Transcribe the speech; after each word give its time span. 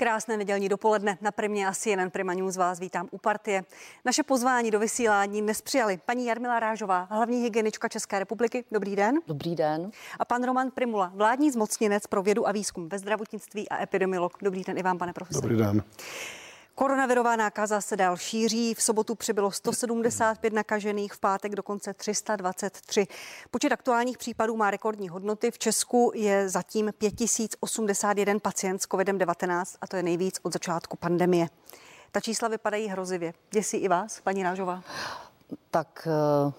Krásné 0.00 0.36
nedělní 0.36 0.68
dopoledne. 0.68 1.18
Na 1.20 1.30
primě 1.30 1.68
asi 1.68 1.90
jeden 1.90 2.10
Prima 2.10 2.34
News 2.34 2.56
vás 2.56 2.80
vítám 2.80 3.08
u 3.10 3.18
partie. 3.18 3.64
Naše 4.04 4.22
pozvání 4.22 4.70
do 4.70 4.78
vysílání 4.78 5.42
dnes 5.42 5.62
přijali 5.62 5.98
paní 6.06 6.26
Jarmila 6.26 6.60
Rážová, 6.60 7.06
hlavní 7.10 7.42
hygienička 7.42 7.88
České 7.88 8.18
republiky. 8.18 8.64
Dobrý 8.72 8.96
den. 8.96 9.18
Dobrý 9.26 9.56
den. 9.56 9.90
A 10.18 10.24
pan 10.24 10.44
Roman 10.44 10.70
Primula, 10.70 11.12
vládní 11.14 11.50
zmocněnec 11.50 12.06
pro 12.06 12.22
vědu 12.22 12.48
a 12.48 12.52
výzkum 12.52 12.88
ve 12.88 12.98
zdravotnictví 12.98 13.68
a 13.68 13.82
epidemiolog. 13.82 14.32
Dobrý 14.42 14.64
den 14.64 14.78
i 14.78 14.82
vám, 14.82 14.98
pane 14.98 15.12
profesor. 15.12 15.42
Dobrý 15.42 15.58
den. 15.58 15.82
Koronavirová 16.78 17.36
nákaza 17.36 17.80
se 17.80 17.96
dál 17.96 18.16
šíří. 18.16 18.74
V 18.74 18.82
sobotu 18.82 19.14
přibylo 19.14 19.50
175 19.50 20.52
nakažených, 20.52 21.12
v 21.12 21.20
pátek 21.20 21.54
dokonce 21.54 21.94
323. 21.94 23.06
Počet 23.50 23.72
aktuálních 23.72 24.18
případů 24.18 24.56
má 24.56 24.70
rekordní 24.70 25.08
hodnoty. 25.08 25.50
V 25.50 25.58
Česku 25.58 26.12
je 26.14 26.48
zatím 26.48 26.92
5081 26.98 28.38
pacient 28.38 28.82
s 28.82 28.88
COVID-19 28.88 29.64
a 29.80 29.86
to 29.86 29.96
je 29.96 30.02
nejvíc 30.02 30.40
od 30.42 30.52
začátku 30.52 30.96
pandemie. 30.96 31.46
Ta 32.12 32.20
čísla 32.20 32.48
vypadají 32.48 32.88
hrozivě. 32.88 33.34
Děsí 33.50 33.76
i 33.76 33.88
vás, 33.88 34.20
paní 34.20 34.42
Rážová? 34.42 34.82
Tak 35.70 36.08
eh, 36.10 36.52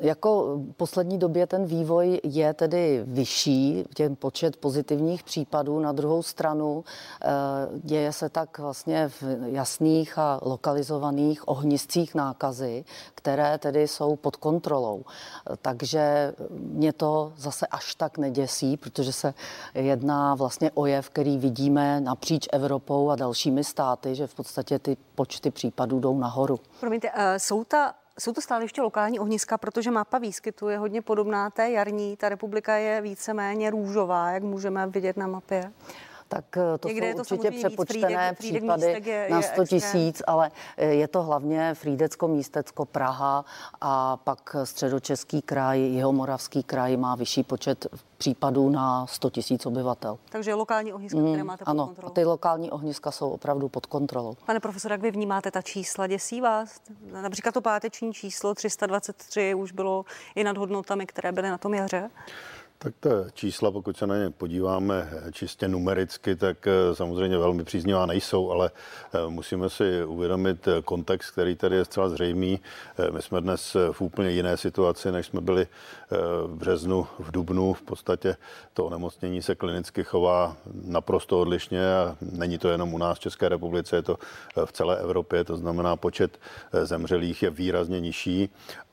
jako 0.00 0.56
v 0.56 0.72
poslední 0.72 1.18
době 1.18 1.46
ten 1.46 1.64
vývoj 1.64 2.20
je 2.24 2.54
tedy 2.54 3.02
vyšší, 3.06 3.84
ten 3.96 4.16
počet 4.16 4.56
pozitivních 4.56 5.22
případů. 5.22 5.80
Na 5.80 5.92
druhou 5.92 6.22
stranu 6.22 6.84
eh, 7.22 7.28
děje 7.74 8.12
se 8.12 8.28
tak 8.28 8.58
vlastně 8.58 9.08
v 9.08 9.22
jasných 9.44 10.18
a 10.18 10.40
lokalizovaných 10.42 11.48
ohniscích 11.48 12.14
nákazy, 12.14 12.84
které 13.14 13.58
tedy 13.58 13.88
jsou 13.88 14.16
pod 14.16 14.36
kontrolou. 14.36 15.04
Takže 15.62 16.34
mě 16.50 16.92
to 16.92 17.32
zase 17.36 17.66
až 17.66 17.94
tak 17.94 18.18
neděsí, 18.18 18.76
protože 18.76 19.12
se 19.12 19.34
jedná 19.74 20.34
vlastně 20.34 20.70
o 20.74 20.86
jev, 20.86 21.10
který 21.10 21.38
vidíme 21.38 22.00
napříč 22.00 22.48
Evropou 22.52 23.10
a 23.10 23.16
dalšími 23.16 23.64
státy, 23.64 24.14
že 24.14 24.26
v 24.26 24.34
podstatě 24.34 24.78
ty 24.78 24.96
počty 25.14 25.50
případů 25.50 26.00
jdou 26.00 26.18
nahoru. 26.18 26.58
Promiňte, 26.80 27.10
eh, 27.14 27.38
jsou 27.38 27.64
ta 27.64 27.94
jsou 28.20 28.32
to 28.32 28.40
stále 28.40 28.64
ještě 28.64 28.82
lokální 28.82 29.20
ohniska, 29.20 29.58
protože 29.58 29.90
mapa 29.90 30.18
výskytu 30.18 30.68
je 30.68 30.78
hodně 30.78 31.02
podobná 31.02 31.50
té 31.50 31.70
jarní. 31.70 32.16
Ta 32.16 32.28
republika 32.28 32.76
je 32.76 33.00
víceméně 33.00 33.70
růžová, 33.70 34.30
jak 34.30 34.42
můžeme 34.42 34.86
vidět 34.86 35.16
na 35.16 35.26
mapě 35.26 35.72
tak 36.30 36.56
eh, 36.56 36.78
to 36.78 36.88
Někde 36.88 37.10
jsou 37.10 37.14
to 37.14 37.20
určitě 37.20 37.50
přepočtené 37.50 38.34
Frídek, 38.34 38.62
případy 38.62 39.10
je, 39.10 39.28
na 39.30 39.42
100 39.42 39.64
tisíc, 39.66 40.22
ale 40.26 40.50
eh, 40.76 40.86
je 40.86 41.08
to 41.08 41.22
hlavně 41.22 41.74
Frídecko, 41.74 42.28
Místecko, 42.28 42.84
Praha 42.84 43.44
a 43.80 44.16
pak 44.16 44.56
středočeský 44.64 45.42
kraj, 45.42 45.80
jeho 45.80 46.12
moravský 46.12 46.62
kraj 46.62 46.96
má 46.96 47.14
vyšší 47.14 47.42
počet 47.42 47.86
případů 48.18 48.70
na 48.70 49.06
100 49.06 49.30
tisíc 49.30 49.66
obyvatel. 49.66 50.18
Takže 50.28 50.54
lokální 50.54 50.92
ohniska, 50.92 51.18
mm, 51.18 51.26
které 51.26 51.44
máte 51.44 51.64
pod 51.64 51.70
ano, 51.70 51.86
kontrolou. 51.86 52.12
ty 52.12 52.24
lokální 52.24 52.70
ohniska 52.70 53.10
jsou 53.10 53.30
opravdu 53.30 53.68
pod 53.68 53.86
kontrolou. 53.86 54.36
Pane 54.46 54.60
profesor, 54.60 54.92
jak 54.92 55.00
vy 55.00 55.10
vnímáte 55.10 55.50
ta 55.50 55.62
čísla? 55.62 56.06
Děsí 56.06 56.40
vás? 56.40 56.80
Například 57.22 57.52
to 57.52 57.60
páteční 57.60 58.12
číslo 58.12 58.54
323 58.54 59.54
už 59.54 59.72
bylo 59.72 60.04
i 60.34 60.44
nad 60.44 60.56
hodnotami, 60.56 61.06
které 61.06 61.32
byly 61.32 61.50
na 61.50 61.58
tom 61.58 61.74
jaře? 61.74 62.10
Tak 62.82 62.94
ta 63.00 63.10
čísla, 63.34 63.70
pokud 63.70 63.96
se 63.96 64.06
na 64.06 64.16
ně 64.16 64.30
podíváme 64.30 65.10
čistě 65.32 65.68
numericky, 65.68 66.36
tak 66.36 66.66
eh, 66.66 66.94
samozřejmě 66.94 67.38
velmi 67.38 67.64
příznivá 67.64 68.06
nejsou, 68.06 68.50
ale 68.50 68.70
eh, 69.14 69.30
musíme 69.30 69.70
si 69.70 70.04
uvědomit 70.04 70.68
eh, 70.68 70.82
kontext, 70.82 71.30
který 71.30 71.56
tady 71.56 71.76
je 71.76 71.84
zcela 71.84 72.08
zřejmý. 72.08 72.60
My 73.10 73.22
jsme 73.22 73.40
dnes 73.40 73.76
v 73.92 74.00
úplně 74.00 74.30
jiné 74.30 74.56
situaci, 74.56 75.12
než 75.12 75.26
jsme 75.26 75.40
byli 75.40 75.66
v 76.46 76.54
březnu, 76.56 77.06
v 77.18 77.30
dubnu. 77.30 77.72
V 77.72 77.82
podstatě 77.82 78.36
to 78.74 78.84
onemocnění 78.84 79.42
se 79.42 79.54
klinicky 79.54 80.04
chová 80.04 80.56
naprosto 80.84 81.40
odlišně 81.40 81.94
a 81.94 82.16
není 82.20 82.58
to 82.58 82.68
jenom 82.68 82.94
u 82.94 82.98
nás 82.98 83.18
v 83.18 83.20
České 83.20 83.48
republice, 83.48 83.96
je 83.96 84.02
to 84.02 84.18
v 84.64 84.72
celé 84.72 84.98
Evropě, 84.98 85.44
to 85.44 85.56
znamená 85.56 85.96
počet 85.96 86.38
zemřelých 86.72 87.42
je 87.42 87.50
výrazně 87.50 88.00
nižší 88.00 88.50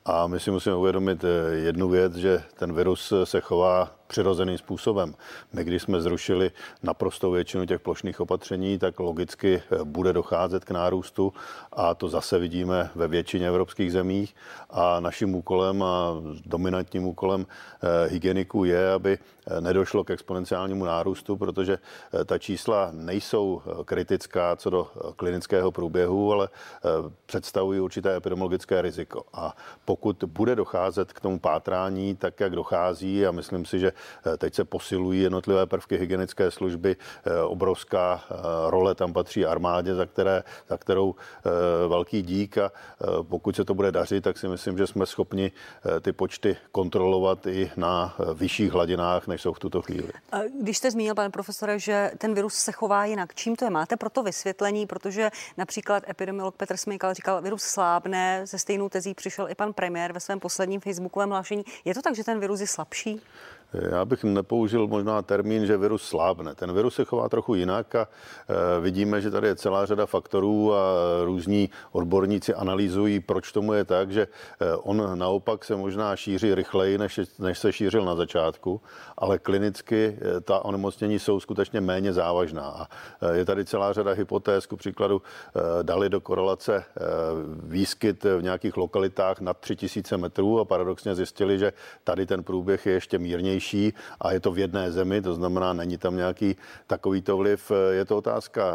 a 0.08 0.26
my 0.26 0.40
si 0.40 0.50
musíme 0.50 0.74
uvědomit 0.74 1.24
jednu 1.52 1.88
věc, 1.88 2.14
že 2.14 2.42
ten 2.58 2.72
virus 2.72 3.12
se 3.24 3.40
chová 3.40 3.97
přirozeným 4.08 4.58
způsobem. 4.58 5.14
My, 5.52 5.64
když 5.64 5.82
jsme 5.82 6.00
zrušili 6.00 6.50
naprostou 6.82 7.30
většinu 7.30 7.66
těch 7.66 7.80
plošných 7.80 8.20
opatření, 8.20 8.78
tak 8.78 9.00
logicky 9.00 9.62
eh, 9.62 9.84
bude 9.84 10.12
docházet 10.12 10.64
k 10.64 10.70
nárůstu 10.70 11.32
a 11.72 11.94
to 11.94 12.08
zase 12.08 12.38
vidíme 12.38 12.90
ve 12.94 13.08
většině 13.08 13.48
evropských 13.48 13.92
zemích. 13.92 14.34
A 14.70 15.00
naším 15.00 15.34
úkolem 15.34 15.82
a 15.82 16.14
dominantním 16.46 17.04
úkolem 17.04 17.46
eh, 17.46 18.08
hygieniků 18.08 18.64
je, 18.64 18.92
aby 18.92 19.18
eh, 19.18 19.60
nedošlo 19.60 20.04
k 20.04 20.10
exponenciálnímu 20.10 20.84
nárůstu, 20.84 21.36
protože 21.36 21.78
ta 22.26 22.38
čísla 22.38 22.88
nejsou 22.92 23.62
kritická 23.84 24.56
co 24.56 24.70
do 24.70 24.88
klinického 25.16 25.72
průběhu, 25.72 26.32
ale 26.32 26.48
představují 27.26 27.80
určité 27.80 28.16
epidemiologické 28.16 28.82
riziko. 28.82 29.24
A 29.32 29.56
pokud 29.84 30.24
bude 30.26 30.56
docházet 30.56 31.12
k 31.12 31.20
tomu 31.20 31.38
pátrání, 31.38 32.16
tak 32.16 32.40
jak 32.40 32.52
dochází, 32.52 33.26
a 33.26 33.30
myslím 33.30 33.64
si, 33.64 33.78
že 33.78 33.92
teď 34.38 34.54
se 34.54 34.64
posilují 34.64 35.22
jednotlivé 35.22 35.66
prvky 35.66 35.96
hygienické 35.96 36.50
služby. 36.50 36.96
Eh, 37.24 37.42
obrovská 37.42 38.24
eh, 38.30 38.34
role 38.70 38.94
tam 38.94 39.12
patří 39.12 39.46
armádě, 39.46 39.94
za, 39.94 40.06
které, 40.06 40.42
za 40.68 40.76
kterou 40.76 41.14
velký 41.88 42.22
dík 42.22 42.58
a 42.58 42.72
pokud 43.22 43.56
se 43.56 43.64
to 43.64 43.74
bude 43.74 43.92
dařit, 43.92 44.24
tak 44.24 44.38
si 44.38 44.48
myslím, 44.48 44.78
že 44.78 44.86
jsme 44.86 45.06
schopni 45.06 45.52
ty 46.00 46.12
počty 46.12 46.56
kontrolovat 46.72 47.46
i 47.46 47.70
na 47.76 48.16
vyšších 48.34 48.72
hladinách, 48.72 49.26
než 49.26 49.42
jsou 49.42 49.52
v 49.52 49.58
tuto 49.58 49.82
chvíli. 49.82 50.08
Když 50.62 50.78
jste 50.78 50.90
zmínil, 50.90 51.14
pane 51.14 51.30
profesore, 51.30 51.78
že 51.78 52.10
ten 52.18 52.34
virus 52.34 52.54
se 52.54 52.72
chová 52.72 53.04
jinak, 53.04 53.34
čím 53.34 53.56
to 53.56 53.64
je? 53.64 53.70
Máte 53.70 53.96
proto 53.96 54.22
vysvětlení, 54.22 54.86
protože 54.86 55.30
například 55.56 56.08
epidemiolog 56.08 56.56
Petr 56.56 56.76
Smykal 56.76 57.14
říkal, 57.14 57.42
virus 57.42 57.62
slábne, 57.62 58.46
ze 58.46 58.58
stejnou 58.58 58.88
tezí 58.88 59.14
přišel 59.14 59.50
i 59.50 59.54
pan 59.54 59.72
premiér 59.72 60.12
ve 60.12 60.20
svém 60.20 60.40
posledním 60.40 60.80
facebookovém 60.80 61.30
hlášení. 61.30 61.64
Je 61.84 61.94
to 61.94 62.02
tak, 62.02 62.14
že 62.14 62.24
ten 62.24 62.40
virus 62.40 62.60
je 62.60 62.66
slabší? 62.66 63.20
Já 63.72 64.04
bych 64.04 64.24
nepoužil 64.24 64.86
možná 64.86 65.22
termín, 65.22 65.66
že 65.66 65.76
virus 65.76 66.02
slábne. 66.02 66.54
Ten 66.54 66.72
virus 66.72 66.94
se 66.94 67.04
chová 67.04 67.28
trochu 67.28 67.54
jinak 67.54 67.94
a 67.94 68.08
e, 68.08 68.80
vidíme, 68.80 69.20
že 69.20 69.30
tady 69.30 69.48
je 69.48 69.56
celá 69.56 69.86
řada 69.86 70.06
faktorů 70.06 70.74
a 70.74 70.78
různí 71.24 71.70
odborníci 71.92 72.54
analýzují, 72.54 73.20
proč 73.20 73.52
tomu 73.52 73.72
je 73.72 73.84
tak, 73.84 74.10
že 74.12 74.22
e, 74.22 74.74
on 74.76 75.18
naopak 75.18 75.64
se 75.64 75.76
možná 75.76 76.16
šíří 76.16 76.54
rychleji, 76.54 76.98
než, 76.98 77.20
než 77.38 77.58
se 77.58 77.72
šířil 77.72 78.04
na 78.04 78.14
začátku, 78.14 78.80
ale 79.18 79.38
klinicky 79.38 80.18
e, 80.36 80.40
ta 80.40 80.64
onemocnění 80.64 81.18
jsou 81.18 81.40
skutečně 81.40 81.80
méně 81.80 82.12
závažná. 82.12 82.62
A 82.62 82.88
je 83.32 83.44
tady 83.44 83.64
celá 83.64 83.92
řada 83.92 84.12
hypotéz, 84.12 84.66
ku 84.66 84.76
příkladu 84.76 85.22
dali 85.82 86.08
do 86.08 86.20
korelace 86.20 86.84
výskyt 87.62 88.24
v 88.24 88.42
nějakých 88.42 88.76
lokalitách 88.76 89.40
nad 89.40 89.58
3000 89.58 90.16
metrů 90.16 90.60
a 90.60 90.64
paradoxně 90.64 91.14
zjistili, 91.14 91.58
že 91.58 91.72
tady 92.04 92.26
ten 92.26 92.42
průběh 92.42 92.86
je 92.86 92.92
ještě 92.92 93.18
mírnější 93.18 93.57
levnější 93.58 93.92
a 94.20 94.32
je 94.32 94.40
to 94.40 94.52
v 94.52 94.58
jedné 94.58 94.92
zemi, 94.92 95.22
to 95.22 95.34
znamená, 95.34 95.72
není 95.72 95.98
tam 95.98 96.16
nějaký 96.16 96.56
takovýto 96.86 97.36
vliv. 97.36 97.72
Je 97.90 98.04
to 98.04 98.16
otázka 98.16 98.74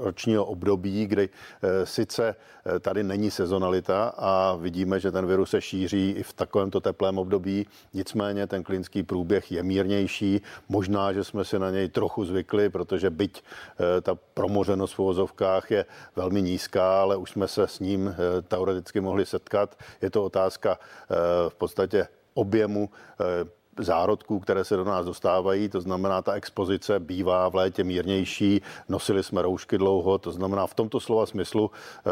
ročního 0.00 0.44
období, 0.44 1.06
kdy 1.06 1.28
eh, 1.28 1.86
sice 1.86 2.34
eh, 2.34 2.78
tady 2.80 3.02
není 3.04 3.30
sezonalita 3.30 4.14
a 4.16 4.56
vidíme, 4.56 5.00
že 5.00 5.12
ten 5.12 5.26
virus 5.26 5.50
se 5.50 5.60
šíří 5.60 6.10
i 6.10 6.22
v 6.22 6.32
takovémto 6.32 6.80
teplém 6.80 7.18
období, 7.18 7.66
nicméně 7.94 8.46
ten 8.46 8.62
klinický 8.62 9.02
průběh 9.02 9.52
je 9.52 9.62
mírnější. 9.62 10.40
Možná, 10.68 11.12
že 11.12 11.24
jsme 11.24 11.44
si 11.44 11.58
na 11.58 11.70
něj 11.70 11.88
trochu 11.88 12.24
zvykli, 12.24 12.70
protože 12.70 13.10
byť 13.10 13.42
eh, 13.42 14.00
ta 14.00 14.14
promořenost 14.34 14.92
v 14.92 14.98
uvozovkách 14.98 15.70
je 15.70 15.84
velmi 16.16 16.42
nízká, 16.42 17.02
ale 17.02 17.16
už 17.16 17.30
jsme 17.30 17.48
se 17.48 17.68
s 17.68 17.80
ním 17.80 18.14
teoreticky 18.48 19.00
mohli 19.00 19.26
setkat. 19.26 19.76
Je 20.00 20.10
to 20.10 20.24
otázka 20.24 20.78
v 21.48 21.54
podstatě 21.54 22.08
objemu 22.34 22.90
zárodků, 23.78 24.40
které 24.40 24.64
se 24.64 24.76
do 24.76 24.84
nás 24.84 25.06
dostávají, 25.06 25.68
to 25.68 25.80
znamená, 25.80 26.22
ta 26.22 26.32
expozice 26.32 27.00
bývá 27.00 27.48
v 27.48 27.54
létě 27.54 27.84
mírnější, 27.84 28.62
nosili 28.88 29.22
jsme 29.22 29.42
roušky 29.42 29.78
dlouho, 29.78 30.18
to 30.18 30.32
znamená, 30.32 30.66
v 30.66 30.74
tomto 30.74 31.00
slova 31.00 31.26
smyslu 31.26 31.70
e, 31.70 32.10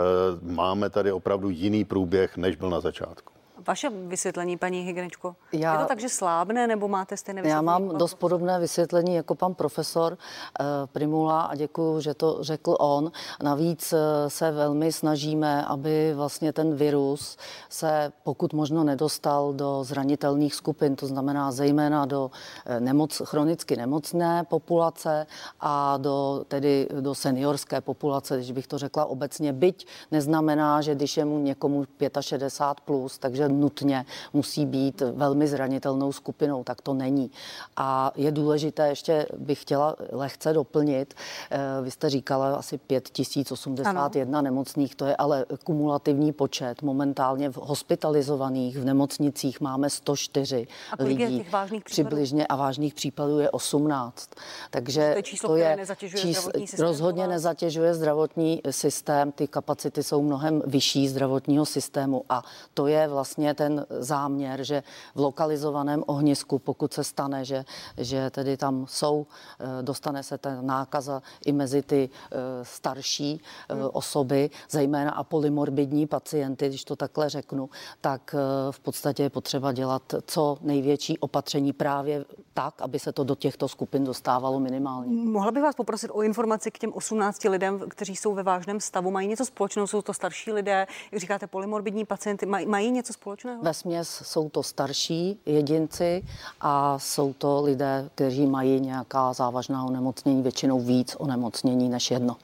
máme 0.52 0.90
tady 0.90 1.12
opravdu 1.12 1.50
jiný 1.50 1.84
průběh, 1.84 2.36
než 2.36 2.56
byl 2.56 2.70
na 2.70 2.80
začátku. 2.80 3.39
Vaše 3.66 3.90
vysvětlení, 3.90 4.56
paní 4.56 4.80
Hygnečko, 4.80 5.36
já, 5.52 5.72
je 5.72 5.78
to 5.78 5.88
tak, 5.88 6.00
že 6.00 6.08
slábne, 6.08 6.66
nebo 6.66 6.88
máte 6.88 7.16
stejné 7.16 7.42
vysvětlení? 7.42 7.66
Já 7.66 7.78
mám 7.78 7.98
dost 7.98 8.14
podobné 8.14 8.60
vysvětlení 8.60 9.14
jako 9.14 9.34
pan 9.34 9.54
profesor 9.54 10.18
eh, 10.60 10.64
Primula 10.86 11.42
a 11.42 11.54
děkuji, 11.54 12.00
že 12.00 12.14
to 12.14 12.38
řekl 12.40 12.76
on. 12.80 13.12
Navíc 13.42 13.92
eh, 13.92 14.30
se 14.30 14.50
velmi 14.50 14.92
snažíme, 14.92 15.64
aby 15.64 16.12
vlastně 16.14 16.52
ten 16.52 16.74
virus 16.74 17.36
se 17.68 18.12
pokud 18.22 18.52
možno 18.52 18.84
nedostal 18.84 19.52
do 19.52 19.84
zranitelných 19.84 20.54
skupin, 20.54 20.96
to 20.96 21.06
znamená 21.06 21.52
zejména 21.52 22.06
do 22.06 22.30
eh, 22.66 22.80
nemoc, 22.80 23.22
chronicky 23.24 23.76
nemocné 23.76 24.44
populace 24.44 25.26
a 25.60 25.96
do, 25.96 26.44
tedy 26.48 26.88
do 27.00 27.14
seniorské 27.14 27.80
populace, 27.80 28.36
když 28.36 28.52
bych 28.52 28.66
to 28.66 28.78
řekla 28.78 29.04
obecně. 29.04 29.52
Byť 29.52 29.86
neznamená, 30.10 30.80
že 30.80 30.94
když 30.94 31.16
je 31.16 31.24
mu 31.24 31.38
někomu 31.38 31.84
65+, 32.00 32.74
plus, 32.84 33.18
takže 33.18 33.48
nutně 33.52 34.05
musí 34.32 34.67
být 34.67 35.02
velmi 35.12 35.47
zranitelnou 35.49 36.12
skupinou, 36.12 36.64
tak 36.64 36.81
to 36.81 36.94
není. 36.94 37.31
A 37.76 38.12
je 38.17 38.32
důležité, 38.32 38.88
ještě 38.88 39.26
bych 39.37 39.62
chtěla 39.62 39.97
lehce 40.12 40.52
doplnit, 40.52 41.14
eh, 41.50 41.58
vy 41.82 41.91
jste 41.91 42.11
říkala 42.11 42.56
asi 42.56 42.79
5081 42.79 44.38
ano. 44.38 44.44
nemocných, 44.44 44.94
to 44.94 45.05
je 45.05 45.17
ale 45.17 45.47
kumulativní 45.64 46.32
počet. 46.32 46.82
Momentálně 46.82 47.50
v 47.50 47.56
hospitalizovaných 47.56 48.79
v 48.79 48.85
nemocnicích 48.85 49.61
máme 49.61 49.91
104 49.91 50.67
a 50.99 51.02
lidí. 51.02 51.38
těch 51.38 51.52
vážných 51.52 51.85
přibližně 51.85 52.47
a 52.47 52.56
vážných 52.56 52.94
případů 52.94 53.38
je 53.38 53.50
18. 53.50 54.31
Takže 54.70 55.11
to 55.12 55.19
je 55.19 55.23
číslo, 55.23 55.49
to 55.49 55.56
je 55.56 55.76
nezatěžuje 55.76 56.23
číslo, 56.23 56.52
systém. 56.58 56.87
Rozhodně 56.87 57.26
nezatěžuje 57.29 57.94
zdravotní 57.94 58.61
systém, 58.70 59.32
ty 59.32 59.49
kapacity 59.49 60.02
jsou 60.02 60.23
mnohem 60.23 60.62
vyšší 60.67 61.08
zdravotního 61.08 61.67
systému 61.67 62.25
a 62.29 62.43
to 62.75 62.87
je 62.87 63.08
vlastně 63.08 63.39
ten 63.54 63.87
záměr, 63.90 64.64
že 64.64 64.82
v 65.14 65.20
lokalizovaném 65.20 66.04
ohnisku, 66.06 66.58
pokud 66.58 66.92
se 66.92 67.04
stane, 67.04 67.44
že, 67.44 67.64
že 67.96 68.31
tedy 68.31 68.56
tam 68.56 68.87
jsou, 68.88 69.26
eh, 69.60 69.82
dostane 69.82 70.22
se 70.22 70.38
ta 70.38 70.62
nákaza 70.62 71.22
i 71.46 71.52
mezi 71.52 71.82
ty 71.82 72.10
eh, 72.10 72.37
starší 72.62 73.40
eh, 73.69 73.75
hmm. 73.75 73.88
osoby, 73.92 74.50
zejména 74.70 75.10
a 75.10 75.25
polymorbidní 75.25 76.06
pacienty, 76.06 76.69
když 76.69 76.84
to 76.84 76.96
takhle 76.96 77.28
řeknu, 77.28 77.70
tak 78.00 78.34
v 78.70 78.81
podstatě 78.81 79.22
je 79.22 79.31
potřeba 79.31 79.72
dělat 79.72 80.02
co 80.26 80.58
největší 80.60 81.19
opatření 81.19 81.72
právě 81.72 82.25
tak, 82.54 82.82
aby 82.82 82.98
se 82.98 83.12
to 83.12 83.25
do 83.25 83.34
těchto 83.34 83.69
skupin 83.69 84.04
dostávalo 84.04 84.60
minimálně. 84.60 85.12
Mohla 85.12 85.52
bych 85.52 85.62
vás 85.62 85.75
poprosit 85.75 86.10
o 86.10 86.22
informaci 86.22 86.70
k 86.70 86.78
těm 86.78 86.92
18 86.92 87.44
lidem, 87.44 87.81
kteří 87.88 88.16
jsou 88.16 88.34
ve 88.34 88.42
vážném 88.42 88.81
stavu. 88.81 89.10
Mají 89.10 89.28
něco 89.28 89.44
společného? 89.44 89.87
Jsou 89.87 90.02
to 90.02 90.14
starší 90.14 90.52
lidé, 90.52 90.87
jak 91.12 91.20
říkáte, 91.20 91.46
polymorbidní 91.46 92.04
pacienty. 92.04 92.46
Mají, 92.46 92.66
mají 92.66 92.90
něco 92.90 93.12
společného? 93.12 93.29
Ve 93.62 93.74
směs 93.74 94.22
jsou 94.24 94.50
to 94.50 94.62
starší 94.62 95.40
jedinci 95.46 96.22
a 96.60 96.98
jsou 96.98 97.32
to 97.32 97.62
lidé, 97.62 98.10
kteří 98.14 98.46
mají 98.46 98.80
nějaká 98.80 99.32
závažná 99.32 99.84
onemocnění, 99.84 100.42
většinou 100.42 100.80
víc 100.80 101.16
onemocnění 101.18 101.88
než 101.88 102.10
jedno. 102.10 102.36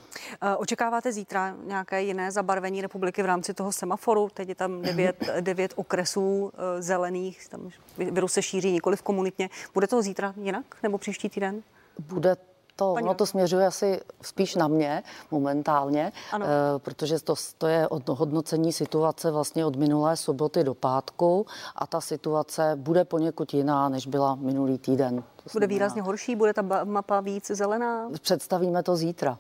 Eh, 0.42 0.56
očekáváte 0.56 1.12
zítra 1.12 1.54
nějaké 1.66 2.02
jiné 2.02 2.32
zabarvení 2.32 2.82
republiky 2.82 3.22
v 3.22 3.26
rámci 3.26 3.54
toho 3.54 3.72
semaforu? 3.72 4.28
Teď 4.34 4.48
je 4.48 4.54
tam 4.54 4.82
devět, 4.82 5.24
devět 5.40 5.72
okresů 5.76 6.52
eh, 6.54 6.82
zelených, 6.82 7.48
tam 7.48 7.70
virus 7.98 8.32
se 8.32 8.42
šíří 8.42 8.72
nikoli 8.72 8.96
v 8.96 9.02
komunitně. 9.02 9.50
Bude 9.74 9.86
to 9.86 10.02
zítra 10.02 10.34
jinak 10.42 10.76
nebo 10.82 10.98
příští 10.98 11.28
týden? 11.28 11.62
Bude 11.98 12.36
to, 12.76 12.92
ono 12.92 13.14
to 13.14 13.26
směřuje 13.26 13.66
asi 13.66 14.00
spíš 14.22 14.54
na 14.54 14.68
mě 14.68 15.02
momentálně, 15.30 16.12
ano. 16.32 16.46
E, 16.46 16.78
protože 16.78 17.20
to, 17.20 17.34
to 17.58 17.66
je 17.66 17.88
od 17.88 18.08
hodnocení 18.08 18.72
situace 18.72 19.30
vlastně 19.30 19.66
od 19.66 19.76
minulé 19.76 20.16
soboty 20.16 20.64
do 20.64 20.74
pátku 20.74 21.46
a 21.76 21.86
ta 21.86 22.00
situace 22.00 22.72
bude 22.76 23.04
poněkud 23.04 23.54
jiná, 23.54 23.88
než 23.88 24.06
byla 24.06 24.34
minulý 24.34 24.78
týden. 24.78 25.22
Bude 25.52 25.66
výrazně 25.66 26.02
horší, 26.02 26.36
bude 26.36 26.54
ta 26.54 26.62
mapa 26.84 27.20
víc 27.20 27.46
zelená? 27.46 28.08
Představíme 28.20 28.82
to 28.82 28.96
zítra. 28.96 29.38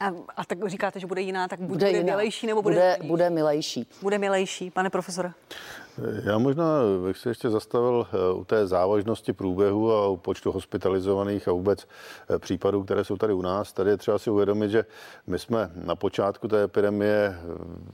A, 0.00 0.06
a 0.36 0.44
tak 0.44 0.68
říkáte, 0.68 1.00
že 1.00 1.06
bude 1.06 1.20
jiná, 1.20 1.48
tak 1.48 1.60
bude, 1.60 1.90
bude 1.90 2.02
milejší 2.02 2.46
nebo 2.46 2.62
bude 2.62 2.74
Bude, 2.74 3.08
bude 3.08 3.30
milejší. 3.30 3.86
Bude 4.02 4.18
milejší, 4.18 4.70
pane 4.70 4.90
profesore. 4.90 5.32
Já 6.24 6.38
možná 6.38 6.64
bych 7.06 7.18
se 7.18 7.30
ještě 7.30 7.50
zastavil 7.50 8.06
eh, 8.12 8.32
u 8.32 8.44
té 8.44 8.66
závažnosti 8.66 9.32
průběhu 9.32 9.92
a 9.92 10.08
u 10.08 10.16
počtu 10.16 10.52
hospitalizovaných 10.52 11.48
a 11.48 11.52
vůbec 11.52 11.88
eh, 12.30 12.38
případů, 12.38 12.84
které 12.84 13.04
jsou 13.04 13.16
tady 13.16 13.32
u 13.32 13.42
nás. 13.42 13.72
Tady 13.72 13.90
je 13.90 13.96
třeba 13.96 14.18
si 14.18 14.30
uvědomit, 14.30 14.70
že 14.70 14.84
my 15.26 15.38
jsme 15.38 15.70
na 15.74 15.96
počátku 15.96 16.48
té 16.48 16.62
epidemie, 16.62 17.36
eh, 17.36 17.42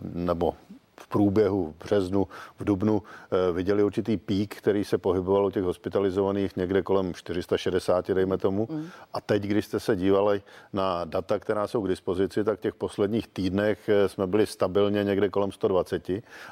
nebo 0.03 0.55
v 1.01 1.09
průběhu 1.09 1.75
v 1.79 1.85
březnu, 1.85 2.27
v 2.59 2.65
dubnu 2.65 3.03
eh, 3.03 3.53
viděli 3.53 3.85
určitý 3.85 4.17
pík, 4.17 4.55
který 4.55 4.85
se 4.85 4.99
pohyboval 4.99 5.47
u 5.47 5.51
těch 5.51 5.63
hospitalizovaných 5.63 6.57
někde 6.57 6.83
kolem 6.83 7.15
460, 7.15 8.11
dejme 8.11 8.39
tomu. 8.39 8.69
Mm. 8.71 8.87
A 9.15 9.21
teď, 9.21 9.43
když 9.43 9.65
jste 9.65 9.81
se 9.81 9.97
dívali 9.97 10.43
na 10.73 11.05
data, 11.05 11.39
která 11.39 11.67
jsou 11.67 11.83
k 11.83 11.89
dispozici, 11.89 12.45
tak 12.45 12.59
v 12.59 12.63
těch 12.63 12.75
posledních 12.75 13.29
týdnech 13.29 13.89
eh, 13.89 14.09
jsme 14.09 14.27
byli 14.27 14.47
stabilně 14.47 15.05
někde 15.05 15.29
kolem 15.29 15.53
120 15.53 16.09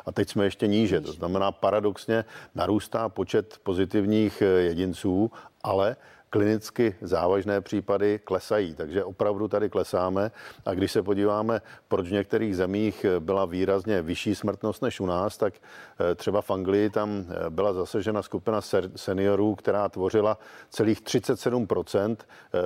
a 0.06 0.12
teď 0.12 0.28
jsme 0.28 0.44
ještě 0.44 0.66
níže. 0.66 1.00
To 1.00 1.12
znamená, 1.12 1.52
paradoxně 1.52 2.24
narůstá 2.54 3.08
počet 3.08 3.58
pozitivních 3.62 4.42
eh, 4.42 4.46
jedinců, 4.46 5.30
ale 5.62 5.96
klinicky 6.30 6.94
závažné 7.00 7.60
případy 7.60 8.18
klesají, 8.24 8.74
takže 8.74 9.04
opravdu 9.04 9.48
tady 9.48 9.70
klesáme. 9.70 10.30
A 10.64 10.74
když 10.74 10.92
se 10.92 11.02
podíváme, 11.02 11.60
proč 11.88 12.08
v 12.08 12.12
některých 12.12 12.56
zemích 12.56 13.06
byla 13.18 13.44
výrazně 13.44 14.02
vyšší 14.02 14.34
smrtnost 14.34 14.82
než 14.82 15.00
u 15.00 15.06
nás, 15.06 15.36
tak 15.36 15.54
eh, 15.54 16.14
třeba 16.14 16.42
v 16.42 16.50
Anglii 16.50 16.90
tam 16.90 17.24
eh, 17.28 17.50
byla 17.50 17.72
zasežena 17.72 18.22
skupina 18.22 18.60
seniorů, 18.96 19.54
která 19.54 19.88
tvořila 19.88 20.38
celých 20.70 21.00
37 21.00 21.68
eh, 21.96 22.16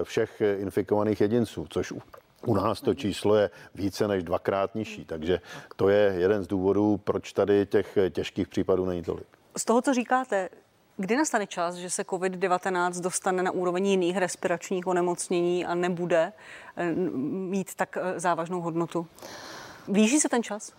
všech 0.04 0.42
infikovaných 0.58 1.20
jedinců, 1.20 1.66
což 1.68 1.92
u 2.46 2.54
nás 2.54 2.80
to 2.80 2.94
číslo 2.94 3.34
je 3.34 3.50
více 3.74 4.08
než 4.08 4.24
dvakrát 4.24 4.74
nižší, 4.74 5.04
takže 5.04 5.40
to 5.76 5.88
je 5.88 6.14
jeden 6.18 6.44
z 6.44 6.46
důvodů, 6.46 6.96
proč 6.96 7.32
tady 7.32 7.66
těch 7.66 7.98
těžkých 8.10 8.48
případů 8.48 8.84
není 8.84 9.02
tolik. 9.02 9.26
Z 9.56 9.64
toho, 9.64 9.82
co 9.82 9.94
říkáte, 9.94 10.48
Kdy 11.00 11.16
nastane 11.16 11.46
čas, 11.46 11.74
že 11.74 11.90
se 11.90 12.02
COVID-19 12.02 13.00
dostane 13.00 13.42
na 13.42 13.50
úroveň 13.50 13.86
jiných 13.86 14.16
respiračních 14.16 14.86
onemocnění 14.86 15.66
a 15.66 15.74
nebude 15.74 16.32
eh, 16.76 16.92
mít 17.24 17.74
tak 17.74 17.96
eh, 17.96 18.20
závažnou 18.20 18.60
hodnotu? 18.60 19.06
Blíží 19.88 20.20
se 20.20 20.28
ten 20.28 20.42
čas? 20.42 20.72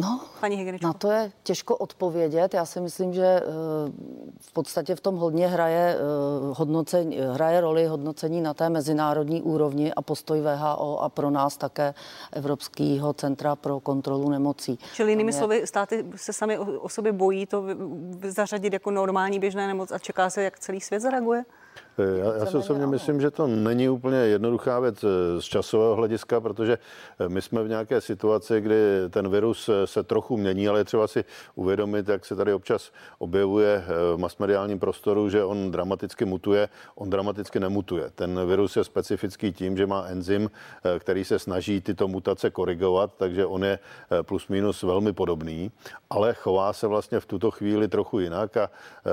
No, 0.00 0.20
Paní 0.40 0.56
Hygieničko. 0.56 0.86
na 0.86 0.92
to 0.92 1.10
je 1.10 1.32
těžko 1.42 1.76
odpovědět. 1.76 2.54
Já 2.54 2.64
si 2.64 2.80
myslím, 2.80 3.14
že 3.14 3.24
eh, 3.24 3.42
v 4.40 4.52
podstatě 4.52 4.94
v 4.94 5.00
tom 5.00 5.16
hodně 5.16 5.48
hraje, 5.48 5.96
eh, 5.96 6.00
hodnocení, 6.56 7.18
hraje 7.32 7.60
roli 7.60 7.86
hodnocení 7.86 8.40
na 8.40 8.54
té 8.54 8.70
mezinárodní 8.70 9.42
úrovni 9.42 9.94
a 9.94 10.02
postoj 10.02 10.40
VHO 10.40 11.02
a 11.02 11.08
pro 11.08 11.30
nás 11.30 11.56
také 11.56 11.94
Evropského 12.32 13.12
centra 13.12 13.56
pro 13.56 13.80
kontrolu 13.80 14.30
nemocí. 14.30 14.78
Čili 14.94 15.12
jinými 15.12 15.32
slovy, 15.32 15.66
státy 15.66 16.04
se 16.16 16.32
sami 16.32 16.58
o, 16.58 16.80
o 16.80 16.88
sobě 16.88 17.12
bojí 17.12 17.46
to 17.46 17.64
zařadit 18.28 18.72
jako 18.72 18.90
normální 18.90 19.38
běžné 19.38 19.66
nemoc 19.66 19.92
a 19.92 19.98
čeká 19.98 20.30
se, 20.30 20.42
jak 20.42 20.58
celý 20.58 20.80
svět 20.80 21.00
zareaguje? 21.00 21.44
Eh, 21.98 22.18
já, 22.18 22.34
já 22.34 22.46
si 22.46 22.56
osobně 22.56 22.86
myslím, 22.86 23.20
že 23.20 23.30
to 23.30 23.46
není 23.46 23.88
úplně 23.88 24.18
jednoduchá 24.18 24.80
věc 24.80 25.04
eh, 25.04 25.40
z 25.40 25.44
časového 25.44 25.94
hlediska, 25.94 26.40
protože 26.40 26.78
eh, 27.18 27.28
my 27.28 27.42
jsme 27.42 27.62
v 27.62 27.68
nějaké 27.68 28.00
situaci, 28.00 28.60
kdy 28.60 28.76
ten 29.10 29.28
virus 29.28 29.70
se 29.84 30.02
trochu 30.02 30.36
mění, 30.36 30.68
ale 30.68 30.80
je 30.80 30.84
třeba 30.84 31.06
si 31.06 31.24
uvědomit, 31.54 32.08
jak 32.08 32.24
se 32.24 32.36
tady 32.36 32.52
občas 32.52 32.92
objevuje 33.18 33.84
v 34.14 34.18
masmediálním 34.18 34.78
prostoru, 34.78 35.28
že 35.28 35.44
on 35.44 35.70
dramaticky 35.70 36.24
mutuje, 36.24 36.68
on 36.94 37.10
dramaticky 37.10 37.60
nemutuje. 37.60 38.10
Ten 38.14 38.46
virus 38.46 38.76
je 38.76 38.84
specifický 38.84 39.52
tím, 39.52 39.76
že 39.76 39.86
má 39.86 40.04
enzym, 40.06 40.50
který 40.98 41.24
se 41.24 41.38
snaží 41.38 41.80
tyto 41.80 42.08
mutace 42.08 42.50
korigovat, 42.50 43.10
takže 43.16 43.46
on 43.46 43.64
je 43.64 43.78
plus 44.22 44.48
minus 44.48 44.82
velmi 44.82 45.12
podobný, 45.12 45.70
ale 46.10 46.34
chová 46.34 46.72
se 46.72 46.86
vlastně 46.86 47.20
v 47.20 47.26
tuto 47.26 47.50
chvíli 47.50 47.88
trochu 47.88 48.20
jinak 48.20 48.56
a 48.56 48.70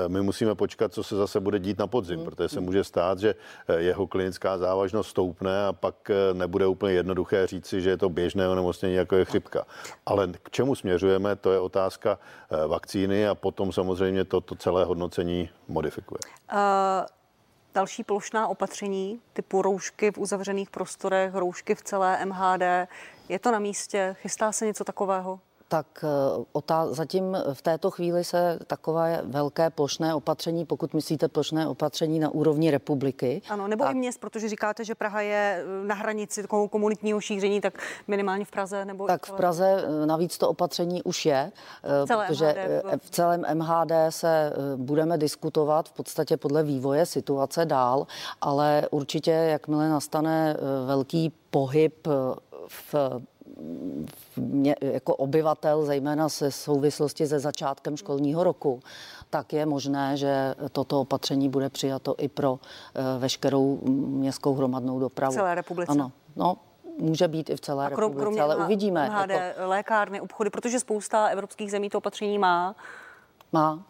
my 0.08 0.22
musíme 0.22 0.54
počkat, 0.54 0.92
co 0.92 1.02
se 1.02 1.16
zase 1.16 1.40
bude 1.40 1.58
dít 1.58 1.78
na 1.78 1.86
podzim, 1.86 2.16
hmm. 2.16 2.24
protože 2.24 2.48
se 2.48 2.60
může 2.60 2.75
stát, 2.84 3.18
že 3.18 3.34
eh, 3.68 3.80
jeho 3.80 4.06
klinická 4.06 4.58
závažnost 4.58 5.10
stoupne 5.10 5.66
a 5.66 5.72
pak 5.72 6.10
eh, 6.10 6.34
nebude 6.34 6.66
úplně 6.66 6.94
jednoduché 6.94 7.46
říci, 7.46 7.82
že 7.82 7.90
je 7.90 7.96
to 7.96 8.08
běžné 8.08 8.48
onemocnění, 8.48 8.94
jako 8.94 9.16
je 9.16 9.24
chřipka. 9.24 9.66
Ale 10.06 10.28
k 10.42 10.50
čemu 10.50 10.74
směřujeme, 10.74 11.36
to 11.36 11.52
je 11.52 11.58
otázka 11.58 12.18
eh, 12.50 12.66
vakcíny 12.66 13.28
a 13.28 13.34
potom 13.34 13.72
samozřejmě 13.72 14.24
to, 14.24 14.40
to 14.40 14.54
celé 14.54 14.84
hodnocení 14.84 15.50
modifikuje. 15.68 16.20
Uh... 16.52 16.58
Další 17.74 18.04
plošná 18.04 18.48
opatření 18.48 19.20
typu 19.32 19.62
roušky 19.62 20.10
v 20.10 20.18
uzavřených 20.18 20.70
prostorech, 20.70 21.34
roušky 21.34 21.74
v 21.74 21.82
celé 21.82 22.26
MHD. 22.26 22.88
Je 23.28 23.38
to 23.38 23.52
na 23.52 23.58
místě? 23.58 24.16
Chystá 24.20 24.52
se 24.52 24.66
něco 24.66 24.84
takového? 24.84 25.40
Tak 25.68 26.04
eh, 26.04 26.08
otá- 26.52 26.92
zatím 26.94 27.36
v 27.52 27.62
této 27.62 27.90
chvíli 27.90 28.24
se 28.24 28.58
takové 28.66 29.20
velké 29.24 29.70
plošné 29.70 30.14
opatření, 30.14 30.64
pokud 30.64 30.94
myslíte 30.94 31.28
plošné 31.28 31.68
opatření 31.68 32.18
na 32.18 32.30
úrovni 32.30 32.70
republiky. 32.70 33.42
Ano, 33.48 33.68
nebo 33.68 33.84
tak, 33.84 33.92
i 33.92 33.98
měst, 33.98 34.20
protože 34.20 34.48
říkáte, 34.48 34.84
že 34.84 34.94
Praha 34.94 35.20
je 35.20 35.64
eh, 35.64 35.86
na 35.86 35.94
hranici 35.94 36.42
takovou 36.42 36.68
komunitního 36.68 37.20
šíření, 37.20 37.60
tak 37.60 37.78
minimálně 38.08 38.44
v 38.44 38.50
Praze 38.50 38.84
nebo... 38.84 39.06
Tak 39.06 39.26
v 39.26 39.32
Praze 39.32 39.84
eh, 40.02 40.06
navíc 40.06 40.38
to 40.38 40.48
opatření 40.48 41.02
už 41.02 41.26
je, 41.26 41.52
Celé 42.06 42.26
protože 42.26 42.54
MHD. 42.84 43.02
v 43.02 43.10
celém 43.10 43.44
MHD 43.54 43.92
se 44.10 44.52
budeme 44.76 45.18
diskutovat 45.18 45.88
v 45.88 45.92
podstatě 45.92 46.36
podle 46.36 46.62
vývoje 46.62 47.06
situace 47.06 47.64
dál, 47.64 48.06
ale 48.40 48.88
určitě, 48.90 49.30
jakmile 49.30 49.88
nastane 49.88 50.56
velký 50.86 51.32
pohyb 51.50 52.08
v 52.68 52.94
mě, 54.36 54.76
jako 54.80 55.16
obyvatel, 55.16 55.84
zejména 55.84 56.28
se 56.28 56.50
souvislosti 56.50 57.26
se 57.26 57.38
začátkem 57.38 57.96
školního 57.96 58.44
roku, 58.44 58.80
tak 59.30 59.52
je 59.52 59.66
možné, 59.66 60.16
že 60.16 60.54
toto 60.72 61.00
opatření 61.00 61.48
bude 61.48 61.70
přijato 61.70 62.14
i 62.18 62.28
pro 62.28 62.52
uh, 62.52 62.58
veškerou 63.18 63.78
městskou 63.86 64.54
hromadnou 64.54 64.98
dopravu. 64.98 65.34
Celé 65.34 65.54
republice. 65.54 65.92
Ano, 65.92 66.12
no, 66.36 66.56
může 66.98 67.28
být 67.28 67.50
i 67.50 67.56
v 67.56 67.60
celé 67.60 67.90
krom, 67.90 68.12
republice, 68.12 68.42
ale 68.42 68.56
uvidíme. 68.56 69.10
MHD, 69.10 69.30
jako... 69.30 69.60
lékárny, 69.66 70.20
obchody, 70.20 70.50
protože 70.50 70.80
spousta 70.80 71.26
evropských 71.26 71.70
zemí 71.70 71.90
to 71.90 71.98
opatření 71.98 72.38
má. 72.38 72.74
Má, 73.52 73.82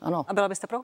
ano. 0.00 0.24
A 0.28 0.34
byla 0.34 0.48
byste 0.48 0.66
pro? 0.66 0.80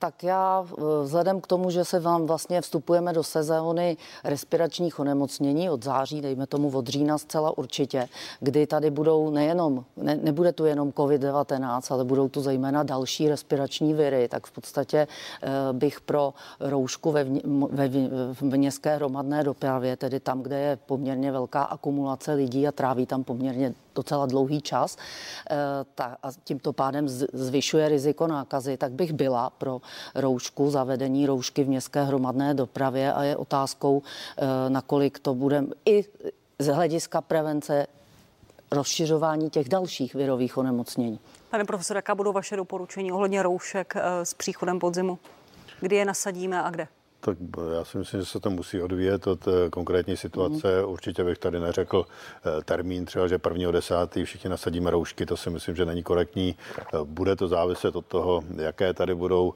Tak 0.00 0.24
já 0.24 0.64
eh, 0.66 0.82
vzhledem 1.02 1.40
k 1.40 1.46
tomu, 1.46 1.70
že 1.70 1.84
se 1.84 2.00
vám 2.00 2.26
vlastně 2.26 2.60
vstupujeme 2.60 3.12
do 3.12 3.24
sezóny 3.24 3.96
respiračních 4.24 4.98
onemocnění 4.98 5.70
od 5.70 5.84
září, 5.84 6.20
dejme 6.20 6.46
tomu 6.46 6.70
od 6.78 6.88
října 6.88 7.18
zcela 7.18 7.58
určitě, 7.58 8.08
kdy 8.40 8.66
tady 8.66 8.90
budou 8.90 9.30
nejenom, 9.30 9.84
ne, 9.96 10.16
nebude 10.16 10.52
tu 10.52 10.64
jenom 10.64 10.90
COVID-19, 10.90 11.94
ale 11.94 12.04
budou 12.04 12.28
tu 12.28 12.40
zejména 12.40 12.82
další 12.82 13.28
respirační 13.28 13.94
viry, 13.94 14.28
tak 14.28 14.46
v 14.46 14.52
podstatě 14.52 14.98
eh, 15.42 15.48
bych 15.72 16.00
pro 16.00 16.34
roušku 16.60 17.12
ve, 17.12 17.24
ve, 17.70 17.88
v 18.32 18.42
městské 18.42 18.96
hromadné 18.96 19.44
dopravě, 19.44 19.96
tedy 19.96 20.20
tam, 20.20 20.42
kde 20.42 20.60
je 20.60 20.78
poměrně 20.86 21.32
velká 21.32 21.62
akumulace 21.62 22.32
lidí 22.32 22.68
a 22.68 22.72
tráví 22.72 23.06
tam 23.06 23.24
poměrně 23.24 23.74
docela 23.94 24.26
dlouhý 24.26 24.60
čas 24.60 24.96
eh, 25.50 25.56
ta, 25.94 26.16
a 26.22 26.28
tímto 26.44 26.72
pádem 26.72 27.08
zvyšuje 27.32 27.88
riziko 27.88 28.26
nákazy, 28.26 28.76
tak 28.76 28.92
bych 28.92 29.12
byla 29.12 29.50
pro 29.50 29.80
roušku, 30.14 30.70
zavedení 30.70 31.26
roušky 31.26 31.64
v 31.64 31.68
městské 31.68 32.04
hromadné 32.04 32.54
dopravě 32.54 33.12
a 33.12 33.22
je 33.22 33.36
otázkou, 33.36 34.02
eh, 34.02 34.70
nakolik 34.70 35.18
to 35.18 35.34
bude 35.34 35.64
i 35.86 36.04
z 36.58 36.66
hlediska 36.66 37.20
prevence 37.20 37.86
rozšiřování 38.70 39.50
těch 39.50 39.68
dalších 39.68 40.14
virových 40.14 40.58
onemocnění. 40.58 41.18
Pane 41.50 41.64
profesore, 41.64 41.98
jaká 41.98 42.14
budou 42.14 42.32
vaše 42.32 42.56
doporučení 42.56 43.12
ohledně 43.12 43.42
roušek 43.42 43.94
eh, 43.96 44.24
s 44.24 44.34
příchodem 44.34 44.78
podzimu? 44.78 45.18
Kdy 45.80 45.96
je 45.96 46.04
nasadíme 46.04 46.62
a 46.62 46.70
kde? 46.70 46.88
Tak 47.20 47.38
já 47.76 47.84
si 47.84 47.98
myslím, 47.98 48.20
že 48.20 48.26
se 48.26 48.40
to 48.40 48.50
musí 48.50 48.82
odvíjet 48.82 49.26
od 49.26 49.48
eh, 49.48 49.70
konkrétní 49.70 50.16
situace. 50.16 50.82
Mm. 50.82 50.88
Určitě 50.88 51.24
bych 51.24 51.38
tady 51.38 51.60
neřekl 51.60 52.06
eh, 52.06 52.62
termín 52.64 53.04
třeba, 53.04 53.28
že 53.28 53.38
prvního 53.38 53.72
desátý 53.72 54.24
všichni 54.24 54.50
nasadíme 54.50 54.90
roušky, 54.90 55.26
to 55.26 55.36
si 55.36 55.50
myslím, 55.50 55.76
že 55.76 55.84
není 55.84 56.02
korektní. 56.02 56.56
Eh, 56.78 56.82
bude 57.04 57.36
to 57.36 57.48
záviset 57.48 57.96
od 57.96 58.06
toho, 58.06 58.42
jaké 58.56 58.94
tady 58.94 59.14
budou 59.14 59.54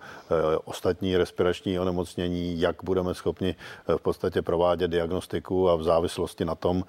ostatní 0.64 1.16
respirační 1.16 1.78
onemocnění, 1.78 2.60
jak 2.60 2.76
budeme 2.82 3.14
schopni 3.14 3.54
v 3.96 4.02
podstatě 4.02 4.42
provádět 4.42 4.88
diagnostiku 4.88 5.70
a 5.70 5.76
v 5.76 5.82
závislosti 5.82 6.44
na 6.44 6.54
tom 6.54 6.84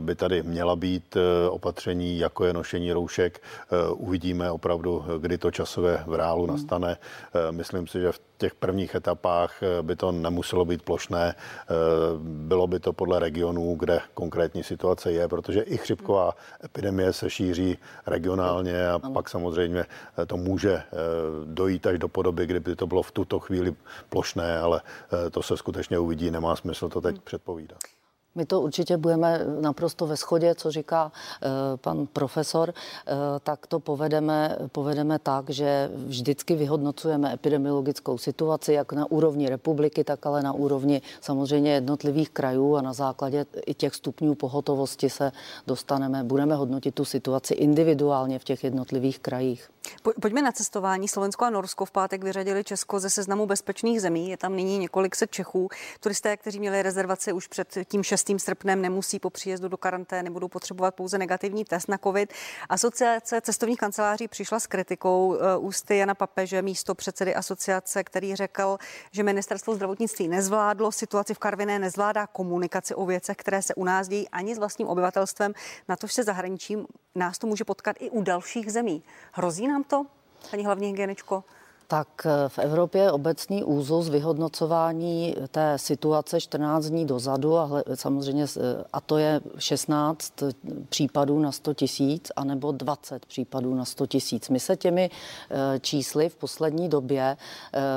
by 0.00 0.14
tady 0.14 0.42
měla 0.42 0.76
být 0.76 1.16
opatření, 1.50 2.18
jako 2.18 2.44
je 2.44 2.52
nošení 2.52 2.92
roušek. 2.92 3.42
Uvidíme 3.90 4.50
opravdu, 4.50 5.04
kdy 5.18 5.38
to 5.38 5.50
časové 5.50 6.04
v 6.06 6.14
reálu 6.14 6.46
mm. 6.46 6.52
nastane. 6.52 6.96
Myslím 7.50 7.86
si, 7.86 8.00
že 8.00 8.12
v 8.12 8.20
těch 8.38 8.54
prvních 8.54 8.94
etapách 8.94 9.60
by 9.82 9.96
to 9.96 10.03
to 10.04 10.12
nemuselo 10.12 10.64
být 10.64 10.82
plošné. 10.82 11.34
Eh, 11.34 11.74
bylo 12.20 12.66
by 12.66 12.80
to 12.80 12.92
podle 12.92 13.18
regionů, 13.18 13.76
kde 13.78 14.00
konkrétní 14.14 14.62
situace 14.62 15.12
je, 15.12 15.28
protože 15.28 15.60
i 15.60 15.76
chřipková 15.76 16.36
epidemie 16.64 17.12
se 17.12 17.30
šíří 17.30 17.78
regionálně 18.06 18.88
a 18.88 18.98
pak 18.98 19.28
samozřejmě 19.28 19.84
eh, 19.84 20.26
to 20.26 20.36
může 20.36 20.74
eh, 20.74 20.84
dojít 21.44 21.86
až 21.86 21.98
do 21.98 22.08
podoby, 22.08 22.46
kdyby 22.46 22.76
to 22.76 22.86
bylo 22.86 23.02
v 23.02 23.12
tuto 23.12 23.40
chvíli 23.40 23.74
plošné, 24.08 24.58
ale 24.58 24.80
to 25.30 25.42
se 25.42 25.56
skutečně 25.56 25.98
uvidí, 25.98 26.30
nemá 26.30 26.56
smysl 26.56 26.88
to 26.88 27.00
teď 27.00 27.20
předpovídat. 27.20 27.78
My 28.34 28.46
to 28.46 28.60
určitě 28.60 28.96
budeme 28.96 29.40
naprosto 29.60 30.06
ve 30.06 30.16
shodě, 30.16 30.54
co 30.54 30.70
říká 30.70 31.12
uh, 31.12 31.50
pan 31.76 32.06
profesor, 32.12 32.68
uh, 32.68 33.14
tak 33.42 33.66
to 33.66 33.80
povedeme, 33.80 34.58
povedeme 34.72 35.18
tak, 35.18 35.50
že 35.50 35.90
vždycky 35.94 36.56
vyhodnocujeme 36.56 37.32
epidemiologickou 37.32 38.18
situaci, 38.18 38.72
jak 38.72 38.92
na 38.92 39.10
úrovni 39.10 39.48
republiky, 39.48 40.04
tak 40.04 40.26
ale 40.26 40.42
na 40.42 40.52
úrovni 40.52 41.02
samozřejmě 41.20 41.72
jednotlivých 41.72 42.30
krajů 42.30 42.76
a 42.76 42.82
na 42.82 42.92
základě 42.92 43.46
i 43.66 43.74
těch 43.74 43.94
stupňů 43.94 44.34
pohotovosti 44.34 45.10
se 45.10 45.32
dostaneme, 45.66 46.24
budeme 46.24 46.54
hodnotit 46.54 46.94
tu 46.94 47.04
situaci 47.04 47.54
individuálně 47.54 48.38
v 48.38 48.44
těch 48.44 48.64
jednotlivých 48.64 49.18
krajích. 49.18 49.68
Pojďme 50.20 50.42
na 50.42 50.52
cestování. 50.52 51.08
Slovensko 51.08 51.44
a 51.44 51.50
Norsko 51.50 51.84
v 51.84 51.90
pátek 51.90 52.24
vyřadili 52.24 52.64
Česko 52.64 53.00
ze 53.00 53.10
seznamu 53.10 53.46
bezpečných 53.46 54.00
zemí. 54.00 54.30
Je 54.30 54.36
tam 54.36 54.56
nyní 54.56 54.78
několik 54.78 55.16
set 55.16 55.30
Čechů. 55.30 55.68
Turisté, 56.00 56.36
kteří 56.36 56.60
měli 56.60 56.82
rezervaci 56.82 57.32
už 57.32 57.46
před 57.46 57.78
tím 57.88 58.02
6. 58.02 58.23
srpnem, 58.38 58.82
nemusí 58.82 59.18
po 59.18 59.30
příjezdu 59.30 59.68
do 59.68 59.76
karantény, 59.76 60.30
budou 60.30 60.48
potřebovat 60.48 60.94
pouze 60.94 61.18
negativní 61.18 61.64
test 61.64 61.88
na 61.88 61.98
COVID. 61.98 62.32
Asociace 62.68 63.40
cestovních 63.40 63.78
kanceláří 63.78 64.28
přišla 64.28 64.60
s 64.60 64.66
kritikou 64.66 65.34
eh, 65.34 65.56
ústy 65.56 65.96
Jana 65.96 66.14
Papeže, 66.14 66.62
místo 66.62 66.94
předsedy 66.94 67.34
asociace, 67.34 68.04
který 68.04 68.36
řekl, 68.36 68.78
že 69.12 69.22
ministerstvo 69.22 69.74
zdravotnictví 69.74 70.28
nezvládlo 70.28 70.92
situaci 70.92 71.34
v 71.34 71.38
Karviné, 71.38 71.78
nezvládá 71.78 72.26
komunikaci 72.26 72.94
o 72.94 73.06
věcech, 73.06 73.36
které 73.36 73.62
se 73.62 73.74
u 73.74 73.84
nás 73.84 74.08
dějí 74.08 74.28
ani 74.28 74.54
s 74.54 74.58
vlastním 74.58 74.88
obyvatelstvem, 74.88 75.52
na 75.88 75.96
to 75.96 76.08
se 76.08 76.22
zahraničím 76.22 76.86
nás 77.14 77.38
to 77.38 77.46
může 77.46 77.64
potkat 77.64 77.96
i 78.00 78.10
u 78.10 78.22
dalších 78.22 78.72
zemí. 78.72 79.02
Hrozí 79.32 79.68
nám 79.68 79.84
to, 79.84 80.06
paní 80.50 80.64
hlavní 80.64 80.86
hygieničko? 80.86 81.44
Tak 81.86 82.08
eh, 82.26 82.48
v 82.48 82.58
Evropě 82.58 83.02
je 83.02 83.12
obecný 83.12 83.64
úzus 83.64 84.08
vyhodnocování 84.08 85.34
té 85.50 85.78
situace 85.78 86.40
14 86.40 86.84
dní 86.84 87.06
dozadu 87.06 87.58
a 87.58 87.70
samozřejmě 87.94 88.44
eh, 88.44 88.84
a 88.92 89.00
to 89.00 89.18
je 89.18 89.40
16 89.58 90.32
případů 90.88 91.38
na 91.38 91.52
100 91.52 91.74
tisíc 91.74 92.32
anebo 92.36 92.72
20 92.72 93.26
případů 93.26 93.74
na 93.74 93.84
100 93.84 94.06
tisíc. 94.06 94.48
My 94.48 94.60
se 94.60 94.76
těmi 94.76 95.10
eh, 95.50 95.80
čísly 95.80 96.28
v 96.28 96.36
poslední 96.36 96.88
době 96.88 97.36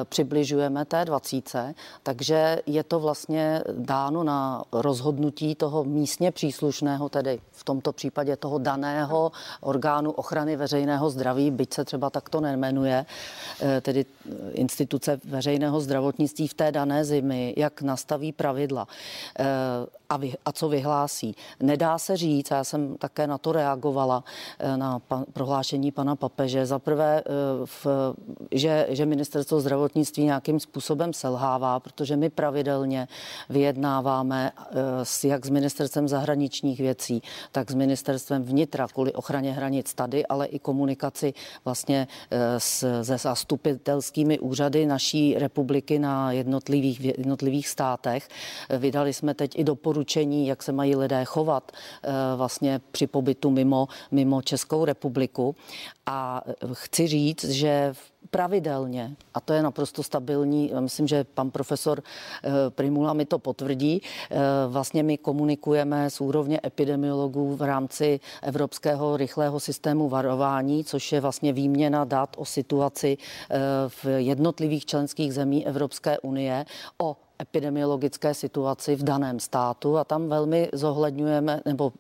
přibližujeme 0.04 0.86
té 0.86 1.06
20, 1.06 1.74
takže 2.04 2.62
je 2.66 2.84
to 2.84 3.00
vlastně 3.00 3.64
dáno 3.72 4.24
na 4.24 4.64
rozhodnutí 4.72 5.56
toho 5.56 5.84
místně 5.84 6.32
příslušného, 6.32 7.10
tedy 7.10 7.40
v 7.52 7.64
tomto 7.64 7.94
případě 7.94 8.36
toho 8.36 8.58
daného 8.58 9.32
orgánu 9.62 10.12
ochrany 10.12 10.56
veřejného 10.56 11.10
zdraví, 11.10 11.52
byť 11.52 11.74
se 11.74 11.86
třeba 11.86 12.10
takto 12.10 12.42
nemenuje 12.42 13.06
tedy 13.82 14.06
instituce 14.52 15.20
veřejného 15.24 15.82
zdravotnictví 15.82 16.48
v 16.48 16.54
té 16.54 16.72
dané 16.72 17.06
zimy, 17.06 17.54
jak 17.58 17.82
nastaví 17.82 18.32
pravidla 18.32 18.88
eh, 19.40 19.46
a, 20.10 20.18
vy, 20.18 20.34
a 20.46 20.52
co 20.52 20.70
vyhlásí. 20.70 21.36
Nedá 21.60 21.98
se 21.98 22.18
říct, 22.18 22.52
já 22.52 22.64
jsem 22.64 22.98
také 22.98 23.28
na 23.28 23.38
to 23.38 23.52
reagovala, 23.52 24.24
eh, 24.60 24.78
na 24.78 25.00
pan, 25.00 25.26
prohlášení 25.34 25.92
pana 25.92 26.16
Papeže, 26.16 26.66
za 26.66 26.80
prvé, 26.80 27.24
eh, 27.26 27.32
v, 27.66 27.88
že, 28.52 28.88
že 28.90 29.06
ministerstvo 29.06 29.60
zdravotnictví 29.60 30.24
nějakým 30.24 30.60
způsobem 30.60 31.14
selhává, 31.14 31.80
protože 31.80 32.18
my 32.18 32.30
pravidelně 32.30 33.08
vyjednáváme 33.50 34.52
s, 35.04 35.24
jak 35.24 35.46
s 35.46 35.50
ministerstvem 35.50 36.08
zahraničních 36.08 36.80
věcí, 36.80 37.22
tak 37.52 37.72
s 37.72 37.74
ministerstvem 37.74 38.44
vnitra 38.44 38.88
kvůli 38.88 39.14
ochraně 39.14 39.52
hranic 39.52 39.94
tady, 39.94 40.26
ale 40.26 40.46
i 40.46 40.60
komunikaci 40.60 41.34
vlastně 41.66 42.08
s, 42.58 43.04
se 43.04 43.18
zastupitelskými 43.74 44.40
úřady 44.40 44.86
naší 44.86 45.36
republiky 45.38 46.00
na 46.00 46.32
jednotlivých, 46.32 47.06
jednotlivých 47.06 47.68
státech. 47.68 48.30
Vydali 48.78 49.14
jsme 49.14 49.34
teď 49.34 49.60
i 49.60 49.64
doporučení, 49.64 50.48
jak 50.48 50.64
se 50.64 50.72
mají 50.72 50.96
lidé 50.96 51.26
chovat 51.26 51.72
eh, 51.72 52.10
vlastně 52.36 52.82
při 52.92 53.08
pobytu 53.08 53.52
mimo, 53.52 53.88
mimo 54.12 54.42
Českou 54.42 54.86
republiku. 54.86 55.56
A 56.06 56.42
chci 56.74 57.08
říct, 57.08 57.46
že 57.46 57.90
v 57.94 58.17
pravidelně, 58.28 59.16
a 59.34 59.40
to 59.40 59.54
je 59.54 59.64
naprosto 59.64 60.04
stabilní, 60.04 60.72
myslím, 60.80 61.08
že 61.08 61.24
pan 61.24 61.52
profesor 61.52 62.04
eh, 62.44 62.50
Primula 62.70 63.14
mi 63.14 63.26
to 63.26 63.40
potvrdí, 63.40 64.02
eh, 64.02 64.38
vlastně 64.68 65.04
my 65.04 65.18
komunikujeme 65.18 66.10
s 66.10 66.22
úrovně 66.22 66.60
epidemiologů 66.66 67.56
v 67.56 67.62
rámci 67.62 68.20
Evropského 68.42 69.18
rychlého 69.18 69.60
systému 69.60 70.10
varování, 70.10 70.84
což 70.84 71.12
je 71.12 71.22
vlastně 71.22 71.54
výměna 71.54 72.06
dat 72.06 72.36
o 72.38 72.46
situaci 72.46 73.18
eh, 73.18 73.58
v 73.88 74.06
jednotlivých 74.18 74.86
členských 74.86 75.34
zemí 75.34 75.68
Evropské 75.68 76.20
unie, 76.20 76.66
o 76.98 77.18
epidemiologické 77.42 78.34
situaci 78.34 78.96
v 78.96 79.04
daném 79.04 79.40
státu. 79.40 79.98
A 79.98 80.04
tam 80.04 80.30
velmi 80.30 80.70
zohledňujeme 80.74 81.62
nebo 81.66 81.92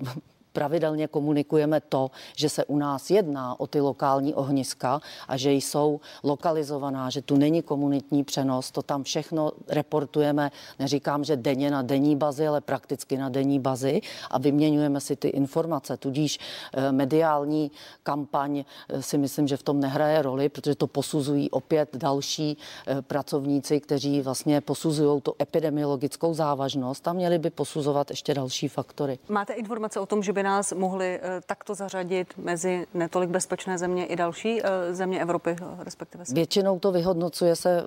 pravidelně 0.57 1.07
komunikujeme 1.07 1.81
to, 1.81 2.11
že 2.35 2.49
se 2.49 2.65
u 2.65 2.77
nás 2.77 3.09
jedná 3.09 3.59
o 3.59 3.67
ty 3.67 3.81
lokální 3.81 4.33
ohniska 4.33 5.01
a 5.27 5.37
že 5.37 5.53
jsou 5.53 5.99
lokalizovaná, 6.23 7.09
že 7.09 7.21
tu 7.21 7.37
není 7.37 7.61
komunitní 7.61 8.23
přenos. 8.23 8.71
To 8.71 8.81
tam 8.81 9.03
všechno 9.03 9.51
reportujeme, 9.67 10.51
neříkám, 10.79 11.23
že 11.23 11.37
denně 11.37 11.71
na 11.71 11.81
denní 11.81 12.15
bazi, 12.15 12.47
ale 12.47 12.61
prakticky 12.61 13.17
na 13.17 13.29
denní 13.29 13.59
bazi 13.59 14.01
a 14.31 14.37
vyměňujeme 14.37 14.99
si 14.99 15.15
ty 15.15 15.27
informace. 15.27 15.97
Tudíž 15.97 16.39
eh, 16.73 16.91
mediální 16.91 17.71
kampaň 18.03 18.63
eh, 18.89 19.01
si 19.01 19.17
myslím, 19.17 19.47
že 19.47 19.57
v 19.57 19.63
tom 19.63 19.79
nehraje 19.79 20.21
roli, 20.21 20.49
protože 20.49 20.75
to 20.75 20.87
posuzují 20.87 21.51
opět 21.51 21.97
další 21.97 22.57
eh, 22.57 23.01
pracovníci, 23.01 23.79
kteří 23.79 24.21
vlastně 24.21 24.61
posuzují 24.61 25.21
tu 25.21 25.33
epidemiologickou 25.41 26.33
závažnost 26.33 27.07
a 27.07 27.13
měli 27.13 27.39
by 27.39 27.49
posuzovat 27.49 28.09
ještě 28.09 28.33
další 28.33 28.67
faktory. 28.67 29.19
Máte 29.29 29.53
informace 29.53 29.99
o 29.99 30.05
tom, 30.05 30.23
že 30.23 30.33
by 30.33 30.46
nás 30.47 30.71
mohly 30.71 31.19
takto 31.45 31.75
zařadit 31.75 32.33
mezi 32.37 32.87
netolik 32.93 33.29
bezpečné 33.29 33.77
země 33.77 34.05
i 34.05 34.15
další 34.15 34.61
země 34.91 35.21
Evropy, 35.21 35.55
respektive 35.79 36.25
svět? 36.25 36.35
Většinou 36.35 36.79
to 36.79 36.91
vyhodnocuje 36.91 37.55
se 37.55 37.83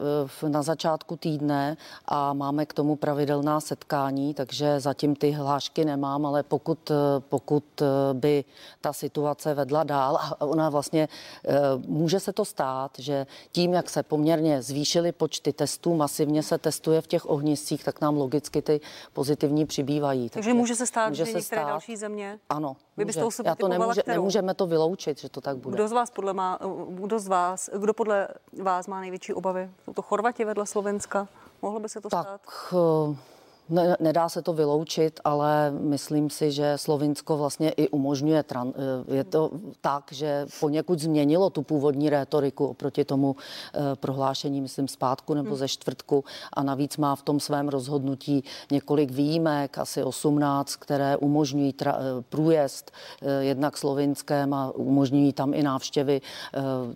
na 0.49 0.63
začátku 0.63 1.17
týdne 1.17 1.77
a 2.05 2.33
máme 2.33 2.67
k 2.67 2.73
tomu 2.73 2.97
pravidelná 2.97 3.61
setkání, 3.61 4.35
takže 4.35 4.81
zatím 4.81 5.17
ty 5.17 5.31
hlášky 5.31 5.85
nemám, 5.85 6.27
ale 6.27 6.43
pokud, 6.43 6.93
pokud 7.29 7.65
by 8.13 8.45
ta 8.81 8.93
situace 8.93 9.55
vedla 9.55 9.85
dál 9.85 10.17
a 10.17 10.41
ona 10.41 10.71
vlastně 10.71 11.09
může 11.87 12.21
se 12.21 12.33
to 12.33 12.45
stát, 12.45 12.91
že 12.99 13.27
tím, 13.53 13.73
jak 13.73 13.91
se 13.91 14.03
poměrně 14.03 14.63
zvýšily 14.63 15.13
počty 15.13 15.53
testů, 15.53 15.95
masivně 15.95 16.43
se 16.43 16.59
testuje 16.59 17.01
v 17.01 17.07
těch 17.07 17.31
ohniscích, 17.31 17.85
tak 17.85 18.01
nám 18.01 18.17
logicky 18.17 18.63
ty 18.63 18.81
pozitivní 19.13 19.67
přibývají. 19.67 20.31
Takže, 20.31 20.35
takže 20.35 20.55
může 20.55 20.75
se 20.75 20.87
stát, 20.87 21.09
může 21.09 21.25
že 21.25 21.33
se 21.33 21.39
některé 21.39 21.63
stát, 21.63 21.69
další 21.69 21.97
země? 21.97 22.39
Ano. 22.49 22.77
Vy 22.97 23.05
byste 23.05 23.25
může. 23.25 23.43
Já 23.45 23.55
to 23.55 23.69
nemůže, 23.69 24.03
nemůžeme 24.07 24.55
to 24.55 24.67
vyloučit, 24.67 25.21
že 25.21 25.29
to 25.29 25.41
tak 25.41 25.57
bude. 25.57 25.75
Kdo 25.75 25.89
z 25.89 25.93
vás 25.93 26.11
podle, 26.11 26.33
má, 26.33 26.59
kdo 26.89 27.19
z 27.19 27.29
vás, 27.29 27.71
kdo 27.79 27.95
podle 27.95 28.29
vás 28.63 28.87
má 28.87 29.01
největší 29.01 29.35
obavy? 29.35 29.71
Jsou 29.85 29.93
to 29.93 30.03
Chorvati 30.03 30.45
vedle 30.45 30.67
Slovenska? 30.67 31.29
Mohlo 31.63 31.81
by 31.81 31.89
se 31.89 32.01
to 32.01 32.09
tak, 32.09 32.27
stát? 32.27 32.41
Ne, 33.71 33.97
nedá 34.01 34.29
se 34.29 34.43
to 34.43 34.53
vyloučit, 34.53 35.21
ale 35.25 35.71
myslím 35.71 36.31
si, 36.31 36.53
že 36.53 36.73
Slovinsko 36.77 37.37
vlastně 37.37 37.71
i 37.71 37.89
umožňuje. 37.89 38.43
Tran, 38.43 38.73
eh, 38.77 39.15
je 39.17 39.25
to 39.25 39.51
tak, 39.81 40.05
že 40.13 40.47
poněkud 40.61 40.99
změnilo 40.99 41.51
tu 41.51 41.63
původní 41.63 42.11
rétoriku 42.11 42.67
oproti 42.67 43.05
tomu 43.05 43.37
eh, 43.75 43.81
prohlášení, 43.95 44.61
myslím, 44.61 44.89
zpátku 44.89 45.35
nebo 45.35 45.49
hmm. 45.49 45.59
ze 45.59 45.69
čtvrtku 45.69 46.25
a 46.53 46.63
navíc 46.63 46.97
má 46.97 47.17
v 47.17 47.23
tom 47.23 47.41
svém 47.41 47.69
rozhodnutí 47.69 48.45
několik 48.71 49.11
výjimek, 49.11 49.79
asi 49.79 50.03
18, 50.05 50.77
které 50.77 51.17
umožňují 51.17 51.73
tra, 51.73 51.99
eh, 51.99 52.23
průjezd 52.29 52.91
jednak 53.41 53.77
slovinském 53.77 54.55
a 54.55 54.71
umožňují 54.71 55.33
tam 55.33 55.55
i 55.55 55.63
návštěvy 55.63 56.21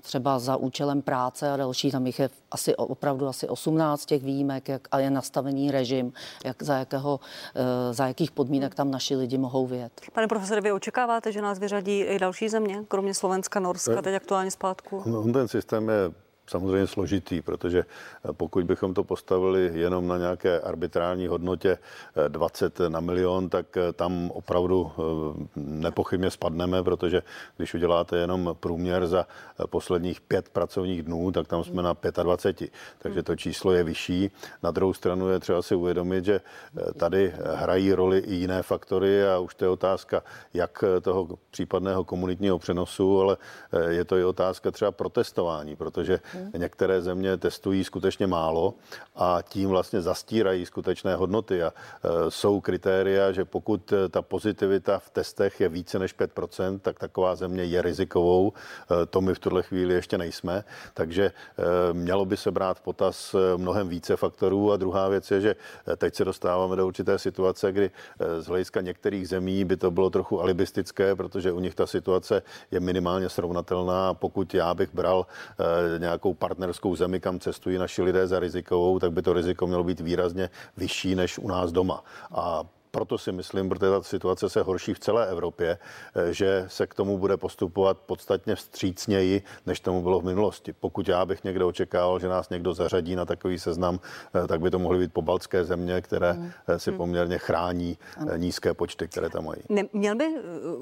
třeba 0.03 0.39
za 0.39 0.57
účelem 0.57 1.03
práce 1.03 1.51
a 1.51 1.57
další. 1.57 1.91
Tam 1.91 2.07
jich 2.07 2.19
je 2.19 2.31
asi 2.51 2.77
opravdu 2.77 3.29
asi 3.29 3.49
18 3.49 4.07
těch 4.07 4.23
výjimek 4.23 4.69
jak, 4.69 4.89
a 4.91 4.99
je 4.99 5.11
nastavený 5.11 5.71
režim, 5.71 6.13
jak 6.45 6.64
za, 6.65 6.79
jakého, 6.79 7.21
eh, 7.55 7.95
za 7.95 8.07
jakých 8.07 8.31
podmínek 8.31 8.75
tam 8.75 8.91
naši 8.91 9.17
lidi 9.17 9.39
mohou 9.39 9.67
vyjet. 9.67 9.93
Pane 10.13 10.27
profesore, 10.29 10.61
vy 10.61 10.73
očekáváte, 10.73 11.33
že 11.33 11.43
nás 11.43 11.59
vyřadí 11.59 12.01
i 12.01 12.19
další 12.19 12.49
země, 12.49 12.85
kromě 12.89 13.15
Slovenska, 13.15 13.61
Norska, 13.61 14.03
teď 14.03 14.15
aktuálně 14.15 14.51
zpátku? 14.51 15.03
No, 15.07 15.33
ten 15.33 15.49
systém 15.49 15.89
je 15.89 16.24
samozřejmě 16.47 16.87
složitý, 16.87 17.43
protože 17.43 17.79
eh, 17.79 18.33
pokud 18.33 18.65
bychom 18.65 18.95
to 18.95 19.05
postavili 19.05 19.71
jenom 19.75 20.09
na 20.09 20.19
nějaké 20.19 20.61
arbitrální 20.61 21.27
hodnotě 21.27 21.79
20 22.29 22.81
eh, 22.81 22.89
na 22.89 23.01
milion, 23.01 23.49
tak 23.49 23.77
eh, 23.77 23.93
tam 23.93 24.31
opravdu 24.31 24.93
nepochybně 25.57 26.31
spadneme, 26.31 26.83
protože 26.83 27.23
když 27.57 27.75
uděláte 27.75 28.17
jenom 28.17 28.57
průměr 28.61 29.07
za 29.07 29.27
posledních 29.67 30.21
pět 30.21 30.49
pracovních 30.49 31.03
dnů, 31.03 31.33
tak 31.33 31.49
tam 31.49 31.65
jsme 31.65 31.83
na 31.83 31.97
25. 32.23 32.71
Takže 32.99 33.23
to 33.23 33.37
číslo 33.37 33.73
je 33.73 33.85
vyšší. 33.85 34.31
Na 34.63 34.71
druhou 34.71 34.95
stranu 34.95 35.29
je 35.29 35.39
třeba 35.39 35.63
si 35.63 35.75
uvědomit, 35.75 36.25
že 36.25 36.41
tady 36.97 37.33
hrají 37.55 37.93
roli 37.93 38.19
i 38.19 38.35
jiné 38.35 38.63
faktory 38.63 39.27
a 39.27 39.39
už 39.39 39.55
to 39.55 39.65
je 39.65 39.69
otázka 39.69 40.23
jak 40.55 40.85
toho 41.03 41.29
případného 41.51 42.05
komunitního 42.05 42.59
přenosu, 42.59 43.21
ale 43.21 43.37
je 43.89 44.05
to 44.05 44.17
i 44.17 44.25
otázka 44.25 44.71
třeba 44.71 44.93
protestování, 44.93 45.77
protože 45.77 46.21
Hmm. 46.35 46.51
Některé 46.57 47.03
země 47.03 47.37
testují 47.37 47.85
skutečně 47.85 48.27
málo 48.27 48.75
a 49.17 49.39
tím 49.49 49.69
vlastně 49.69 50.03
zastírají 50.03 50.67
skutečné 50.67 51.17
hodnoty 51.17 51.63
a 51.63 51.73
e, 51.73 52.31
jsou 52.31 52.61
kritéria, 52.61 53.33
že 53.33 53.45
pokud 53.45 53.93
e, 53.93 54.09
ta 54.09 54.23
pozitivita 54.23 54.99
v 54.99 55.11
testech 55.11 55.61
je 55.61 55.69
více 55.69 55.99
než 55.99 56.17
5%, 56.17 56.79
tak 56.79 56.99
taková 56.99 57.37
země 57.37 57.65
je 57.65 57.83
rizikovou. 57.83 58.53
E, 58.53 59.07
to 59.07 59.21
my 59.21 59.35
v 59.35 59.39
tuhle 59.39 59.63
chvíli 59.63 59.95
ještě 59.95 60.19
nejsme, 60.19 60.65
takže 60.95 61.33
mělo 61.93 62.25
by 62.25 62.37
se 62.37 62.51
brát 62.51 62.79
v 62.79 62.81
potaz 62.81 63.37
mnohem 63.57 63.89
více 63.89 64.17
faktorů 64.17 64.73
a 64.73 64.77
druhá 64.77 65.09
věc 65.09 65.31
je, 65.31 65.41
že 65.41 65.57
teď 65.97 66.15
se 66.15 66.25
dostáváme 66.25 66.77
do 66.77 66.87
určité 66.87 67.19
situace, 67.19 67.73
kdy 67.73 67.91
z 68.41 68.47
hlediska 68.47 68.81
některých 68.81 69.29
zemí 69.29 69.65
by 69.65 69.77
to 69.77 69.91
bylo 69.91 70.11
trochu 70.11 70.41
alibistické, 70.41 71.15
protože 71.15 71.53
u 71.53 71.61
nich 71.61 71.75
ta 71.75 71.87
situace 71.87 72.43
je 72.71 72.81
minimálně 72.81 73.29
srovnatelná. 73.29 74.15
Pokud 74.15 74.55
já 74.55 74.75
bych 74.75 74.95
bral 74.95 75.27
nějakou 75.99 76.24
nějakou 76.25 76.39
partnerskou 76.39 76.97
zemi, 76.97 77.21
kam 77.21 77.41
cestují 77.41 77.79
naši 77.79 78.03
lidé 78.03 78.27
za 78.27 78.41
rizikovou, 78.41 78.99
tak 78.99 79.13
by 79.13 79.23
to 79.23 79.33
riziko 79.33 79.67
mělo 79.67 79.85
být 79.85 80.01
výrazně 80.01 80.51
vyšší 80.77 81.15
než 81.15 81.39
u 81.39 81.49
nás 81.49 81.73
doma. 81.73 82.05
A 82.33 82.65
proto 82.95 83.19
si 83.19 83.33
myslím, 83.33 83.69
protože 83.69 83.91
ta 83.91 84.03
situace 84.03 84.49
se 84.49 84.63
horší 84.63 84.95
v 84.95 84.99
celé 84.99 85.27
Evropě, 85.27 85.79
eh, 86.15 86.33
že 86.33 86.65
se 86.69 86.87
k 86.87 86.95
tomu 86.95 87.19
bude 87.19 87.37
postupovat 87.37 87.99
podstatně 87.99 88.55
vstřícněji, 88.55 89.43
než 89.67 89.81
tomu 89.81 90.03
bylo 90.03 90.21
v 90.21 90.25
minulosti. 90.25 90.73
Pokud 90.73 91.09
já 91.09 91.27
bych 91.27 91.45
někdo 91.45 91.69
očekával, 91.69 92.21
že 92.21 92.29
nás 92.29 92.51
někdo 92.51 92.75
zařadí 92.75 93.17
na 93.17 93.25
takový 93.25 93.59
seznam, 93.59 93.99
eh, 93.99 94.47
tak 94.47 94.61
by 94.61 94.71
to 94.71 94.79
mohly 94.79 94.99
být 94.99 95.13
pobaltské 95.13 95.65
země, 95.65 96.01
které 96.01 96.33
mm. 96.33 96.53
si 96.77 96.91
mm. 96.91 96.97
poměrně 96.97 97.39
chrání 97.39 97.99
ano. 98.17 98.37
nízké 98.37 98.75
počty, 98.75 99.09
které 99.09 99.31
tam 99.31 99.45
mají. 99.45 99.63
Měl 99.93 100.15
by 100.17 100.27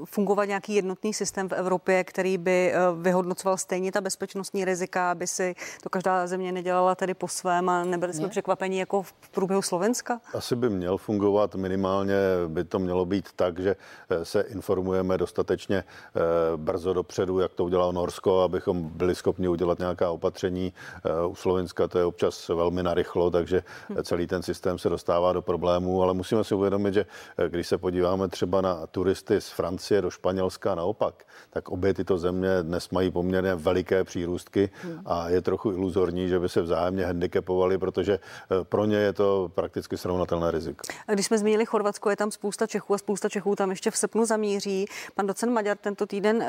fungovat 0.04 0.44
nějaký 0.44 0.74
jednotný 0.74 1.14
systém 1.14 1.48
v 1.48 1.52
Evropě, 1.52 2.04
který 2.04 2.38
by 2.38 2.72
vyhodnocoval 3.00 3.56
stejně 3.56 3.92
ta 3.92 4.00
bezpečnostní 4.00 4.64
rizika, 4.64 5.10
aby 5.10 5.26
si 5.26 5.54
to 5.82 5.88
každá 5.90 6.26
země 6.26 6.52
nedělala 6.52 6.94
tedy 6.94 7.14
po 7.14 7.28
svém 7.28 7.68
a 7.68 7.84
nebyli 7.84 8.12
jsme 8.12 8.28
překvapení 8.28 8.78
jako 8.78 9.02
v 9.02 9.12
průběhu 9.30 9.62
Slovenska? 9.62 10.20
Asi 10.34 10.56
by 10.56 10.70
měl 10.70 10.98
fungovat 10.98 11.54
minimálně 11.54 12.01
minimálně 12.02 12.48
by 12.48 12.64
to 12.64 12.78
mělo 12.78 13.04
být 13.04 13.28
tak, 13.36 13.58
že 13.58 13.76
eh, 14.10 14.24
se 14.24 14.40
informujeme 14.40 15.18
dostatečně 15.18 15.76
eh, 15.76 16.20
brzo 16.56 16.92
dopředu, 16.92 17.38
jak 17.38 17.54
to 17.54 17.64
udělalo 17.64 17.92
Norsko, 17.92 18.40
abychom 18.40 18.88
byli 18.88 19.14
schopni 19.14 19.48
udělat 19.48 19.78
nějaká 19.78 20.10
opatření. 20.10 20.72
Eh, 21.04 21.26
u 21.26 21.34
Slovenska 21.34 21.88
to 21.88 21.98
je 21.98 22.04
občas 22.04 22.48
velmi 22.48 22.82
narychlo, 22.82 23.30
takže 23.30 23.62
celý 24.02 24.26
ten 24.26 24.42
systém 24.42 24.78
se 24.78 24.88
dostává 24.88 25.32
do 25.32 25.42
problémů, 25.42 26.02
ale 26.02 26.14
musíme 26.14 26.44
si 26.44 26.54
uvědomit, 26.54 26.94
že 26.94 27.06
když 27.48 27.68
se 27.68 27.78
podíváme 27.78 28.28
třeba 28.28 28.60
na 28.60 28.86
turisty 28.86 29.40
z 29.40 29.48
Francie 29.48 30.02
do 30.02 30.10
Španělska 30.10 30.74
naopak, 30.74 31.24
tak 31.50 31.68
obě 31.68 31.94
tyto 31.94 32.18
země 32.18 32.62
dnes 32.62 32.90
mají 32.90 33.10
poměrně 33.10 33.54
veliké 33.54 34.04
přírůstky 34.04 34.70
a 35.06 35.28
je 35.28 35.42
trochu 35.42 35.72
iluzorní, 35.72 36.28
že 36.28 36.38
by 36.38 36.48
se 36.48 36.62
vzájemně 36.62 37.06
handicapovali, 37.06 37.78
protože 37.78 38.18
pro 38.62 38.84
ně 38.84 38.96
je 38.96 39.12
to 39.12 39.50
prakticky 39.54 39.96
srovnatelné 39.96 40.50
riziko. 40.50 40.80
A 41.08 41.12
když 41.12 41.26
jsme 41.26 41.38
zmínili 41.38 41.66
Chorvatsko, 41.66 41.91
Chorvatsko 41.92 42.10
je 42.10 42.16
tam 42.16 42.30
spousta 42.30 42.66
Čechů 42.66 42.94
a 42.94 42.98
spousta 42.98 43.28
Čechů 43.28 43.56
tam 43.56 43.70
ještě 43.70 43.90
v 43.90 43.96
srpnu 43.96 44.24
zamíří. 44.24 44.86
Pan 45.14 45.26
docent 45.26 45.52
Maďar 45.52 45.76
tento 45.76 46.06
týden 46.06 46.36
uh, 46.36 46.42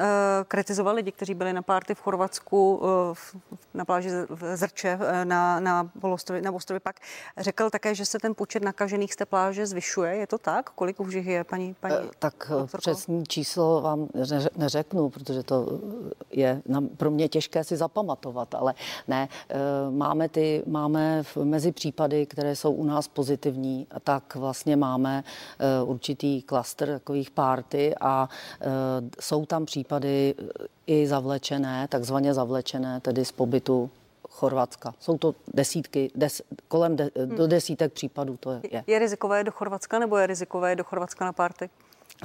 kritizoval 0.47 0.95
lidi, 0.95 1.12
kteří 1.12 1.34
byli 1.34 1.53
na 1.53 1.62
párty 1.62 1.95
v 1.95 1.99
Chorvatsku 2.01 2.75
uh, 2.75 3.17
na 3.73 3.86
pláži 3.86 4.10
Zrče 4.53 4.95
uh, 4.95 5.25
na, 5.25 5.60
na, 5.60 5.89
Polostrově, 6.01 6.41
na 6.41 6.51
ostrově 6.51 6.79
pak. 6.79 6.95
Řekl 7.38 7.69
také, 7.69 7.95
že 7.95 8.06
se 8.06 8.19
ten 8.19 8.36
počet 8.36 8.63
nakažených 8.63 9.13
z 9.13 9.15
té 9.15 9.25
pláže 9.25 9.65
zvyšuje. 9.67 10.15
Je 10.15 10.27
to 10.27 10.38
tak? 10.38 10.69
Kolik 10.69 10.99
už 10.99 11.13
jich 11.13 11.27
je, 11.27 11.43
paní, 11.43 11.75
paní 11.79 11.95
uh, 11.95 12.01
Tak 12.19 12.34
doktorko? 12.49 12.77
přesný 12.77 13.23
číslo 13.25 13.82
vám 13.82 14.08
neřeknu, 14.58 15.10
protože 15.10 15.43
to 15.43 15.79
je 16.32 16.62
pro 16.97 17.12
mě 17.12 17.29
těžké 17.29 17.63
si 17.63 17.77
zapamatovat, 17.77 18.56
ale 18.56 18.73
ne, 19.08 19.27
máme 19.89 20.29
ty, 20.29 20.63
máme 20.67 21.23
mezi 21.43 21.71
případy, 21.71 22.25
které 22.25 22.56
jsou 22.56 22.71
u 22.71 22.84
nás 22.84 23.08
pozitivní, 23.08 23.88
tak 24.03 24.36
vlastně 24.36 24.75
máme 24.75 25.23
určitý 25.84 26.41
klaster 26.41 26.88
takových 26.88 27.32
párty 27.32 27.96
a 28.02 28.30
eh, 28.62 28.65
jsou 29.19 29.46
tam 29.46 29.65
případy 29.65 30.36
eh, 30.38 30.43
i 30.88 31.08
zavlečené, 31.08 31.88
takzvaně 31.88 32.34
zavlečené, 32.34 33.00
tedy 33.00 33.26
z 33.26 33.32
pobytu 33.32 33.89
Chorvatska. 34.30 34.93
Jsou 35.00 35.17
to 35.17 35.36
desítky, 35.54 36.12
des, 36.15 36.41
kolem 36.67 36.96
de, 36.96 37.10
do 37.26 37.48
desítek 37.48 37.93
případů 37.93 38.38
to 38.38 38.52
je. 38.52 38.84
Je 38.88 39.00
rizikové 39.00 39.43
do 39.43 39.52
Chorvatska 39.52 40.00
nebo 40.00 40.17
je 40.17 40.28
rizikové 40.28 40.76
do 40.76 40.84
Chorvatska 40.84 41.26
na 41.26 41.34
párty? 41.34 41.69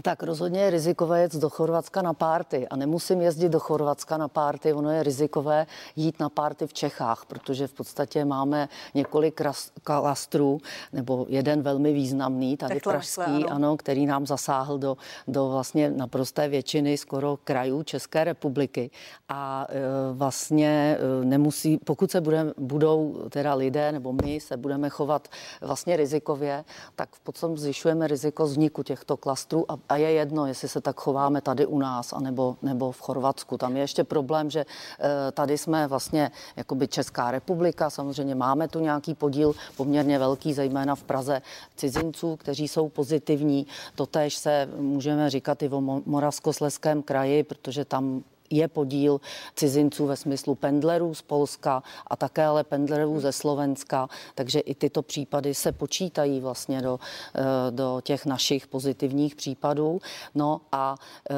Tak 0.02 0.22
rozhodně 0.22 0.60
je 0.60 0.70
rizikové 0.70 1.20
jet 1.20 1.36
do 1.36 1.50
Chorvatska 1.50 2.02
na 2.02 2.14
párty 2.14 2.68
a 2.68 2.76
nemusím 2.76 3.20
jezdit 3.20 3.48
do 3.48 3.60
Chorvatska 3.60 4.16
na 4.16 4.28
párty, 4.28 4.72
ono 4.72 4.90
je 4.90 5.02
rizikové 5.02 5.66
jít 5.96 6.20
na 6.20 6.28
párty 6.28 6.66
v 6.66 6.72
Čechách, 6.72 7.24
protože 7.26 7.66
v 7.66 7.72
podstatě 7.72 8.24
máme 8.24 8.68
několik 8.94 9.40
klastrů, 9.82 10.60
nebo 10.92 11.26
jeden 11.28 11.62
velmi 11.62 11.92
významný, 11.92 12.56
tady 12.56 12.74
tak 12.74 12.82
pražský, 12.82 13.20
ano. 13.20 13.50
ano, 13.50 13.76
který 13.76 14.06
nám 14.06 14.26
zasáhl 14.26 14.78
do, 14.78 14.96
do 15.28 15.48
vlastně 15.48 15.90
naprosté 15.90 16.48
většiny 16.48 16.96
skoro 16.96 17.38
krajů 17.44 17.82
České 17.82 18.24
republiky 18.24 18.90
a 19.28 19.66
e, 19.68 19.74
vlastně 20.12 20.98
e, 21.22 21.24
nemusí, 21.24 21.78
pokud 21.78 22.10
se 22.10 22.20
bude, 22.20 22.52
budou 22.56 23.28
teda 23.30 23.54
lidé 23.54 23.92
nebo 23.92 24.12
my 24.12 24.40
se 24.40 24.56
budeme 24.56 24.88
chovat 24.88 25.28
vlastně 25.60 25.96
rizikově, 25.96 26.64
tak 26.96 27.08
v 27.12 27.20
potom 27.20 27.58
zvyšujeme 27.58 28.06
riziko 28.06 28.44
vzniku 28.44 28.82
těchto 28.82 29.16
klastrů 29.16 29.70
a 29.70 29.87
a 29.88 29.96
je 29.96 30.10
jedno, 30.10 30.46
jestli 30.46 30.68
se 30.68 30.80
tak 30.80 31.00
chováme 31.00 31.40
tady 31.40 31.66
u 31.66 31.78
nás, 31.78 32.12
anebo, 32.12 32.56
nebo 32.62 32.92
v 32.92 33.00
Chorvatsku. 33.00 33.58
Tam 33.58 33.76
je 33.76 33.82
ještě 33.82 34.04
problém, 34.04 34.50
že 34.50 34.60
eh, 34.60 35.32
tady 35.32 35.58
jsme 35.58 35.86
vlastně 35.86 36.30
jakoby 36.56 36.88
Česká 36.88 37.30
republika, 37.30 37.90
samozřejmě 37.90 38.34
máme 38.34 38.68
tu 38.68 38.80
nějaký 38.80 39.14
podíl 39.14 39.54
poměrně 39.76 40.18
velký, 40.18 40.52
zejména 40.52 40.94
v 40.94 41.02
Praze 41.02 41.42
cizinců, 41.76 42.36
kteří 42.36 42.68
jsou 42.68 42.88
pozitivní. 42.88 43.66
Totéž 43.94 44.36
se 44.36 44.68
můžeme 44.76 45.30
říkat 45.30 45.62
i 45.62 45.68
o 45.68 45.80
Moravskosleském 46.06 47.02
kraji, 47.02 47.42
protože 47.42 47.84
tam 47.84 48.22
je 48.50 48.68
podíl 48.68 49.20
cizinců 49.54 50.06
ve 50.06 50.16
smyslu 50.16 50.54
pendlerů 50.54 51.14
z 51.14 51.22
Polska 51.22 51.82
a 52.06 52.16
také 52.16 52.44
ale 52.44 52.64
pendlerů 52.64 53.20
ze 53.20 53.32
Slovenska, 53.32 54.08
takže 54.34 54.60
i 54.60 54.74
tyto 54.74 55.02
případy 55.02 55.54
se 55.54 55.72
počítají 55.72 56.40
vlastně 56.40 56.82
do, 56.82 57.00
eh, 57.34 57.42
do 57.70 58.00
těch 58.04 58.26
našich 58.26 58.66
pozitivních 58.66 59.34
případů. 59.36 60.00
No 60.34 60.60
a 60.72 60.94
eh, 61.30 61.34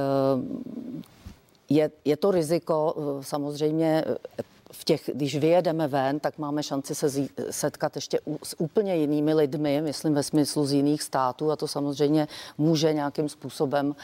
je, 1.69 1.91
je 2.05 2.17
to 2.17 2.31
riziko 2.31 2.95
eh, 2.97 3.25
samozřejmě 3.25 4.05
v 4.73 4.85
těch, 4.85 5.11
když 5.15 5.37
vyjedeme 5.37 5.89
ven, 5.89 6.21
tak 6.21 6.39
máme 6.39 6.63
šanci 6.63 6.95
se 6.95 7.09
zí, 7.09 7.31
setkat 7.51 7.97
ještě 7.97 8.21
u, 8.27 8.39
s 8.43 8.61
úplně 8.61 8.97
jinými 8.97 9.35
lidmi, 9.35 9.81
myslím 9.81 10.15
ve 10.15 10.23
smyslu 10.23 10.67
z 10.67 10.73
jiných 10.73 11.03
států 11.03 11.51
a 11.51 11.57
to 11.57 11.69
samozřejmě 11.69 12.29
může 12.59 12.93
nějakým 12.93 13.29
způsobem 13.29 13.87
uh, 13.89 13.95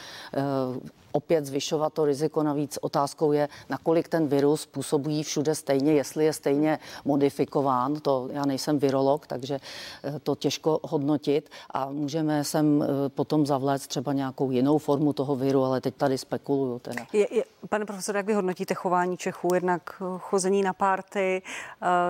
opět 1.11 1.45
zvyšovat 1.45 1.93
to 1.93 2.05
riziko. 2.05 2.43
Navíc 2.43 2.77
otázkou 2.81 3.31
je, 3.31 3.49
nakolik 3.69 4.07
ten 4.07 4.27
virus 4.27 4.65
působí 4.65 5.23
všude 5.23 5.55
stejně, 5.55 5.93
jestli 5.93 6.25
je 6.25 6.33
stejně 6.33 6.79
modifikován. 7.05 7.95
To 7.95 8.29
já 8.31 8.45
nejsem 8.45 8.79
virolog, 8.79 9.27
takže 9.27 9.59
eh, 10.03 10.19
to 10.19 10.35
těžko 10.35 10.79
hodnotit 10.83 11.49
a 11.69 11.89
můžeme 11.89 12.43
sem 12.43 12.83
eh, 12.83 13.09
potom 13.09 13.45
zavléct 13.45 13.87
třeba 13.87 14.13
nějakou 14.13 14.51
jinou 14.51 14.77
formu 14.77 15.13
toho 15.13 15.35
viru, 15.35 15.63
ale 15.63 15.81
teď 15.81 15.95
tady 15.95 16.17
spekuluju. 16.17 16.79
Teda. 16.79 17.05
Je, 17.13 17.27
je, 17.35 17.43
pane 17.69 17.85
profesor, 17.85 18.15
jak 18.15 18.25
vy 18.25 18.33
hodnotíte 18.33 18.73
chování 18.73 19.17
Čechů? 19.17 19.53
Jednak 19.53 20.01
eh, 20.01 20.05
chození 20.19 20.63
na 20.63 20.73
párty, 20.73 21.41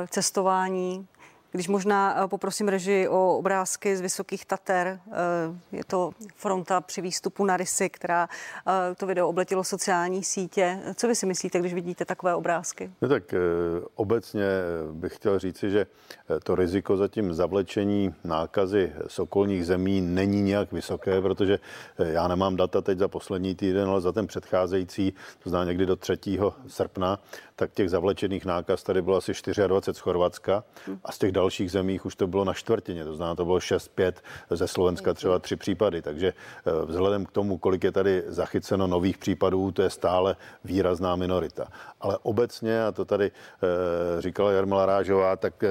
cestování, 0.09 1.07
když 1.51 1.67
možná 1.67 2.23
eh, 2.23 2.27
poprosím 2.27 2.67
režii 2.67 3.07
o 3.07 3.37
obrázky 3.37 3.97
z 3.97 4.01
Vysokých 4.01 4.45
Tater, 4.45 4.87
eh, 4.87 4.97
je 5.71 5.83
to 5.83 6.11
fronta 6.35 6.81
při 6.81 7.01
výstupu 7.01 7.45
na 7.45 7.57
Rysy, 7.57 7.89
která 7.89 8.29
eh, 8.67 8.95
to 8.95 9.07
video 9.07 9.27
obletilo 9.27 9.63
sociální 9.63 10.23
sítě. 10.23 10.79
Co 10.95 11.07
vy 11.07 11.15
si 11.15 11.25
myslíte, 11.25 11.59
když 11.59 11.73
vidíte 11.73 12.05
takové 12.05 12.35
obrázky? 12.35 12.91
No 13.01 13.09
tak 13.09 13.23
obecně 13.95 14.45
bych 14.91 15.15
chtěl 15.15 15.39
říci, 15.39 15.69
že 15.71 15.85
to 16.43 16.55
riziko 16.55 16.97
zatím 16.97 17.33
zavlečení 17.33 18.15
nákazy 18.23 18.91
z 19.07 19.19
okolních 19.19 19.65
zemí 19.65 20.01
není 20.01 20.41
nějak 20.41 20.71
vysoké, 20.71 21.21
protože 21.21 21.59
já 21.97 22.27
nemám 22.27 22.55
data 22.55 22.81
teď 22.81 22.97
za 22.99 23.07
poslední 23.07 23.55
týden, 23.55 23.89
ale 23.89 24.01
za 24.01 24.11
ten 24.11 24.27
předcházející, 24.27 25.13
to 25.43 25.49
znamená 25.49 25.71
někdy 25.71 25.85
do 25.85 25.95
3. 25.95 26.17
srpna, 26.67 27.19
tak 27.55 27.73
těch 27.73 27.89
zavlečených 27.89 28.45
nákaz 28.45 28.83
tady 28.83 29.01
bylo 29.01 29.17
asi 29.17 29.31
24 29.67 29.97
z 29.97 29.99
Chorvatska 29.99 30.63
a 31.03 31.11
z 31.11 31.17
těch 31.17 31.31
dalších 31.37 31.71
zemích 31.71 32.05
už 32.05 32.15
to 32.15 32.27
bylo 32.27 32.45
na 32.45 32.53
čtvrtině, 32.53 33.05
to 33.05 33.15
znamená, 33.15 33.35
to 33.35 33.45
bylo 33.45 33.57
6-5 33.57 34.13
ze 34.49 34.67
Slovenska 34.67 35.13
třeba 35.13 35.39
tři 35.39 35.55
případy, 35.55 36.01
takže 36.01 36.33
eh, 36.33 36.71
vzhledem 36.85 37.25
k 37.25 37.31
tomu, 37.31 37.57
kolik 37.57 37.83
je 37.83 37.91
tady 37.91 38.23
zachyceno 38.27 38.87
nových 38.87 39.17
případů, 39.17 39.71
to 39.71 39.81
je 39.81 39.89
stále 39.89 40.35
výrazná 40.65 41.15
minorita. 41.15 41.67
Ale 42.07 42.17
obecně, 42.23 42.85
a 42.85 42.91
to 42.91 43.05
tady 43.05 43.31
eh, 43.31 44.21
říkala 44.21 44.51
Jarmila 44.51 44.85
Rážová, 44.85 45.35
tak 45.35 45.63
eh, 45.63 45.67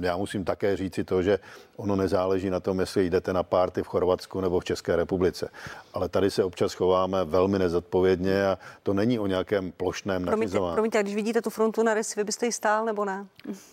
já 0.00 0.16
musím 0.16 0.44
také 0.44 0.76
říci 0.76 1.04
to, 1.04 1.22
že 1.22 1.38
ono 1.76 1.96
nezáleží 1.96 2.50
na 2.50 2.60
tom, 2.60 2.80
jestli 2.80 3.10
jdete 3.10 3.32
na 3.32 3.42
párty 3.42 3.82
v 3.82 3.86
Chorvatsku 3.86 4.40
nebo 4.40 4.60
v 4.60 4.64
České 4.64 4.96
republice. 4.96 5.50
Ale 5.94 6.08
tady 6.08 6.30
se 6.30 6.44
občas 6.44 6.74
chováme 6.74 7.24
velmi 7.24 7.58
nezodpovědně 7.58 8.46
a 8.46 8.58
to 8.82 8.94
není 8.94 9.18
o 9.18 9.26
nějakém 9.26 9.72
plošném 9.72 10.24
nařizování. 10.24 10.74
Promiňte, 10.74 11.02
když 11.02 11.14
vidíte 11.14 11.42
tu 11.42 11.50
frontu 11.50 11.82
na 11.82 11.94
rys, 11.94 12.14
vy 12.14 12.24
byste 12.24 12.46
ji 12.46 12.52
stál 12.52 12.84
nebo 12.84 13.04
ne? 13.04 13.26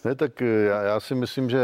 Ne, 0.06 0.16
tak 0.16 0.42
já, 0.42 0.82
já 0.82 1.00
si 1.00 1.16
myslím, 1.16 1.50
že 1.50 1.60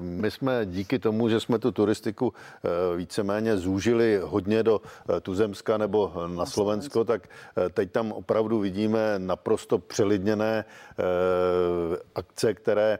my 0.00 0.30
jsme 0.30 0.66
díky 0.66 0.98
tomu, 0.98 1.28
že 1.28 1.40
jsme 1.40 1.58
tu 1.58 1.72
turistiku 1.72 2.32
eh, 2.32 2.96
víceméně 2.96 3.56
zúžili 3.56 4.20
hodně 4.22 4.62
do 4.62 4.80
eh, 5.16 5.20
Tuzemska 5.20 5.78
nebo 5.78 6.12
na 6.26 6.46
Slovensko, 6.46 7.04
tak 7.04 7.28
eh, 7.56 7.68
teď 7.68 7.92
tam 7.92 8.12
opravdu 8.12 8.58
vidíme 8.58 9.14
naprosto 9.18 9.78
přelidněné 9.96 10.64
akce, 12.14 12.54
které 12.54 12.98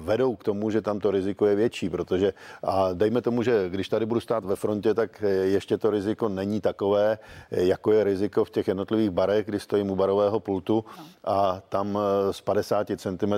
vedou 0.00 0.36
k 0.36 0.44
tomu, 0.44 0.70
že 0.70 0.80
tam 0.80 1.00
to 1.00 1.10
riziko 1.10 1.46
je 1.46 1.54
větší, 1.54 1.90
protože 1.90 2.32
a 2.62 2.92
dejme 2.92 3.20
tomu, 3.22 3.42
že 3.42 3.68
když 3.68 3.88
tady 3.88 4.06
budu 4.06 4.20
stát 4.20 4.44
ve 4.44 4.56
frontě, 4.56 4.94
tak 4.94 5.24
ještě 5.42 5.78
to 5.78 5.90
riziko 5.90 6.28
není 6.28 6.60
takové, 6.60 7.18
jako 7.50 7.92
je 7.92 8.04
riziko 8.04 8.44
v 8.44 8.50
těch 8.50 8.68
jednotlivých 8.68 9.10
barech, 9.10 9.46
kdy 9.46 9.60
stojím 9.60 9.90
u 9.90 9.96
barového 9.96 10.40
pultu 10.40 10.84
a 11.24 11.60
tam 11.68 11.98
z 12.30 12.40
50 12.40 12.88
cm 12.96 13.34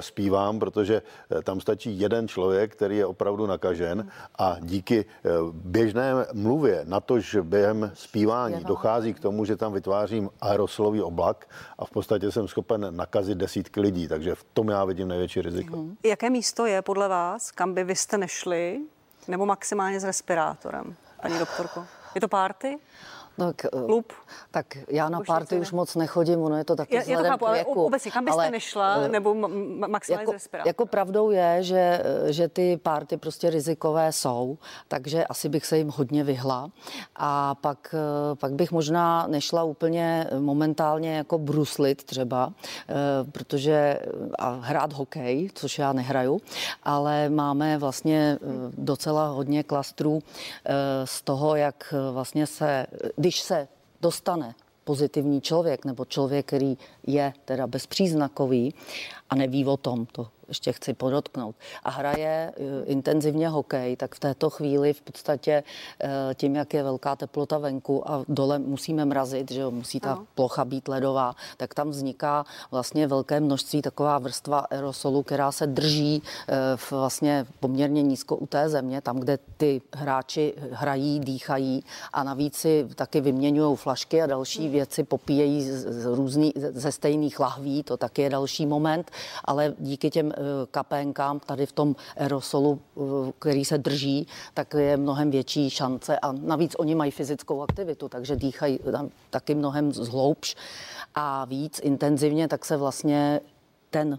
zpívám, 0.00 0.58
protože 0.58 1.02
tam 1.42 1.60
stačí 1.60 2.00
jeden 2.00 2.28
člověk, 2.28 2.72
který 2.72 2.96
je 2.96 3.06
opravdu 3.06 3.46
nakažen 3.46 4.08
a 4.38 4.56
díky 4.60 5.04
eh, 5.04 5.30
běžné 5.52 6.26
mluvě 6.32 6.82
na 6.84 7.00
to, 7.00 7.20
že 7.20 7.42
během 7.42 7.90
zpívání 7.94 8.64
dochází 8.64 9.14
k 9.14 9.20
tomu, 9.20 9.44
že 9.44 9.56
tam 9.56 9.72
vytvářím 9.72 10.30
aerosolový 10.40 11.02
oblak 11.02 11.48
a 11.78 11.84
v 11.84 11.90
podstatě 11.98 12.32
jsem 12.32 12.48
schopen 12.48 12.86
nakazit 12.90 13.38
desítky 13.38 13.80
lidí, 13.80 14.08
takže 14.08 14.34
v 14.34 14.44
tom 14.44 14.68
já 14.68 14.84
vidím 14.84 15.08
největší 15.08 15.42
riziko. 15.42 15.76
Mm. 15.76 15.96
Jaké 16.04 16.30
místo 16.30 16.66
je 16.66 16.82
podle 16.82 17.08
vás, 17.08 17.50
kam 17.50 17.74
by 17.74 17.84
vy 17.84 17.96
jste 17.96 18.18
nešli, 18.18 18.80
nebo 19.28 19.46
maximálně 19.46 20.00
s 20.00 20.04
respirátorem, 20.04 20.96
paní 21.22 21.38
doktorko? 21.38 21.86
Je 22.14 22.20
to 22.20 22.28
párty? 22.28 22.78
Tak, 23.38 23.64
eh, 23.64 23.68
Klub? 23.86 24.12
Tak 24.50 24.66
já 24.88 25.08
na 25.08 25.20
party 25.26 25.60
už 25.60 25.72
moc 25.72 25.94
nechodím, 25.94 26.42
ono 26.42 26.56
je 26.56 26.64
to 26.64 26.76
taky 26.76 26.94
já, 26.94 27.02
já 27.06 27.18
to 27.18 27.24
chápu, 27.24 27.46
ale 27.46 27.64
obecně, 27.64 28.10
kam 28.10 28.24
byste 28.24 28.40
ale, 28.40 28.50
nešla, 28.50 28.96
uh, 28.96 29.08
nebo 29.08 29.34
maximálně 29.88 30.22
jako, 30.22 30.38
z 30.38 30.48
Jako 30.66 30.86
pravdou 30.86 31.30
je, 31.30 31.58
že, 31.60 32.02
že 32.26 32.48
ty 32.48 32.76
party 32.82 33.16
prostě 33.16 33.50
rizikové 33.50 34.12
jsou, 34.12 34.58
takže 34.88 35.24
asi 35.24 35.48
bych 35.48 35.66
se 35.66 35.78
jim 35.78 35.88
hodně 35.88 36.24
vyhla. 36.24 36.70
A 37.16 37.54
pak, 37.54 37.94
eh, 37.94 38.34
pak 38.34 38.52
bych 38.52 38.72
možná 38.72 39.26
nešla 39.26 39.64
úplně 39.64 40.26
momentálně 40.38 41.16
jako 41.16 41.38
bruslit 41.38 42.04
třeba, 42.04 42.52
protože 43.32 43.98
a 44.38 44.50
hrát 44.50 44.92
hokej, 44.92 45.50
což 45.54 45.78
já 45.78 45.92
nehraju, 45.92 46.40
ale 46.82 47.28
máme 47.28 47.78
vlastně 47.78 48.38
docela 48.76 49.28
hodně 49.28 49.62
klastrů 49.62 50.22
z 51.04 51.22
toho, 51.22 51.56
jak 51.56 51.94
vlastně 52.12 52.46
se, 52.46 52.86
když 53.28 53.40
se 53.40 53.68
dostane 54.00 54.54
pozitivní 54.84 55.40
člověk 55.40 55.84
nebo 55.84 56.04
člověk, 56.04 56.46
který 56.46 56.78
je 57.06 57.32
teda 57.44 57.66
bezpříznakový 57.66 58.74
a 59.30 59.34
neví 59.34 59.64
o 59.64 59.76
tom, 59.76 60.06
to 60.06 60.28
ještě 60.48 60.72
chci 60.72 60.94
podotknout, 60.94 61.56
a 61.82 61.90
hraje 61.90 62.52
eh, 62.56 62.84
intenzivně 62.84 63.48
hokej, 63.48 63.96
tak 63.96 64.14
v 64.14 64.20
této 64.20 64.50
chvíli 64.50 64.92
v 64.92 65.00
podstatě 65.00 65.62
eh, 66.00 66.34
tím, 66.34 66.56
jak 66.56 66.74
je 66.74 66.82
velká 66.82 67.16
teplota 67.16 67.58
venku 67.58 68.10
a 68.10 68.24
dole 68.28 68.58
musíme 68.58 69.04
mrazit, 69.04 69.50
že 69.52 69.60
jo, 69.60 69.70
musí 69.70 70.00
ta 70.00 70.14
no. 70.14 70.26
plocha 70.34 70.64
být 70.64 70.88
ledová, 70.88 71.34
tak 71.56 71.74
tam 71.74 71.90
vzniká 71.90 72.44
vlastně 72.70 73.06
velké 73.06 73.40
množství 73.40 73.82
taková 73.82 74.18
vrstva 74.18 74.58
aerosolu, 74.58 75.22
která 75.22 75.52
se 75.52 75.66
drží 75.66 76.22
eh, 76.48 76.54
v 76.76 76.92
vlastně 76.92 77.46
poměrně 77.60 78.02
nízko 78.02 78.36
u 78.36 78.46
té 78.46 78.68
země, 78.68 79.00
tam, 79.00 79.18
kde 79.18 79.38
ty 79.56 79.82
hráči 79.94 80.54
hrají, 80.72 81.20
dýchají 81.20 81.84
a 82.12 82.24
navíc 82.24 82.56
si 82.56 82.88
taky 82.94 83.20
vyměňují 83.20 83.76
flašky 83.76 84.22
a 84.22 84.26
další 84.26 84.62
hmm. 84.62 84.72
věci, 84.72 85.04
popíjejí 85.04 85.62
z, 85.62 86.02
z 86.02 86.06
různý, 86.06 86.52
ze 86.56 86.92
stejných 86.92 87.40
lahví, 87.40 87.82
to 87.82 87.96
taky 87.96 88.22
je 88.22 88.30
další 88.30 88.66
moment, 88.66 89.10
ale 89.44 89.74
díky 89.78 90.10
těm 90.10 90.32
kapénkám 90.70 91.40
tady 91.40 91.66
v 91.66 91.72
tom 91.72 91.96
aerosolu, 92.16 92.80
eh, 92.96 93.00
který 93.38 93.64
se 93.64 93.78
drží, 93.78 94.26
tak 94.54 94.74
je 94.74 94.96
mnohem 94.96 95.30
větší 95.30 95.70
šance 95.70 96.18
a 96.18 96.32
navíc 96.32 96.74
oni 96.78 96.94
mají 96.94 97.10
fyzickou 97.10 97.62
aktivitu, 97.62 98.08
takže 98.08 98.36
dýchají 98.36 98.80
taky 99.30 99.54
mnohem 99.54 99.92
zhloubš 99.92 100.56
a 101.14 101.44
víc 101.44 101.80
intenzivně, 101.82 102.48
tak 102.48 102.64
se 102.64 102.76
vlastně 102.76 103.40
ten 103.90 104.18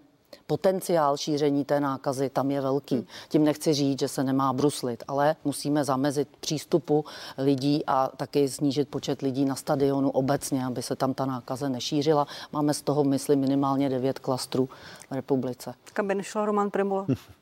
potenciál 0.50 1.18
šíření 1.18 1.66
té 1.66 1.80
nákazy 1.80 2.30
tam 2.30 2.52
je 2.52 2.62
velký. 2.62 2.96
Hmm. 2.96 3.06
Tím 3.30 3.44
nechci 3.44 3.74
říct, 3.74 4.00
že 4.00 4.08
se 4.08 4.24
nemá 4.24 4.54
bruslit, 4.54 5.04
ale 5.08 5.36
musíme 5.46 5.84
zamezit 5.84 6.28
přístupu 6.40 7.06
lidí 7.38 7.84
a 7.88 8.08
taky 8.18 8.50
snížit 8.50 8.90
počet 8.90 9.22
lidí 9.22 9.46
na 9.46 9.56
stadionu 9.56 10.10
obecně, 10.10 10.66
aby 10.66 10.82
se 10.82 10.96
tam 10.96 11.14
ta 11.14 11.26
nákaze 11.26 11.70
nešířila. 11.70 12.28
Máme 12.52 12.74
z 12.74 12.82
toho, 12.82 13.04
myslím, 13.04 13.40
minimálně 13.40 13.90
devět 13.90 14.20
klastrů 14.20 14.70
v 15.10 15.14
republice. 15.14 15.74
Kam 15.94 16.08
by 16.08 16.16
nešla 16.16 16.46
Roman 16.46 16.70
Primula? 16.70 17.06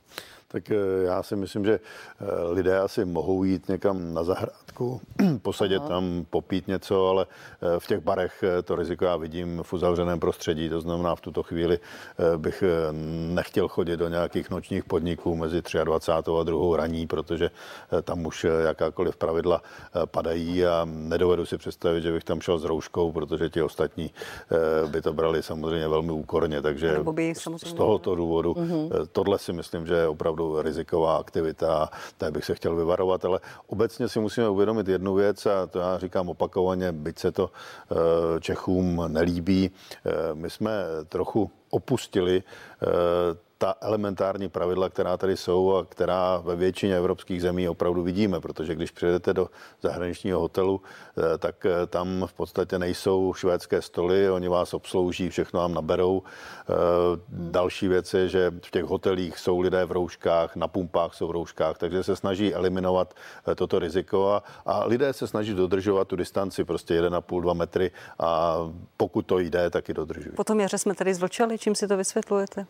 Tak 0.51 0.71
já 1.05 1.23
si 1.23 1.35
myslím, 1.35 1.65
že 1.65 1.79
lidé 2.49 2.79
asi 2.79 3.05
mohou 3.05 3.43
jít 3.43 3.69
někam 3.69 4.13
na 4.13 4.23
zahrádku, 4.23 5.01
posadit 5.41 5.77
Aha. 5.77 5.87
tam, 5.87 6.25
popít 6.29 6.67
něco, 6.67 7.07
ale 7.07 7.25
v 7.79 7.87
těch 7.87 7.99
barech 7.99 8.43
to 8.63 8.75
riziko 8.75 9.05
já 9.05 9.17
vidím 9.17 9.63
v 9.63 9.73
uzavřeném 9.73 10.19
prostředí, 10.19 10.69
to 10.69 10.81
znamená 10.81 11.15
v 11.15 11.21
tuto 11.21 11.43
chvíli 11.43 11.79
bych 12.37 12.63
nechtěl 13.33 13.67
chodit 13.67 13.97
do 13.97 14.07
nějakých 14.07 14.49
nočních 14.49 14.83
podniků 14.83 15.35
mezi 15.35 15.61
23. 15.83 16.31
a 16.39 16.43
2. 16.43 16.77
raní, 16.77 17.07
protože 17.07 17.49
tam 18.03 18.25
už 18.25 18.45
jakákoliv 18.63 19.17
pravidla 19.17 19.61
padají 20.05 20.65
a 20.65 20.81
nedovedu 20.85 21.45
si 21.45 21.57
představit, 21.57 22.01
že 22.01 22.11
bych 22.11 22.23
tam 22.23 22.41
šel 22.41 22.59
s 22.59 22.63
rouškou, 22.63 23.11
protože 23.11 23.49
ti 23.49 23.61
ostatní 23.61 24.11
by 24.91 25.01
to 25.01 25.13
brali 25.13 25.43
samozřejmě 25.43 25.87
velmi 25.87 26.11
úkorně, 26.11 26.61
takže 26.61 26.99
z 27.65 27.73
tohoto 27.73 28.15
důvodu 28.15 28.53
mm-hmm. 28.53 29.07
tohle 29.11 29.39
si 29.39 29.53
myslím, 29.53 29.87
že 29.87 29.93
je 29.93 30.07
opravdu 30.07 30.36
riziková 30.61 31.17
aktivita, 31.17 31.89
té 32.17 32.31
bych 32.31 32.45
se 32.45 32.55
chtěl 32.55 32.75
vyvarovat, 32.75 33.25
ale 33.25 33.39
obecně 33.67 34.09
si 34.09 34.19
musíme 34.19 34.49
uvědomit 34.49 34.87
jednu 34.87 35.13
věc 35.13 35.45
a 35.45 35.67
to 35.67 35.79
já 35.79 35.97
říkám 35.97 36.29
opakovaně, 36.29 36.91
byť 36.91 37.19
se 37.19 37.31
to 37.31 37.49
eh, 37.91 37.95
Čechům 38.39 39.03
nelíbí, 39.07 39.71
eh, 40.05 40.11
my 40.33 40.49
jsme 40.49 40.71
trochu 41.09 41.51
opustili 41.77 42.43
ta 43.57 43.75
elementární 43.81 44.49
pravidla, 44.49 44.89
která 44.89 45.17
tady 45.17 45.37
jsou 45.37 45.75
a 45.75 45.85
která 45.85 46.37
ve 46.37 46.55
většině 46.55 46.97
evropských 46.97 47.41
zemí 47.41 47.69
opravdu 47.69 48.03
vidíme, 48.03 48.39
protože 48.39 48.75
když 48.75 48.91
přijedete 48.91 49.33
do 49.33 49.49
zahraničního 49.81 50.39
hotelu, 50.39 50.81
eh, 51.17 51.37
tak 51.37 51.65
eh, 51.65 51.87
tam 51.87 52.23
v 52.25 52.33
podstatě 52.33 52.79
nejsou 52.79 53.33
švédské 53.33 53.81
stoly, 53.81 54.29
oni 54.29 54.47
vás 54.47 54.73
obslouží, 54.73 55.29
všechno 55.29 55.59
vám 55.59 55.73
naberou. 55.73 56.23
Eh, 56.23 56.73
další 57.29 57.87
věc 57.87 58.13
je, 58.13 58.29
že 58.29 58.53
v 58.65 58.71
těch 58.71 58.83
hotelích 58.83 59.39
jsou 59.39 59.59
lidé 59.59 59.85
v 59.85 59.91
rouškách, 59.91 60.55
na 60.55 60.67
pumpách 60.67 61.13
jsou 61.13 61.27
v 61.27 61.31
rouškách, 61.31 61.77
takže 61.77 62.03
se 62.03 62.15
snaží 62.15 62.53
eliminovat 62.53 63.13
toto 63.55 63.79
riziko 63.79 64.31
a, 64.31 64.43
a 64.65 64.85
lidé 64.85 65.13
se 65.13 65.27
snaží 65.27 65.53
dodržovat 65.53 66.07
tu 66.07 66.15
distanci, 66.15 66.63
prostě 66.63 67.01
1,5-2 67.01 67.53
metry 67.53 67.91
a 68.19 68.57
pokud 68.97 69.21
to 69.21 69.39
jde, 69.39 69.69
tak 69.69 69.89
i 69.89 69.93
dodržují. 69.93 70.35
Potom 70.35 70.59
jaře 70.59 70.77
jsme 70.77 70.95
tady 70.95 71.13
zvlčeli, 71.13 71.57
čím 71.67 71.75
si 71.75 71.87
to 71.87 71.97
vysvětlujete? 71.97 72.65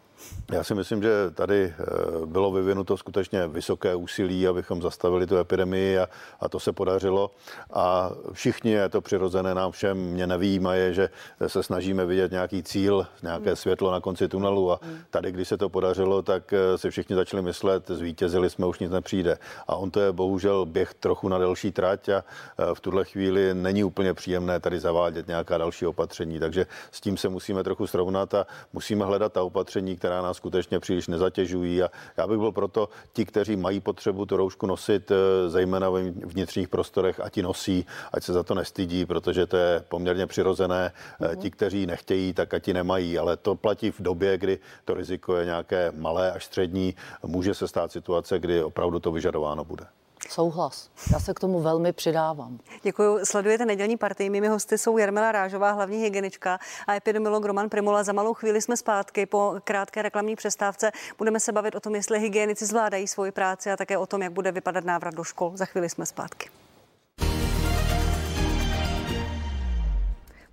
Já 0.52 0.64
si 0.64 0.76
myslím, 0.76 1.04
že 1.04 1.10
tady 1.34 1.74
eh, 1.80 1.86
bylo 2.26 2.52
vyvinuto 2.52 2.98
skutečně 2.98 3.48
vysoké 3.48 3.96
úsilí, 3.96 4.48
abychom 4.48 4.82
zastavili 4.82 5.28
tu 5.28 5.38
epidemii 5.38 6.00
a, 6.00 6.10
a 6.40 6.50
to 6.50 6.60
se 6.60 6.72
podařilo. 6.72 7.32
A 7.74 8.12
všichni, 8.32 8.72
je 8.72 8.90
to 8.90 9.02
přirozené 9.02 9.56
nám 9.56 9.72
všem, 9.72 9.98
mě 9.98 10.28
nevýjímaje, 10.28 10.94
že 10.94 11.10
se 11.48 11.64
snažíme 11.64 12.06
vidět 12.06 12.32
nějaký 12.32 12.64
cíl, 12.64 13.08
nějaké 13.24 13.56
světlo 13.56 13.92
na 13.92 14.00
konci 14.00 14.28
tunelu. 14.28 14.72
A 14.72 14.80
tady, 15.10 15.32
když 15.32 15.48
se 15.48 15.58
to 15.58 15.70
podařilo, 15.70 16.22
tak 16.22 16.54
eh, 16.54 16.78
si 16.78 16.90
všichni 16.90 17.16
začali 17.16 17.44
myslet, 17.44 17.88
zvítězili 17.88 18.50
jsme, 18.50 18.66
už 18.66 18.80
nic 18.80 18.92
nepřijde. 18.92 19.38
A 19.68 19.76
on 19.76 19.92
to 19.92 20.00
je 20.00 20.12
bohužel 20.12 20.66
běh 20.66 20.94
trochu 20.94 21.28
na 21.28 21.38
delší 21.38 21.72
trať 21.72 22.10
a 22.10 22.24
eh, 22.24 22.64
v 22.74 22.80
tuhle 22.80 23.06
chvíli 23.06 23.54
není 23.54 23.84
úplně 23.84 24.14
příjemné 24.14 24.60
tady 24.60 24.80
zavádět 24.80 25.28
nějaká 25.28 25.58
další 25.58 25.86
opatření. 25.86 26.40
Takže 26.40 26.66
s 26.92 27.02
tím 27.02 27.18
se 27.18 27.30
musíme 27.30 27.64
trochu 27.64 27.88
srovnat 27.88 28.34
a 28.34 28.48
musíme 28.78 29.06
hledat 29.06 29.34
ta 29.34 29.44
opatření, 29.44 29.96
která 29.96 30.22
nás 30.22 30.38
skutečně 30.38 30.80
příliš 30.80 31.08
nezatěžují. 31.08 31.84
A 31.84 31.90
já 32.18 32.28
bych 32.28 32.38
byl 32.38 32.52
proto 32.52 32.90
ti, 33.14 33.26
kteří 33.26 33.56
mají 33.56 33.80
potřebu 33.80 34.26
tu 34.26 34.38
roušku 34.38 34.68
nosit, 34.68 35.12
eh, 35.12 35.50
zejména 35.50 35.90
v 35.90 36.14
vnitřních 36.14 36.70
prostorech, 36.70 37.20
ať 37.20 37.38
ji 37.38 37.44
nosí, 37.44 37.86
ať 38.14 38.24
se 38.24 38.34
za 38.34 38.44
to 38.44 38.54
nestydí, 38.54 39.06
protože 39.06 39.46
to 39.46 39.58
je 39.58 39.84
poměrně 39.90 40.28
přirozené. 40.28 40.94
Mm-hmm. 40.94 41.36
Ti, 41.42 41.52
kteří 41.52 41.86
nechtějí, 41.86 42.34
tak 42.34 42.54
ať 42.54 42.68
ji 42.68 42.74
nemají. 42.74 43.18
Ale 43.18 43.38
to 43.38 43.56
platí 43.56 43.92
v 43.92 44.02
době, 44.02 44.38
kdy 44.38 44.60
to 44.86 44.94
riziko 44.94 45.36
je 45.36 45.46
nějaké 45.46 45.92
malé 45.98 46.32
až 46.32 46.46
střední. 46.46 46.96
Může 47.26 47.54
se 47.54 47.68
stát 47.68 47.92
situace, 47.92 48.40
kdy 48.40 48.64
opravdu 48.64 49.00
to 49.00 49.12
vyžadováno 49.12 49.66
bude. 49.66 49.86
Souhlas. 50.30 50.90
Já 51.14 51.20
se 51.20 51.34
k 51.34 51.40
tomu 51.40 51.62
velmi 51.62 51.94
přidávám. 51.94 52.60
Děkuji. 52.84 53.26
Sledujete 53.26 53.66
nedělní 53.66 53.98
partii. 53.98 54.30
Mými 54.30 54.48
hosty 54.48 54.78
jsou 54.78 54.98
Jarmila 54.98 55.32
Rážová, 55.32 55.72
hlavní 55.72 55.98
hygienička 55.98 56.60
a 56.88 56.96
epidemiolog 56.96 57.46
Roman 57.46 57.70
Primula. 57.70 58.04
Za 58.04 58.14
malou 58.14 58.34
chvíli 58.34 58.62
jsme 58.62 58.78
zpátky 58.78 59.26
po 59.26 59.56
krátké 59.64 60.02
reklamní 60.02 60.36
přestávce. 60.36 60.92
Budeme 61.18 61.40
se 61.40 61.52
bavit 61.52 61.76
o 61.76 61.80
tom, 61.80 61.96
jestli 61.96 62.20
hygienici 62.20 62.66
zvládají 62.66 63.08
svoji 63.08 63.32
práci 63.32 63.72
a 63.72 63.78
také 63.78 63.98
o 63.98 64.06
tom, 64.06 64.22
jak 64.22 64.34
bude 64.34 64.52
vypadat 64.52 64.86
návrat 64.86 65.14
do 65.14 65.24
škol. 65.24 65.52
Za 65.56 65.66
chvíli 65.66 65.90
jsme 65.90 66.06
zpátky. 66.06 66.50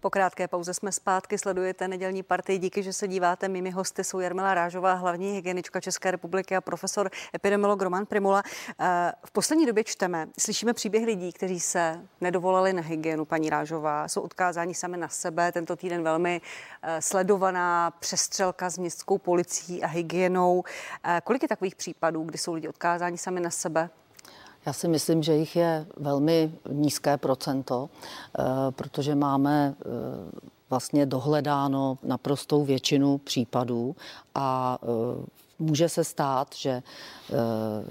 Po 0.04 0.10
krátké 0.10 0.48
pauze 0.48 0.74
jsme 0.74 0.92
zpátky, 0.92 1.38
sledujete 1.38 1.88
nedělní 1.88 2.22
partii. 2.22 2.58
Díky, 2.58 2.82
že 2.82 2.92
se 2.92 3.08
díváte. 3.08 3.48
Mými 3.48 3.70
hosty 3.70 4.04
jsou 4.04 4.20
Jarmila 4.20 4.54
Rážová, 4.54 4.94
hlavní 4.94 5.32
hygienička 5.32 5.80
České 5.80 6.10
republiky 6.10 6.56
a 6.56 6.60
profesor 6.60 7.10
epidemiolog 7.34 7.82
Roman 7.82 8.06
Primula. 8.06 8.42
Eh, 8.80 9.12
v 9.24 9.30
poslední 9.30 9.66
době 9.66 9.84
čteme, 9.84 10.28
slyšíme 10.38 10.72
příběh 10.72 11.04
lidí, 11.04 11.32
kteří 11.32 11.60
se 11.60 12.00
nedovolali 12.20 12.72
na 12.72 12.82
hygienu, 12.82 13.24
paní 13.24 13.50
Rážová, 13.50 14.08
jsou 14.08 14.20
odkázáni 14.20 14.74
sami 14.74 14.96
na 14.96 15.08
sebe. 15.08 15.52
Tento 15.52 15.76
týden 15.76 16.02
velmi 16.02 16.40
eh, 16.82 17.02
sledovaná 17.02 17.90
přestřelka 17.90 18.70
s 18.70 18.78
městskou 18.78 19.18
policií 19.18 19.82
a 19.82 19.86
hygienou. 19.86 20.64
Eh, 21.04 21.20
kolik 21.24 21.42
je 21.42 21.48
takových 21.48 21.74
případů, 21.76 22.22
kdy 22.22 22.38
jsou 22.38 22.54
lidi 22.54 22.68
odkázáni 22.68 23.18
sami 23.18 23.40
na 23.40 23.50
sebe? 23.50 23.90
Já 24.66 24.72
si 24.72 24.88
myslím, 24.88 25.22
že 25.22 25.34
jich 25.34 25.56
je 25.56 25.86
velmi 25.96 26.52
nízké 26.70 27.16
procento, 27.16 27.90
eh, 28.38 28.42
protože 28.70 29.14
máme 29.14 29.74
eh, 29.80 29.84
vlastně 30.70 31.06
dohledáno 31.06 31.98
naprostou 32.02 32.64
většinu 32.64 33.18
případů 33.18 33.96
a 34.34 34.78
eh, 34.82 34.86
může 35.58 35.88
se 35.88 36.04
stát, 36.04 36.48
že 36.54 36.82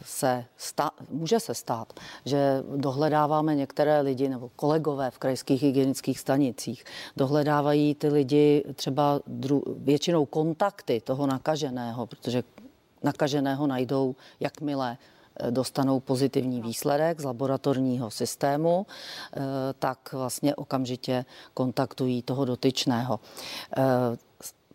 se 0.06 0.46
sta, 0.58 0.92
může 1.10 1.40
se 1.40 1.56
stát, 1.56 1.94
že 2.26 2.64
dohledáváme 2.76 3.56
některé 3.56 4.02
lidi 4.02 4.30
nebo 4.30 4.50
kolegové 4.56 5.12
v 5.12 5.18
krajských 5.18 5.64
hygienických 5.64 6.20
stanicích, 6.20 6.84
dohledávají 7.18 7.96
ty 7.96 8.08
lidi 8.08 8.64
třeba 8.76 9.20
dru, 9.28 9.64
většinou 9.78 10.26
kontakty 10.26 11.02
toho 11.02 11.28
nakaženého, 11.28 12.08
protože 12.08 12.44
nakaženého 13.04 13.68
najdou, 13.68 14.16
jakmile 14.40 14.98
dostanou 15.50 16.00
pozitivní 16.00 16.62
výsledek 16.62 17.20
z 17.20 17.24
laboratorního 17.24 18.12
systému, 18.12 18.86
eh, 18.88 19.40
tak 19.80 20.14
vlastně 20.14 20.56
okamžitě 20.56 21.26
kontaktují 21.54 22.22
toho 22.22 22.46
dotyčného. 22.46 23.20
Eh, 23.78 23.82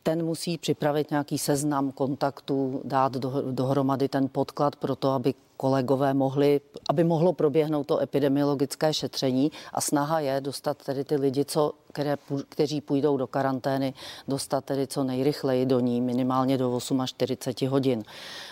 ten 0.02 0.24
musí 0.24 0.58
připravit 0.58 1.10
nějaký 1.10 1.38
seznam 1.38 1.92
kontaktů, 1.92 2.80
dát 2.84 3.12
dohromady 3.50 4.08
ten 4.08 4.28
podklad 4.28 4.76
pro 4.76 4.96
to, 4.96 5.10
aby 5.10 5.34
kolegové 5.58 6.14
mohli, 6.14 6.60
aby 6.90 7.04
mohlo 7.04 7.32
proběhnout 7.32 7.86
to 7.86 7.98
epidemiologické 7.98 8.94
šetření 8.94 9.52
a 9.74 9.80
snaha 9.80 10.20
je 10.20 10.40
dostat 10.40 10.78
tedy 10.84 11.04
ty 11.04 11.16
lidi, 11.16 11.44
co, 11.44 11.72
které, 11.92 12.16
kteří 12.48 12.80
půjdou 12.80 13.16
do 13.16 13.26
karantény, 13.26 13.94
dostat 14.28 14.64
tedy 14.64 14.86
co 14.86 15.04
nejrychleji 15.04 15.66
do 15.66 15.80
ní, 15.80 16.00
minimálně 16.00 16.58
do 16.58 16.78
48 17.06 17.68
hodin. 17.68 18.04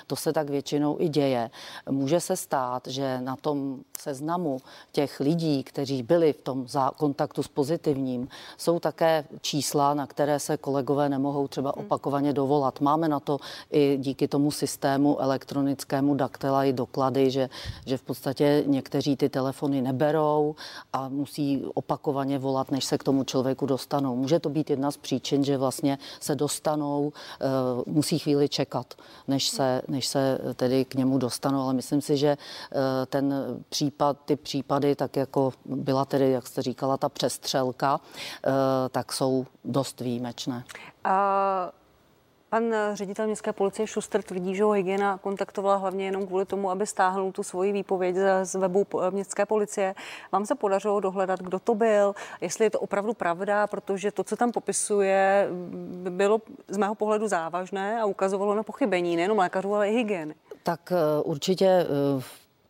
To 0.07 0.17
se 0.17 0.33
tak 0.33 0.51
většinou 0.51 0.97
i 1.01 1.09
děje. 1.09 1.51
Může 1.91 2.21
se 2.21 2.37
stát, 2.37 2.87
že 2.87 3.21
na 3.21 3.37
tom 3.37 3.79
seznamu 3.99 4.59
těch 4.93 5.21
lidí, 5.21 5.65
kteří 5.65 6.03
byli 6.03 6.33
v 6.33 6.43
tom 6.43 6.67
kontaktu 6.97 7.43
s 7.43 7.49
pozitivním, 7.49 8.29
jsou 8.59 8.81
také 8.81 9.25
čísla, 9.41 9.95
na 9.95 10.07
které 10.07 10.41
se 10.41 10.57
kolegové 10.57 11.09
nemohou 11.09 11.49
třeba 11.49 11.73
hmm. 11.77 11.87
opakovaně 11.87 12.33
dovolat. 12.33 12.81
Máme 12.81 13.09
na 13.09 13.21
to 13.21 13.39
i 13.71 13.97
díky 14.01 14.29
tomu 14.29 14.51
systému 14.51 15.21
elektronickému 15.21 16.15
daktela 16.15 16.65
i 16.65 16.73
doklady, 16.97 17.31
že, 17.31 17.49
že 17.87 17.97
v 17.97 18.03
podstatě 18.03 18.65
někteří 18.67 19.17
ty 19.17 19.29
telefony 19.29 19.83
neberou 19.83 20.55
a 20.93 21.09
musí 21.09 21.65
opakovaně 21.75 22.39
volat, 22.39 22.71
než 22.71 22.85
se 22.85 22.99
k 22.99 23.05
tomu 23.05 23.25
člověku 23.25 23.67
dostanou. 23.67 24.17
Může 24.17 24.41
to 24.41 24.49
být 24.49 24.71
jedna 24.71 24.91
z 24.91 24.97
příčin, 24.97 25.45
že 25.45 25.59
vlastně 25.59 25.99
se 26.21 26.35
dostanou, 26.35 27.13
uh, 27.13 27.93
musí 27.95 28.19
chvíli 28.19 28.49
čekat, 28.49 28.95
než 29.29 29.49
se, 29.49 29.83
než 29.89 30.07
se 30.07 30.39
tedy 30.57 30.85
k 30.85 30.95
němu 30.95 31.19
dostanou, 31.19 31.61
ale 31.61 31.75
myslím 31.75 32.01
si, 32.01 32.17
že 32.17 32.37
uh, 32.37 32.81
ten 33.07 33.35
případ, 33.69 34.17
ty 34.25 34.37
případy, 34.37 34.97
tak 34.97 35.17
jako 35.17 35.53
byla 35.65 36.05
tedy, 36.05 36.31
jak 36.31 36.47
jste 36.47 36.63
říkala, 36.63 36.97
ta 36.97 37.09
přestřelka, 37.09 38.01
uh, 38.01 38.53
tak 38.91 39.13
jsou 39.13 39.47
dost 39.65 40.01
výjimečné. 40.01 40.65
Uh... 41.05 41.86
Pan 42.51 42.75
ředitel 42.93 43.27
městské 43.27 43.53
policie 43.53 43.87
Šuster 43.87 44.23
tvrdí, 44.23 44.55
že 44.55 44.65
ho 44.65 44.71
hygiena 44.71 45.19
kontaktovala 45.19 45.77
hlavně 45.77 46.05
jenom 46.05 46.27
kvůli 46.27 46.45
tomu, 46.45 46.71
aby 46.71 46.87
stáhnul 46.87 47.33
tu 47.33 47.43
svoji 47.43 47.73
výpověď 47.73 48.17
z 48.43 48.55
webu 48.55 48.87
městské 49.11 49.47
policie. 49.47 49.95
Vám 50.33 50.47
se 50.47 50.55
podařilo 50.55 51.01
dohledat, 51.01 51.41
kdo 51.41 51.59
to 51.59 51.75
byl, 51.75 52.15
jestli 52.41 52.65
je 52.65 52.71
to 52.71 52.81
opravdu 52.81 53.15
pravda, 53.15 53.67
protože 53.67 54.13
to, 54.13 54.25
co 54.25 54.37
tam 54.37 54.53
popisuje, 54.53 55.49
bylo 56.11 56.41
z 56.69 56.77
mého 56.77 56.95
pohledu 56.95 57.29
závažné 57.29 58.01
a 58.01 58.05
ukazovalo 58.05 58.55
na 58.55 58.63
pochybení 58.63 59.17
nejenom 59.17 59.39
lékařů, 59.39 59.75
ale 59.75 59.91
i 59.91 59.95
hygieny. 59.95 60.35
Tak 60.63 60.93
eh, 60.93 61.23
určitě 61.23 61.67
eh, 61.67 62.23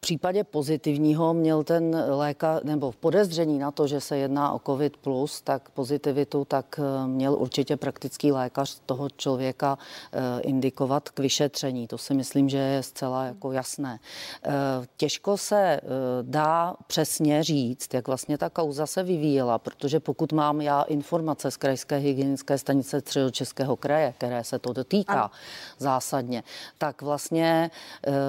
případě 0.07 0.45
pozitivního 0.45 1.35
měl 1.35 1.65
ten 1.65 2.05
lékař, 2.09 2.63
nebo 2.65 2.91
v 2.91 2.97
podezření 2.97 3.59
na 3.59 3.71
to, 3.71 3.87
že 3.87 4.01
se 4.01 4.17
jedná 4.17 4.53
o 4.53 4.59
COVID+, 4.59 4.97
plus, 4.97 5.41
tak 5.41 5.71
pozitivitu, 5.71 6.45
tak 6.45 6.81
eh, 6.81 7.07
měl 7.07 7.35
určitě 7.35 7.77
praktický 7.77 8.33
lékař 8.33 8.81
toho 8.87 9.11
člověka 9.11 9.79
eh, 10.13 10.41
indikovat 10.41 11.09
k 11.11 11.19
vyšetření. 11.19 11.87
To 11.87 11.99
si 11.99 12.15
myslím, 12.15 12.49
že 12.49 12.59
je 12.59 12.83
zcela 12.83 13.25
jako 13.25 13.53
jasné. 13.53 13.99
Eh, 14.45 14.51
těžko 14.97 15.37
se 15.37 15.81
dá 16.23 16.75
přesně 16.87 17.43
říct, 17.43 17.95
jak 17.95 18.07
vlastně 18.07 18.39
ta 18.39 18.51
kauza 18.51 18.87
se 18.87 19.03
vyvíjela, 19.03 19.59
protože 19.59 20.01
pokud 20.01 20.33
mám 20.33 20.61
já 20.61 20.83
informace 20.83 21.51
z 21.51 21.57
krajské 21.57 21.97
hygienické 21.97 22.59
stanice 22.59 23.01
Středočeského 23.01 23.77
kraje, 23.77 24.15
které 24.19 24.45
se 24.45 24.59
to 24.59 24.73
dotýká 24.73 25.13
ano. 25.13 25.31
zásadně, 25.79 26.43
tak 26.79 27.03
vlastně 27.03 27.71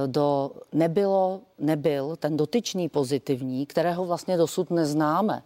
do 0.07 0.51
nebylo 0.73 1.41
nebyl 1.59 2.15
ten 2.15 2.37
dotyčný 2.37 2.89
pozitivní, 2.89 3.65
kterého 3.65 4.05
vlastně 4.05 4.37
dosud 4.37 4.71
neznáme, 4.71 5.43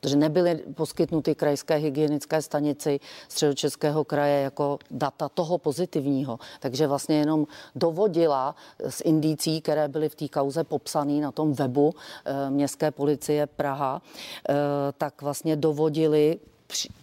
protože 0.00 0.16
nebyly 0.16 0.54
poskytnuty 0.74 1.34
krajské 1.34 1.74
hygienické 1.76 2.42
stanici 2.42 3.00
středočeského 3.28 4.04
kraje 4.04 4.42
jako 4.42 4.78
data 4.90 5.28
toho 5.28 5.58
pozitivního. 5.58 6.38
Takže 6.60 6.86
vlastně 6.86 7.16
jenom 7.16 7.46
dovodila 7.74 8.54
z 8.88 9.00
indicí, 9.00 9.60
které 9.60 9.88
byly 9.88 10.08
v 10.08 10.14
té 10.14 10.28
kauze 10.28 10.64
popsané 10.64 11.20
na 11.20 11.32
tom 11.32 11.52
webu 11.52 11.94
e, 12.24 12.50
Městské 12.50 12.90
policie 12.90 13.46
Praha, 13.46 14.02
e, 14.48 14.54
tak 14.92 15.22
vlastně 15.22 15.56
dovodili 15.56 16.38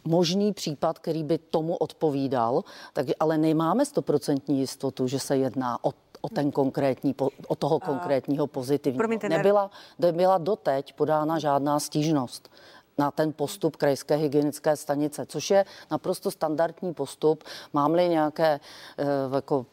možný 0.03 0.53
případ, 0.53 0.99
který 0.99 1.23
by 1.23 1.37
tomu 1.37 1.75
odpovídal, 1.75 2.63
tak, 2.93 3.05
ale 3.19 3.37
nemáme 3.37 3.85
stoprocentní 3.85 4.59
jistotu, 4.59 5.07
že 5.07 5.19
se 5.19 5.37
jedná 5.37 5.83
o 5.83 5.91
o 6.21 6.29
ten 6.29 6.51
konkrétní, 6.51 7.15
o 7.47 7.55
toho 7.55 7.79
konkrétního 7.79 8.47
pozitivního. 8.47 8.97
Promiňte, 8.97 9.29
nebyla, 9.29 9.71
nebyla 9.99 10.37
doteď 10.37 10.93
podána 10.93 11.39
žádná 11.39 11.79
stížnost 11.79 12.49
na 12.97 13.11
ten 13.11 13.33
postup 13.33 13.75
krajské 13.75 14.15
hygienické 14.15 14.75
stanice, 14.75 15.25
což 15.25 15.51
je 15.51 15.65
naprosto 15.91 16.31
standardní 16.31 16.93
postup. 16.93 17.43
Mám-li 17.73 18.09
nějaké 18.09 18.59
eh, 18.97 19.05
jako 19.35 19.65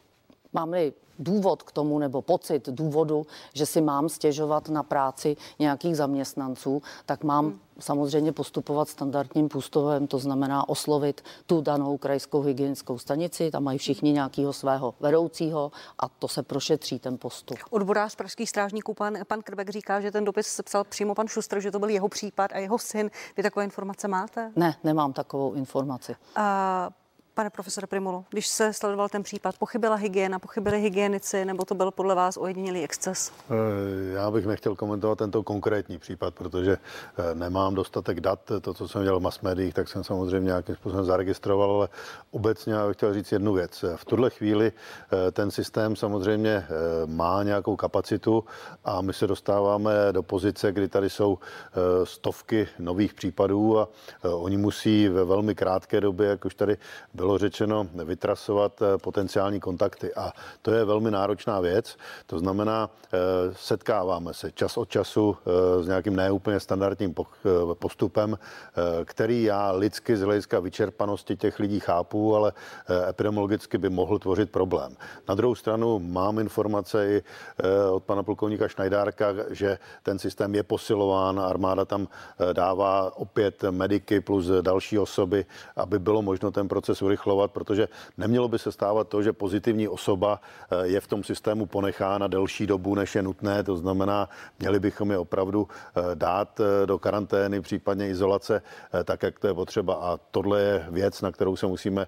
mám-li 0.52 0.92
důvod 1.18 1.62
k 1.62 1.72
tomu 1.72 1.98
nebo 1.98 2.22
pocit 2.22 2.68
důvodu, 2.68 3.26
že 3.54 3.66
si 3.66 3.80
mám 3.80 4.08
stěžovat 4.08 4.68
na 4.68 4.82
práci 4.82 5.36
nějakých 5.58 5.96
zaměstnanců, 5.96 6.82
tak 7.06 7.24
mám 7.24 7.44
hmm. 7.44 7.58
samozřejmě 7.78 8.32
postupovat 8.32 8.88
standardním 8.88 9.48
půstovem, 9.48 10.06
to 10.06 10.18
znamená 10.18 10.68
oslovit 10.68 11.24
tu 11.46 11.60
danou 11.60 11.98
krajskou 11.98 12.40
hygienickou 12.40 12.98
stanici, 12.98 13.50
tam 13.50 13.64
mají 13.64 13.78
všichni 13.78 14.12
nějakého 14.12 14.52
svého 14.52 14.94
vedoucího 15.00 15.72
a 15.98 16.08
to 16.08 16.28
se 16.28 16.42
prošetří 16.42 16.98
ten 16.98 17.18
postup. 17.18 17.58
Odborář 17.70 18.14
pražských 18.14 18.50
strážníků 18.50 18.94
pan, 18.94 19.18
pan 19.28 19.42
Krbek 19.42 19.70
říká, 19.70 20.00
že 20.00 20.10
ten 20.10 20.24
dopis 20.24 20.46
sepsal 20.46 20.84
přímo 20.84 21.14
pan 21.14 21.28
Šustr, 21.28 21.60
že 21.60 21.70
to 21.70 21.78
byl 21.78 21.88
jeho 21.88 22.08
případ 22.08 22.50
a 22.52 22.58
jeho 22.58 22.78
syn. 22.78 23.10
Vy 23.36 23.42
takové 23.42 23.64
informace 23.64 24.08
máte? 24.08 24.52
Ne, 24.56 24.76
nemám 24.84 25.12
takovou 25.12 25.52
informaci. 25.52 26.16
A 26.36 26.90
Pane 27.38 27.50
profesore 27.50 27.86
Primulu, 27.86 28.24
když 28.30 28.48
se 28.48 28.72
sledoval 28.72 29.08
ten 29.08 29.22
případ, 29.22 29.58
pochybila 29.58 29.96
hygiena, 29.96 30.38
pochybili 30.38 30.80
hygienici, 30.80 31.44
nebo 31.44 31.64
to 31.64 31.74
byl 31.74 31.90
podle 31.90 32.14
vás 32.14 32.36
ojedinělý 32.36 32.84
exces? 32.84 33.32
Eh, 33.50 33.54
já 34.12 34.30
bych 34.30 34.46
nechtěl 34.46 34.76
komentovat 34.76 35.18
tento 35.18 35.42
konkrétní 35.42 35.98
případ, 35.98 36.34
protože 36.34 36.72
eh, 36.72 37.34
nemám 37.34 37.74
dostatek 37.74 38.20
dat. 38.20 38.40
To, 38.60 38.74
co 38.74 38.88
jsem 38.88 39.02
dělal 39.02 39.20
v 39.20 39.22
mass 39.22 39.40
médiích, 39.40 39.74
tak 39.74 39.88
jsem 39.88 40.04
samozřejmě 40.04 40.46
nějakým 40.46 40.76
způsobem 40.76 41.04
zaregistroval, 41.04 41.70
ale 41.70 41.88
obecně 42.30 42.72
já 42.72 42.86
bych 42.86 42.96
chtěl 42.96 43.14
říct 43.14 43.32
jednu 43.32 43.52
věc. 43.52 43.84
V 43.96 44.04
tuhle 44.04 44.30
chvíli 44.30 44.72
eh, 44.72 45.30
ten 45.30 45.50
systém 45.50 45.96
samozřejmě 45.96 46.66
má 47.06 47.42
nějakou 47.42 47.76
kapacitu 47.76 48.44
a 48.84 49.00
my 49.00 49.12
se 49.12 49.26
dostáváme 49.26 49.92
do 50.12 50.22
pozice, 50.22 50.72
kdy 50.72 50.88
tady 50.88 51.10
jsou 51.10 51.38
stovky 52.04 52.68
nových 52.78 53.14
případů 53.14 53.78
a 53.78 53.88
oni 54.22 54.56
musí 54.56 55.08
ve 55.08 55.24
velmi 55.24 55.54
krátké 55.54 56.00
době, 56.00 56.28
jak 56.28 56.44
už 56.44 56.54
tady 56.54 56.76
bylo 57.14 57.27
bylo 57.28 57.38
řečeno, 57.38 57.86
vytrasovat 58.04 58.82
eh, 58.82 58.98
potenciální 58.98 59.60
kontakty. 59.60 60.14
A 60.14 60.32
to 60.62 60.70
je 60.72 60.84
velmi 60.84 61.10
náročná 61.10 61.60
věc. 61.60 61.96
To 62.26 62.38
znamená, 62.38 62.88
eh, 62.88 63.18
setkáváme 63.52 64.34
se 64.34 64.52
čas 64.52 64.76
od 64.76 64.88
času 64.88 65.36
eh, 65.36 65.82
s 65.82 65.86
nějakým 65.86 66.16
neúplně 66.16 66.60
standardním 66.60 67.14
postupem, 67.74 68.38
který 69.04 69.42
já 69.42 69.72
lidsky 69.72 70.16
z 70.16 70.22
hlediska 70.22 70.60
vyčerpanosti 70.60 71.36
těch 71.36 71.58
lidí 71.58 71.80
chápu, 71.80 72.36
ale 72.36 72.52
epidemiologicky 73.08 73.78
by 73.78 73.90
mohl 73.90 74.18
tvořit 74.18 74.50
problém. 74.50 74.96
Na 75.28 75.34
druhou 75.34 75.54
stranu 75.54 75.98
mám 75.98 76.38
informace 76.38 77.08
i 77.08 77.22
od 77.90 78.04
pana 78.04 78.22
plukovníka 78.22 78.68
Šnajdárka, 78.68 79.26
že 79.50 79.78
ten 80.02 80.18
systém 80.18 80.54
je 80.54 80.62
posilován, 80.62 81.40
armáda 81.40 81.84
tam 81.84 82.08
dává 82.52 83.16
opět 83.16 83.64
mediky 83.70 84.20
plus 84.20 84.50
další 84.60 84.98
osoby, 84.98 85.46
aby 85.76 85.98
bylo 85.98 86.22
možno 86.22 86.50
ten 86.50 86.68
proces 86.68 87.02
urychlit 87.02 87.17
urychlovat, 87.18 87.50
protože 87.50 87.88
nemělo 88.16 88.48
by 88.48 88.58
se 88.58 88.72
stávat 88.72 89.08
to, 89.08 89.22
že 89.22 89.32
pozitivní 89.32 89.88
osoba 89.88 90.40
eh, 90.70 90.86
je 90.86 91.00
v 91.00 91.06
tom 91.06 91.24
systému 91.24 91.66
ponechána 91.66 92.26
delší 92.26 92.66
dobu, 92.66 92.94
než 92.94 93.14
je 93.14 93.22
nutné. 93.22 93.62
To 93.62 93.76
znamená, 93.76 94.28
měli 94.58 94.80
bychom 94.80 95.10
je 95.10 95.18
opravdu 95.18 95.68
eh, 95.68 96.14
dát 96.14 96.60
eh, 96.60 96.86
do 96.86 96.98
karantény, 96.98 97.60
případně 97.60 98.08
izolace, 98.08 98.62
tak, 99.04 99.22
jak 99.22 99.38
to 99.38 99.46
je 99.46 99.54
potřeba. 99.54 99.94
A 99.94 100.18
tohle 100.30 100.60
je 100.60 100.86
věc, 100.90 101.22
na 101.22 101.32
kterou 101.32 101.56
se 101.56 101.66
musíme 101.66 102.06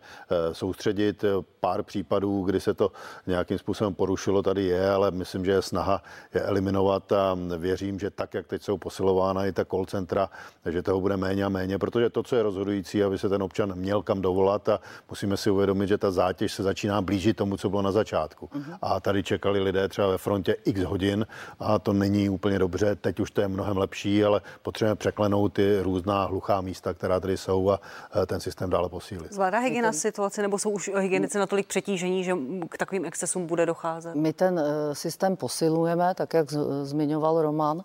soustředit. 0.52 1.24
Pár 1.60 1.82
případů, 1.82 2.42
kdy 2.42 2.60
se 2.60 2.74
to 2.74 2.92
nějakým 3.26 3.58
způsobem 3.58 3.94
porušilo, 3.94 4.42
tady 4.42 4.64
je, 4.64 4.90
ale 4.90 5.10
myslím, 5.10 5.44
že 5.44 5.52
je 5.52 5.62
snaha 5.62 6.02
je 6.34 6.40
eliminovat 6.40 7.12
a 7.12 7.36
věřím, 7.58 7.98
že 7.98 8.10
tak, 8.10 8.34
jak 8.34 8.46
teď 8.46 8.62
jsou 8.62 8.78
posilována 8.78 9.46
i 9.46 9.52
ta 9.52 9.64
call 9.64 9.86
centra, 9.86 10.30
že 10.66 10.82
toho 10.82 11.00
bude 11.00 11.16
méně 11.16 11.44
a 11.44 11.48
méně, 11.48 11.78
protože 11.78 12.10
to, 12.10 12.22
co 12.22 12.36
je 12.36 12.42
rozhodující, 12.42 13.02
aby 13.02 13.18
se 13.18 13.28
ten 13.28 13.42
občan 13.42 13.74
měl 13.74 14.02
kam 14.02 14.22
dovolat 14.22 14.68
a 14.68 14.80
musíme 15.08 15.36
si 15.36 15.50
uvědomit, 15.50 15.86
že 15.86 15.98
ta 15.98 16.10
zátěž 16.10 16.52
se 16.52 16.62
začíná 16.62 17.02
blížit 17.02 17.36
tomu, 17.36 17.56
co 17.56 17.70
bylo 17.70 17.82
na 17.82 17.92
začátku. 17.92 18.46
Uh-huh. 18.46 18.78
A 18.82 19.00
tady 19.00 19.22
čekali 19.22 19.60
lidé 19.60 19.88
třeba 19.88 20.08
ve 20.08 20.18
frontě 20.18 20.56
x 20.64 20.80
hodin 20.80 21.26
a 21.58 21.78
to 21.78 21.92
není 21.92 22.28
úplně 22.28 22.58
dobře. 22.58 22.96
Teď 22.96 23.20
už 23.20 23.30
to 23.30 23.40
je 23.40 23.48
mnohem 23.48 23.76
lepší, 23.76 24.24
ale 24.24 24.40
potřebujeme 24.62 24.96
překlenout 24.96 25.52
ty 25.52 25.80
různá 25.82 26.24
hluchá 26.24 26.60
místa, 26.60 26.94
která 26.94 27.20
tady 27.20 27.36
jsou 27.36 27.70
a 27.70 27.80
e, 28.22 28.26
ten 28.26 28.40
systém 28.40 28.70
dále 28.70 28.88
posílit. 28.88 29.32
Zvládá 29.32 29.58
hygiena 29.58 29.92
situaci 29.92 30.42
nebo 30.42 30.58
jsou 30.58 30.70
už 30.70 30.90
hygienici 30.98 31.38
natolik 31.38 31.66
přetížení, 31.66 32.24
že 32.24 32.32
k 32.68 32.78
takovým 32.78 33.04
excesům 33.04 33.46
bude 33.46 33.66
docházet? 33.66 34.14
My 34.14 34.32
ten 34.32 34.58
e, 34.58 34.94
systém 34.94 35.36
posilujeme, 35.36 36.14
tak 36.14 36.34
jak 36.34 36.52
zmiňoval 36.82 37.42
Roman, 37.42 37.82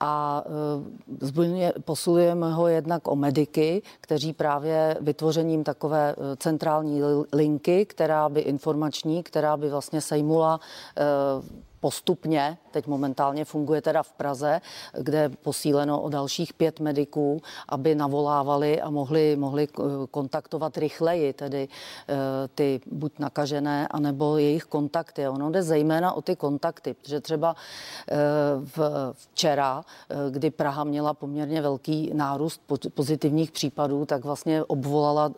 a 0.00 0.44
e, 1.62 1.72
posilujeme 1.84 2.52
ho 2.52 2.68
jednak 2.68 3.08
o 3.08 3.16
mediky, 3.16 3.82
kteří 4.00 4.32
právě 4.32 4.96
vytvořením 5.00 5.64
takové 5.64 6.14
centrální 6.46 7.00
linky, 7.32 7.86
která 7.86 8.28
by 8.28 8.40
informační, 8.40 9.22
která 9.22 9.56
by 9.56 9.70
vlastně 9.70 10.00
sejmula 10.00 10.60
eh, 10.60 11.02
postupně, 11.86 12.58
teď 12.70 12.86
momentálně 12.86 13.44
funguje 13.44 13.82
teda 13.82 14.02
v 14.02 14.12
Praze, 14.12 14.60
kde 14.98 15.18
je 15.18 15.28
posíleno 15.28 16.00
o 16.00 16.08
dalších 16.08 16.54
pět 16.54 16.80
mediků, 16.80 17.42
aby 17.68 17.94
navolávali 17.94 18.80
a 18.80 18.90
mohli, 18.90 19.36
mohli 19.36 19.68
eh, 19.70 19.82
kontaktovat 20.10 20.78
rychleji, 20.78 21.32
tedy 21.32 21.68
eh, 21.68 22.14
ty 22.54 22.80
buď 22.90 23.18
nakažené, 23.18 23.86
anebo 23.90 24.38
jejich 24.38 24.64
kontakty. 24.64 25.28
Ono 25.28 25.50
jde 25.50 25.62
zejména 25.62 26.12
o 26.12 26.22
ty 26.22 26.36
kontakty, 26.36 26.94
protože 26.94 27.20
třeba 27.20 27.54
eh, 28.10 28.16
včera, 29.12 29.84
kdy 30.30 30.50
Praha 30.50 30.84
měla 30.84 31.14
poměrně 31.14 31.62
velký 31.62 32.10
nárůst 32.14 32.60
pozitivních 32.94 33.50
případů, 33.52 34.06
tak 34.06 34.24
vlastně 34.24 34.64
obvolala, 34.64 35.30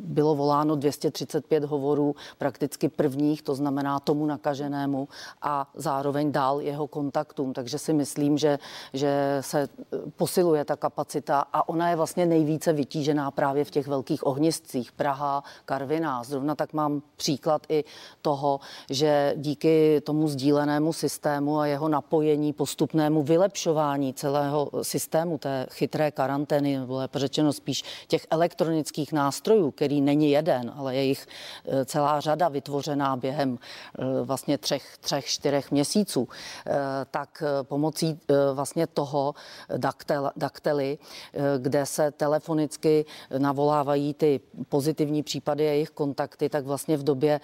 bylo 0.00 0.34
voláno 0.34 0.76
235 0.76 1.64
hovorů 1.64 2.14
prakticky 2.38 2.88
prvních, 2.88 3.42
to 3.42 3.54
znamená 3.54 4.00
tomu 4.00 4.26
nakaženému 4.26 5.08
a 5.42 5.66
zároveň 5.76 6.32
dál 6.32 6.60
jeho 6.60 6.86
kontaktům. 6.86 7.52
Takže 7.52 7.78
si 7.78 7.92
myslím, 7.92 8.38
že, 8.38 8.58
že 8.92 9.38
se 9.40 9.60
eh, 9.62 9.96
posiluje 10.16 10.64
ta 10.64 10.76
kapacita 10.76 11.44
a 11.52 11.68
ona 11.68 11.90
je 11.90 11.96
vlastně 11.96 12.26
nejvíce 12.26 12.72
vytížená 12.72 13.30
právě 13.30 13.64
v 13.64 13.70
těch 13.70 13.86
velkých 13.86 14.26
ohniscích. 14.26 14.92
Praha, 14.92 15.44
Karviná. 15.64 16.24
Zrovna 16.24 16.54
tak 16.54 16.72
mám 16.72 17.02
příklad 17.16 17.62
i 17.68 17.84
toho, 18.22 18.60
že 18.90 19.34
díky 19.36 20.00
tomu 20.00 20.28
sdílenému 20.28 20.92
systému 20.92 21.58
a 21.58 21.66
jeho 21.66 21.88
napojení, 21.88 22.52
postupnému 22.52 23.22
vylepšování 23.22 24.14
celého 24.14 24.70
systému 24.82 25.38
té 25.38 25.66
chytré 25.70 26.10
karantény, 26.10 26.78
nebo 26.78 26.96
lépe 26.96 27.18
řečeno 27.18 27.52
spíš 27.52 27.84
těch 28.08 28.26
elektronických 28.30 29.12
nástrojů, 29.12 29.70
který 29.70 30.00
není 30.00 30.30
jeden, 30.30 30.72
ale 30.76 30.94
je 30.94 31.04
jich 31.04 31.26
eh, 31.64 31.84
celá 31.84 32.20
řada 32.20 32.48
vytvořená 32.48 33.16
během 33.16 33.58
eh, 33.98 34.04
vlastně 34.22 34.58
třech, 34.58 34.98
třech 35.00 35.26
čtyřech 35.26 35.55
čtyřech 35.56 35.70
měsíců, 35.70 36.28
tak 37.10 37.42
pomocí 37.62 38.18
vlastně 38.52 38.86
toho 38.86 39.34
daktel, 39.76 40.30
daktely, 40.36 40.98
kde 41.58 41.86
se 41.86 42.10
telefonicky 42.10 43.04
navolávají 43.38 44.14
ty 44.14 44.40
pozitivní 44.68 45.22
případy 45.22 45.68
a 45.68 45.70
jejich 45.70 45.90
kontakty, 45.90 46.48
tak 46.48 46.64
vlastně 46.64 46.96
v 46.96 47.04
době 47.04 47.40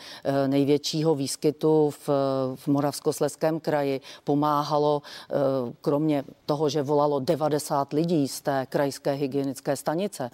největšího 0.47 1.15
výskytu 1.15 1.91
v, 1.91 2.09
v 2.57 2.69
Moravskosleském 2.69 3.61
kraji 3.61 4.01
pomáhalo 4.25 5.03
kromě 5.81 6.25
toho, 6.47 6.69
že 6.69 6.83
volalo 6.83 7.21
90 7.21 7.93
lidí 7.93 8.29
z 8.29 8.41
té 8.41 8.67
krajské 8.67 9.13
hygienické 9.13 9.77
stanice, 9.77 10.31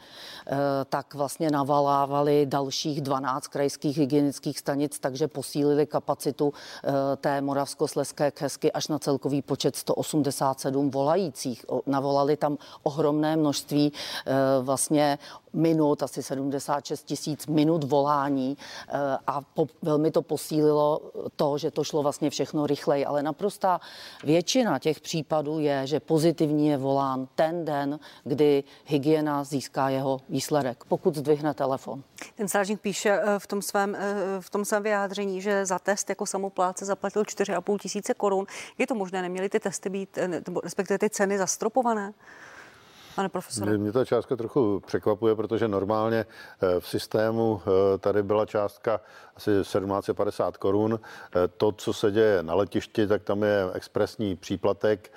tak 0.89 1.15
vlastně 1.15 1.51
navalávali 1.51 2.47
dalších 2.47 3.01
12 3.01 3.47
krajských 3.47 3.99
hygienických 3.99 4.59
stanic, 4.59 4.99
takže 4.99 5.29
posílili 5.29 5.87
kapacitu 5.87 6.53
eh, 6.85 7.17
té 7.17 7.41
moravskosleské 7.69 8.31
kresky 8.31 8.73
až 8.73 8.89
na 8.89 8.99
celkový 8.99 9.43
počet 9.43 9.77
187 9.77 10.91
volajících. 10.91 11.67
Navolali 11.87 12.37
tam 12.37 12.59
ohromné 12.83 13.37
množství 13.37 13.93
eh, 13.93 14.33
vlastně 14.63 15.19
minut, 15.53 16.03
asi 16.03 16.23
76 16.23 17.03
tisíc 17.03 17.47
minut 17.47 17.85
volání 17.85 18.57
eh, 18.89 19.19
a 19.27 19.41
po, 19.41 19.67
velmi 19.83 20.11
to 20.11 20.23
posílilo 20.23 21.01
to, 21.37 21.59
že 21.59 21.71
to 21.71 21.85
šlo 21.85 22.03
vlastně 22.03 22.31
všechno 22.31 22.67
rychleji, 22.67 23.07
ale 23.07 23.23
naprostá 23.23 23.81
většina 24.25 24.79
těch 24.79 25.01
případů 25.01 25.59
je, 25.59 25.87
že 25.87 26.01
pozitivní 26.01 26.69
je 26.69 26.77
volán 26.77 27.29
ten 27.35 27.65
den, 27.65 28.01
kdy 28.25 28.65
hygiena 28.85 29.45
získá 29.45 29.89
jeho 29.89 30.21
výsledek, 30.29 30.85
pokud 30.85 31.17
zdvihne 31.17 31.55
telefon. 31.55 32.03
Ten 32.35 32.49
strážník 32.49 32.81
píše 32.81 33.11
eh, 33.11 33.39
v 33.39 33.47
tom 33.47 33.63
svém, 33.63 33.97
v 34.41 34.51
tom 34.51 34.65
svém 34.65 34.83
vyjádření, 34.83 35.43
že 35.43 35.67
za 35.67 35.79
test 35.79 36.09
jako 36.09 36.27
samopláce 36.27 36.85
zaplatil 36.85 37.25
4,5 37.61 37.79
tisíce 37.79 38.15
korun. 38.15 38.47
Je 38.79 38.87
to 38.87 38.95
možné, 38.95 39.23
neměly 39.23 39.49
ty 39.49 39.61
testy 39.61 39.91
být, 39.91 40.19
respektive 40.65 40.99
ty 40.99 41.11
ceny 41.11 41.39
zastropované? 41.39 42.13
pane 43.19 43.29
profesore? 43.29 43.79
Mě 43.79 43.93
ta 43.93 44.05
částka 44.05 44.37
trochu 44.37 44.83
překvapuje, 44.87 45.35
protože 45.35 45.69
normálně 45.69 46.27
eh, 46.27 46.81
v 46.81 46.89
systému 46.89 47.61
eh, 47.61 47.99
tady 47.99 48.23
byla 48.23 48.47
částka 48.47 49.01
asi 49.39 49.51
1750 49.51 50.57
korun. 50.57 51.01
Eh, 51.01 51.49
to, 51.57 51.73
co 51.73 51.93
se 51.93 52.11
děje 52.11 52.43
na 52.43 52.55
letišti, 52.55 53.07
tak 53.07 53.23
tam 53.23 53.43
je 53.43 53.67
expresní 53.75 54.37
příplatek, 54.37 55.13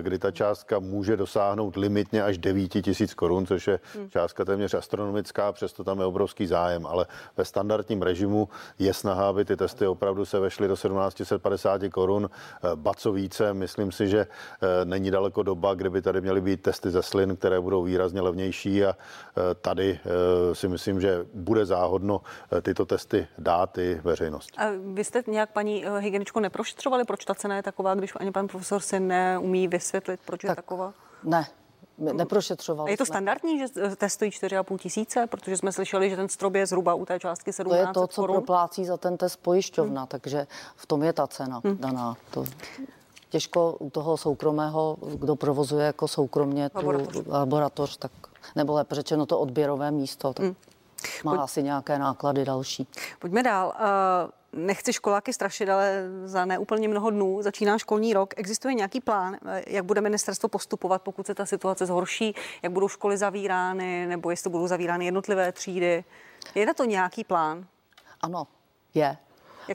kdy 0.00 0.18
ta 0.18 0.30
částka 0.30 0.78
může 0.78 1.16
dosáhnout 1.16 1.76
limitně 1.76 2.22
až 2.22 2.38
9 2.38 2.68
tisíc 2.68 3.14
korun, 3.14 3.46
což 3.46 3.68
je 3.68 3.80
hmm. 3.94 4.10
částka 4.10 4.44
téměř 4.44 4.74
astronomická, 4.74 5.52
přesto 5.52 5.84
tam 5.84 5.98
je 6.00 6.04
obrovský 6.04 6.46
zájem, 6.46 6.86
ale 6.86 7.06
ve 7.36 7.44
standardním 7.44 8.02
režimu 8.02 8.48
je 8.78 8.94
snaha, 8.94 9.28
aby 9.28 9.44
ty 9.44 9.56
testy 9.56 9.86
opravdu 9.86 10.24
se 10.24 10.38
vešly 10.38 10.68
do 10.68 10.74
1750 10.74 11.80
korun. 11.92 12.30
Ba 12.74 12.94
co 12.94 13.12
více, 13.12 13.54
myslím 13.54 13.92
si, 13.92 14.08
že 14.08 14.26
není 14.84 15.10
daleko 15.10 15.42
doba, 15.42 15.74
kdyby 15.74 16.02
tady 16.02 16.20
měly 16.20 16.40
být 16.40 16.62
testy 16.62 16.90
ze 16.90 17.02
slin, 17.02 17.36
které 17.36 17.60
budou 17.60 17.82
výrazně 17.82 18.20
levnější 18.20 18.84
a 18.84 18.96
tady 19.60 20.00
si 20.52 20.68
myslím, 20.68 21.00
že 21.00 21.26
bude 21.34 21.66
záhodno 21.66 22.20
tyto 22.62 22.86
testy 22.86 23.26
dát 23.38 23.63
i 23.78 24.00
veřejnost. 24.04 24.50
A 24.56 24.64
vy 24.92 25.04
jste 25.04 25.22
nějak 25.26 25.52
paní 25.52 25.84
hygieničko 25.98 26.40
neprošetřovali, 26.40 27.04
proč 27.04 27.24
ta 27.24 27.34
cena 27.34 27.56
je 27.56 27.62
taková, 27.62 27.94
když 27.94 28.12
ani 28.16 28.32
pan 28.32 28.48
profesor 28.48 28.80
si 28.80 29.00
neumí 29.00 29.68
vysvětlit, 29.68 30.20
proč 30.24 30.40
tak, 30.42 30.48
je 30.48 30.54
taková? 30.56 30.92
Ne, 31.24 31.46
neprošetřovali. 31.98 32.90
Je 32.90 32.96
to 32.96 33.06
standardní, 33.06 33.58
že 33.58 33.66
testují 33.96 34.30
4,5 34.30 34.78
tisíce, 34.78 35.26
protože 35.26 35.56
jsme 35.56 35.72
slyšeli, 35.72 36.10
že 36.10 36.16
ten 36.16 36.28
strop 36.28 36.54
je 36.54 36.66
zhruba 36.66 36.94
u 36.94 37.04
té 37.04 37.20
částky 37.20 37.52
17 37.52 37.78
To 37.78 37.88
je 37.88 37.92
to, 37.94 38.06
co 38.06 38.22
korun. 38.22 38.36
proplácí 38.36 38.84
za 38.84 38.96
ten 38.96 39.16
test 39.16 39.36
pojišťovna, 39.36 40.00
hmm. 40.00 40.08
takže 40.08 40.46
v 40.76 40.86
tom 40.86 41.02
je 41.02 41.12
ta 41.12 41.26
cena 41.26 41.60
hmm. 41.64 41.76
daná. 41.76 42.16
To 42.30 42.44
těžko 43.28 43.76
u 43.80 43.90
toho 43.90 44.16
soukromého, 44.16 44.96
kdo 45.14 45.36
provozuje 45.36 45.86
jako 45.86 46.08
soukromně 46.08 46.70
tu 46.70 46.76
laboratoř, 46.76 47.26
laboratoř 47.26 47.96
tak, 47.96 48.12
nebo 48.56 48.72
lépe 48.72 48.94
řečeno 48.94 49.26
to 49.26 49.40
odběrové 49.40 49.90
místo, 49.90 50.32
tak 50.32 50.46
hmm. 50.46 50.54
Má 51.24 51.32
Pojď... 51.32 51.40
asi 51.40 51.62
nějaké 51.62 51.98
náklady 51.98 52.44
další. 52.44 52.86
Pojďme 53.18 53.42
dál. 53.42 53.74
Uh, 53.80 54.30
nechci 54.66 54.92
školáky 54.92 55.32
strašit, 55.32 55.68
ale 55.68 56.02
za 56.24 56.44
neúplně 56.44 56.88
mnoho 56.88 57.10
dnů 57.10 57.42
začíná 57.42 57.78
školní 57.78 58.14
rok. 58.14 58.34
Existuje 58.36 58.74
nějaký 58.74 59.00
plán, 59.00 59.36
jak 59.66 59.84
bude 59.84 60.00
ministerstvo 60.00 60.48
postupovat, 60.48 61.02
pokud 61.02 61.26
se 61.26 61.34
ta 61.34 61.46
situace 61.46 61.86
zhorší, 61.86 62.34
jak 62.62 62.72
budou 62.72 62.88
školy 62.88 63.16
zavírány, 63.16 64.06
nebo 64.06 64.30
jestli 64.30 64.50
budou 64.50 64.66
zavírány 64.66 65.04
jednotlivé 65.04 65.52
třídy? 65.52 66.04
Je 66.54 66.66
na 66.66 66.74
to 66.74 66.84
nějaký 66.84 67.24
plán? 67.24 67.66
Ano, 68.20 68.46
je. 68.94 69.16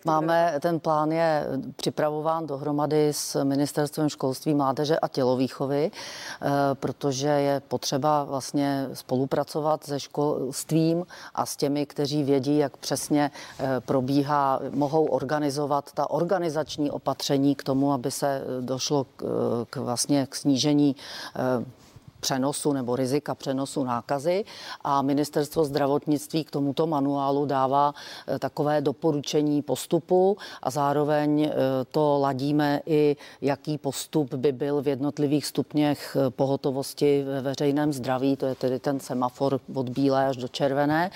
Máme, 0.05 0.53
ten 0.59 0.79
plán 0.79 1.11
je 1.11 1.45
připravován 1.75 2.47
dohromady 2.47 3.13
s 3.13 3.43
Ministerstvem 3.43 4.09
školství, 4.09 4.53
mládeže 4.53 4.99
a 4.99 5.07
tělovýchovy, 5.07 5.91
eh, 5.91 6.49
protože 6.73 7.27
je 7.27 7.59
potřeba 7.67 8.23
vlastně 8.23 8.87
spolupracovat 8.93 9.83
se 9.83 9.99
školstvím 9.99 11.05
a 11.35 11.45
s 11.45 11.55
těmi, 11.55 11.85
kteří 11.85 12.23
vědí, 12.23 12.57
jak 12.57 12.77
přesně 12.77 13.31
eh, 13.59 13.79
probíhá, 13.79 14.59
mohou 14.69 15.05
organizovat 15.05 15.91
ta 15.91 16.09
organizační 16.09 16.91
opatření 16.91 17.55
k 17.55 17.63
tomu, 17.63 17.93
aby 17.93 18.11
se 18.11 18.43
došlo 18.61 19.03
k, 19.03 19.23
k 19.69 19.75
vlastně 19.75 20.27
k 20.29 20.35
snížení 20.35 20.95
eh, 21.35 21.78
přenosu 22.19 22.73
nebo 22.73 22.95
rizika 22.95 23.35
přenosu 23.35 23.83
nákazy. 23.83 24.45
A 24.81 25.01
ministerstvo 25.01 25.65
zdravotnictví 25.65 26.43
k 26.43 26.51
tomuto 26.51 26.87
manuálu 26.87 27.45
dává 27.45 27.93
eh, 28.27 28.39
takové 28.39 28.81
doporučení 28.81 29.61
postupu. 29.61 30.37
A 30.63 30.69
zároveň 30.69 31.43
eh, 31.43 31.51
to 31.91 32.19
ladíme 32.19 32.81
i, 32.85 33.15
jaký 33.41 33.77
postup 33.77 34.33
by 34.33 34.51
byl 34.51 34.81
v 34.81 34.87
jednotlivých 34.87 35.45
stupněch 35.45 36.17
eh, 36.19 36.29
pohotovosti 36.29 37.23
ve 37.23 37.41
veřejném 37.41 37.93
zdraví, 37.93 38.35
to 38.35 38.45
je 38.45 38.55
tedy 38.55 38.79
ten 38.79 38.99
semafor 38.99 39.59
od 39.73 39.89
bílé 39.89 40.25
až 40.25 40.37
do 40.37 40.47
červené. 40.47 41.11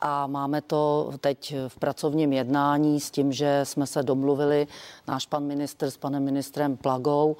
A 0.00 0.26
máme 0.26 0.60
to 0.62 1.12
teď 1.20 1.54
v 1.68 1.78
pracovním 1.78 2.32
jednání 2.32 3.00
s 3.00 3.10
tím, 3.10 3.32
že 3.32 3.60
jsme 3.64 3.86
se 3.86 4.02
domluvili, 4.02 4.66
náš 5.08 5.26
pan 5.26 5.44
minister 5.44 5.90
s 5.90 5.96
panem 5.96 6.24
ministrem 6.24 6.76
Plagou, 6.76 7.36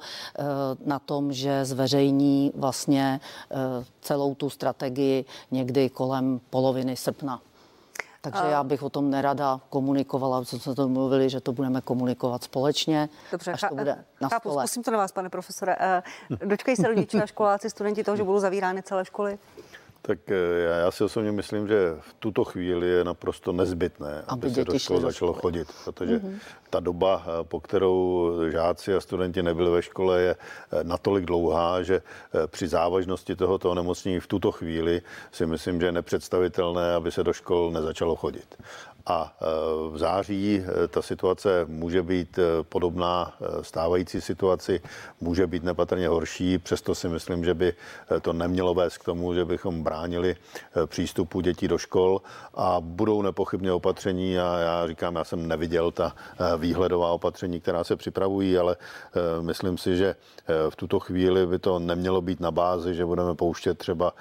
na 0.85 0.99
tom, 0.99 1.33
že 1.33 1.65
zveřejní 1.65 2.51
vlastně 2.55 3.04
Eh, 3.13 3.85
celou 4.01 4.35
tu 4.35 4.49
strategii 4.49 5.25
někdy 5.51 5.89
kolem 5.89 6.39
poloviny 6.49 6.95
srpna. 6.95 7.41
Takže 8.21 8.41
já 8.51 8.63
bych 8.63 8.83
o 8.83 8.89
tom 8.89 9.09
nerada 9.09 9.59
komunikovala, 9.69 10.45
co 10.45 10.59
jsme 10.59 10.75
to 10.75 10.87
mluvili, 10.87 11.29
že 11.29 11.41
to 11.41 11.51
budeme 11.53 11.81
komunikovat 11.81 12.43
společně, 12.43 13.09
Dobře, 13.31 13.51
až 13.51 13.61
to 13.69 13.75
bude 13.75 14.05
na 14.21 14.29
chápu, 14.29 14.49
stole. 14.49 14.67
Zkusím 14.67 14.83
to 14.83 14.91
na 14.91 14.97
vás, 14.97 15.11
pane 15.11 15.29
profesore. 15.29 15.75
Eh, 15.79 16.03
dočkej 16.45 16.75
se 16.75 16.87
rodiče 16.87 17.23
a 17.23 17.25
školáci, 17.25 17.69
studenti 17.69 18.03
toho, 18.03 18.17
že 18.17 18.23
budou 18.23 18.39
zavírány 18.39 18.83
celé 18.83 19.05
školy? 19.05 19.37
Tak 20.07 20.19
eh, 20.31 20.61
já, 20.63 20.75
já 20.75 20.91
si 20.91 21.03
osobně 21.03 21.31
myslím, 21.31 21.67
že 21.67 21.95
v 21.99 22.13
tuto 22.13 22.43
chvíli 22.43 22.87
je 22.87 23.03
naprosto 23.03 23.51
nezbytné, 23.51 24.23
aby, 24.27 24.47
aby 24.47 24.55
se 24.55 24.63
do 24.63 24.79
školy 24.79 25.01
začalo 25.01 25.33
chodit, 25.33 25.67
protože 25.85 26.17
mm-hmm. 26.17 26.39
ta 26.69 26.79
doba, 26.79 27.23
eh, 27.25 27.43
po 27.43 27.59
kterou 27.59 28.31
žáci 28.51 28.93
a 28.95 29.01
studenti 29.01 29.43
nebyli 29.43 29.71
ve 29.71 29.81
škole, 29.81 30.21
je 30.21 30.35
eh, 30.35 30.83
natolik 30.83 31.25
dlouhá, 31.25 31.83
že 31.83 32.01
při 32.47 32.67
závažnosti 32.67 33.35
tohoto 33.35 33.71
onemocnění 33.71 34.19
v 34.19 34.27
tuto 34.27 34.51
chvíli 34.51 35.01
si 35.31 35.45
myslím, 35.45 35.79
že 35.79 35.85
je 35.85 35.91
nepředstavitelné, 35.91 36.95
aby 36.95 37.11
se 37.11 37.23
do 37.23 37.33
škol 37.33 37.71
nezačalo 37.71 38.15
chodit. 38.15 38.55
A 39.07 39.37
e, 39.41 39.45
v 39.89 39.97
září 39.97 40.63
e, 40.65 40.87
ta 40.87 41.01
situace 41.01 41.65
může 41.67 42.03
být 42.03 42.39
e, 42.39 42.63
podobná 42.63 43.33
stávající 43.61 44.21
situaci, 44.21 44.81
může 45.21 45.47
být 45.47 45.63
nepatrně 45.63 46.07
horší, 46.07 46.57
přesto 46.57 46.95
si 46.95 47.09
myslím, 47.09 47.45
že 47.45 47.53
by 47.53 47.73
to 48.21 48.33
nemělo 48.33 48.73
vést 48.73 48.97
k 48.97 49.03
tomu, 49.03 49.33
že 49.33 49.45
bychom 49.45 49.83
bránili 49.83 50.35
přístupu 50.85 51.41
dětí 51.41 51.67
do 51.67 51.77
škol. 51.77 52.21
A 52.53 52.77
budou 52.79 53.21
nepochybně 53.21 53.71
opatření 53.71 54.39
a 54.39 54.59
já 54.59 54.87
říkám, 54.87 55.15
já 55.15 55.23
jsem 55.23 55.47
neviděl 55.47 55.91
ta 55.91 56.15
výhledová 56.57 57.11
opatření, 57.11 57.61
která 57.61 57.83
se 57.83 57.95
připravují, 57.95 58.57
ale 58.57 58.75
myslím 59.41 59.77
si, 59.77 59.97
že 59.97 60.15
v 60.69 60.75
tuto 60.75 60.99
chvíli 60.99 61.47
by 61.47 61.59
to 61.59 61.79
nemělo 61.79 62.21
být 62.21 62.39
na 62.39 62.51
bázi, 62.51 62.95
že 62.95 63.05
budeme 63.05 63.35
pouštět 63.35 63.77
třeba 63.77 64.13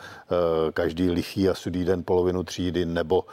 každý 0.73 1.11
lichý 1.11 1.49
a 1.49 1.55
sudý 1.55 1.85
den 1.85 2.03
polovinu 2.05 2.43
třídy 2.43 2.87
nebo 2.87 3.25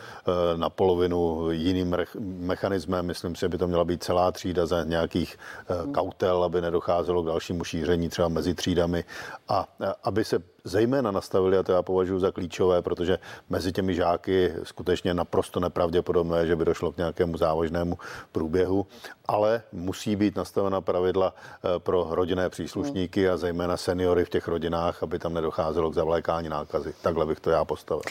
na 0.55 0.69
polovinu 0.69 1.40
jiným 1.49 1.95
mechanismem. 2.21 3.05
Myslím 3.05 3.35
si, 3.35 3.39
že 3.39 3.49
by 3.49 3.57
to 3.57 3.67
měla 3.67 3.85
být 3.85 4.03
celá 4.03 4.31
třída 4.31 4.65
za 4.65 4.83
nějakých 4.83 5.37
eh, 5.37 5.91
kautel, 5.91 6.43
aby 6.43 6.61
nedocházelo 6.61 7.23
k 7.23 7.25
dalšímu 7.25 7.63
šíření 7.63 8.09
třeba 8.09 8.27
mezi 8.27 8.53
třídami 8.53 9.03
a 9.47 9.67
eh, 9.81 9.93
aby 10.03 10.25
se 10.25 10.39
zejména 10.63 11.11
nastavili, 11.11 11.57
a 11.57 11.63
to 11.63 11.71
já 11.71 11.81
považuji 11.81 12.19
za 12.19 12.31
klíčové, 12.31 12.81
protože 12.81 13.19
mezi 13.49 13.71
těmi 13.71 13.95
žáky 13.95 14.53
skutečně 14.63 15.13
naprosto 15.13 15.59
nepravděpodobné, 15.59 16.47
že 16.47 16.55
by 16.55 16.65
došlo 16.65 16.91
k 16.91 16.97
nějakému 16.97 17.37
závažnému 17.37 17.97
průběhu, 18.31 18.87
ale 19.25 19.63
musí 19.71 20.15
být 20.15 20.35
nastavena 20.35 20.81
pravidla 20.81 21.33
eh, 21.35 21.79
pro 21.79 22.07
rodinné 22.09 22.49
příslušníky 22.49 23.29
a 23.29 23.37
zejména 23.37 23.77
seniory 23.77 24.25
v 24.25 24.29
těch 24.29 24.47
rodinách, 24.47 25.03
aby 25.03 25.19
tam 25.19 25.33
nedocházelo 25.33 25.91
k 25.91 25.93
zavlékání 25.93 26.49
nákazy. 26.49 26.93
Takhle 27.01 27.25
bych 27.25 27.39
to 27.39 27.49
já 27.49 27.65
postavil. 27.65 28.01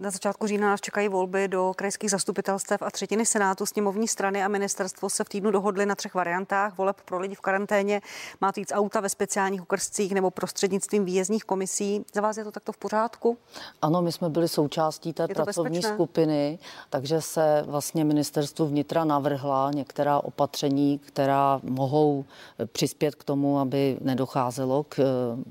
Na 0.00 0.10
začátku 0.10 0.46
října 0.46 0.66
nás 0.66 0.80
čekají 0.80 1.08
volby 1.08 1.48
do 1.48 1.72
krajských 1.76 2.10
zastupitelstev 2.10 2.82
a 2.82 2.90
třetiny 2.90 3.26
Senátu. 3.26 3.66
Sněmovní 3.66 4.08
strany 4.08 4.44
a 4.44 4.48
ministerstvo 4.48 5.10
se 5.10 5.24
v 5.24 5.28
týdnu 5.28 5.50
dohodly 5.50 5.86
na 5.86 5.94
třech 5.94 6.14
variantách 6.14 6.78
voleb 6.78 6.96
pro 7.04 7.18
lidi 7.18 7.34
v 7.34 7.40
karanténě. 7.40 8.00
Má 8.40 8.52
to 8.52 8.60
jít 8.60 8.68
z 8.68 8.74
auta 8.74 9.00
ve 9.00 9.08
speciálních 9.08 9.62
ukrscích 9.62 10.12
nebo 10.14 10.30
prostřednictvím 10.30 11.04
výjezdních 11.04 11.44
komisí. 11.44 11.67
Za 12.14 12.20
vás 12.20 12.36
je 12.36 12.44
to 12.44 12.52
takto 12.52 12.72
v 12.72 12.76
pořádku? 12.76 13.38
Ano, 13.82 14.02
my 14.02 14.12
jsme 14.12 14.28
byli 14.28 14.48
součástí 14.48 15.12
té 15.12 15.28
pracovní 15.28 15.78
bezpečné? 15.78 15.94
skupiny, 15.94 16.58
takže 16.90 17.20
se 17.20 17.64
vlastně 17.66 18.04
ministerstvu 18.04 18.66
vnitra 18.66 19.04
navrhla 19.04 19.70
některá 19.74 20.20
opatření, 20.20 20.98
která 20.98 21.60
mohou 21.62 22.24
přispět 22.72 23.14
k 23.14 23.24
tomu, 23.24 23.58
aby 23.58 23.98
nedocházelo 24.00 24.84
k, 24.84 24.98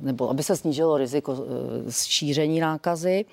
nebo 0.02 0.30
aby 0.30 0.44
se 0.44 0.58
snížilo 0.58 0.98
riziko 0.98 1.36
eh, 1.88 1.92
šíření 1.92 2.60
nákazy. 2.60 3.26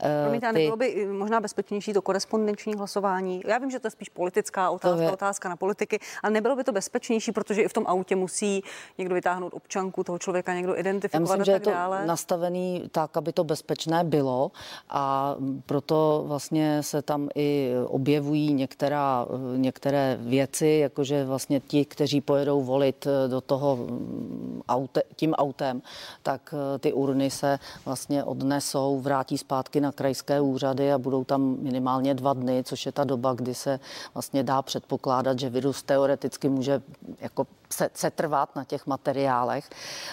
Eh, 0.00 0.22
Promiňte, 0.22 0.52
Ty... 0.52 0.52
nebylo 0.52 0.76
by 0.76 1.06
možná 1.06 1.40
bezpečnější 1.40 1.92
to 1.92 2.02
korespondenční 2.02 2.74
hlasování? 2.74 3.42
Já 3.46 3.58
vím, 3.58 3.70
že 3.70 3.78
to 3.78 3.86
je 3.86 3.90
spíš 3.90 4.08
politická 4.08 4.70
otázka, 4.70 5.02
je... 5.02 5.10
otázka 5.10 5.48
na 5.48 5.56
politiky, 5.56 5.98
ale 6.22 6.32
nebylo 6.32 6.56
by 6.56 6.64
to 6.64 6.72
bezpečnější, 6.72 7.32
protože 7.32 7.62
i 7.62 7.68
v 7.68 7.72
tom 7.72 7.84
autě 7.86 8.16
musí 8.16 8.62
někdo 8.98 9.14
vytáhnout 9.14 9.54
občanku 9.54 10.04
toho 10.04 10.18
člověka, 10.18 10.54
někdo 10.54 10.78
identifikovat 10.78 11.30
Já 11.30 11.36
myslím, 11.36 11.42
a 11.42 11.44
tak 11.44 11.46
že 11.46 11.52
je 11.52 11.60
to 11.60 11.70
dále. 11.70 12.06
Nastavený 12.28 12.88
tak, 12.92 13.16
aby 13.16 13.32
to 13.32 13.44
bezpečné 13.44 14.04
bylo 14.04 14.52
a 14.90 15.36
proto 15.66 16.24
vlastně 16.26 16.82
se 16.82 17.02
tam 17.02 17.28
i 17.34 17.72
objevují 17.86 18.54
některá, 18.54 19.26
některé 19.56 20.18
věci, 20.20 20.66
jakože 20.66 21.24
vlastně 21.24 21.60
ti, 21.60 21.84
kteří 21.84 22.20
pojedou 22.20 22.62
volit 22.62 23.06
do 23.28 23.40
toho 23.40 23.76
mm, 23.76 24.62
aute, 24.68 25.02
tím 25.16 25.34
autem, 25.34 25.82
tak 26.22 26.54
eh, 26.54 26.78
ty 26.78 26.92
urny 26.92 27.30
se 27.30 27.58
vlastně 27.84 28.24
odnesou, 28.24 29.00
vrátí 29.00 29.38
zpátky 29.38 29.80
na 29.80 29.92
krajské 29.92 30.40
úřady 30.40 30.92
a 30.92 30.98
budou 30.98 31.24
tam 31.24 31.56
minimálně 31.60 32.14
dva 32.14 32.32
dny, 32.32 32.62
což 32.64 32.86
je 32.86 32.92
ta 32.92 33.04
doba, 33.04 33.34
kdy 33.34 33.54
se 33.54 33.80
vlastně 34.14 34.42
dá 34.42 34.62
předpokládat, 34.62 35.38
že 35.38 35.50
virus 35.50 35.82
teoreticky 35.82 36.48
může 36.48 36.82
jako 37.20 37.46
se, 37.72 37.90
se 37.94 38.10
trvat 38.10 38.56
na 38.56 38.64
těch 38.64 38.86
materiálech. 38.86 39.70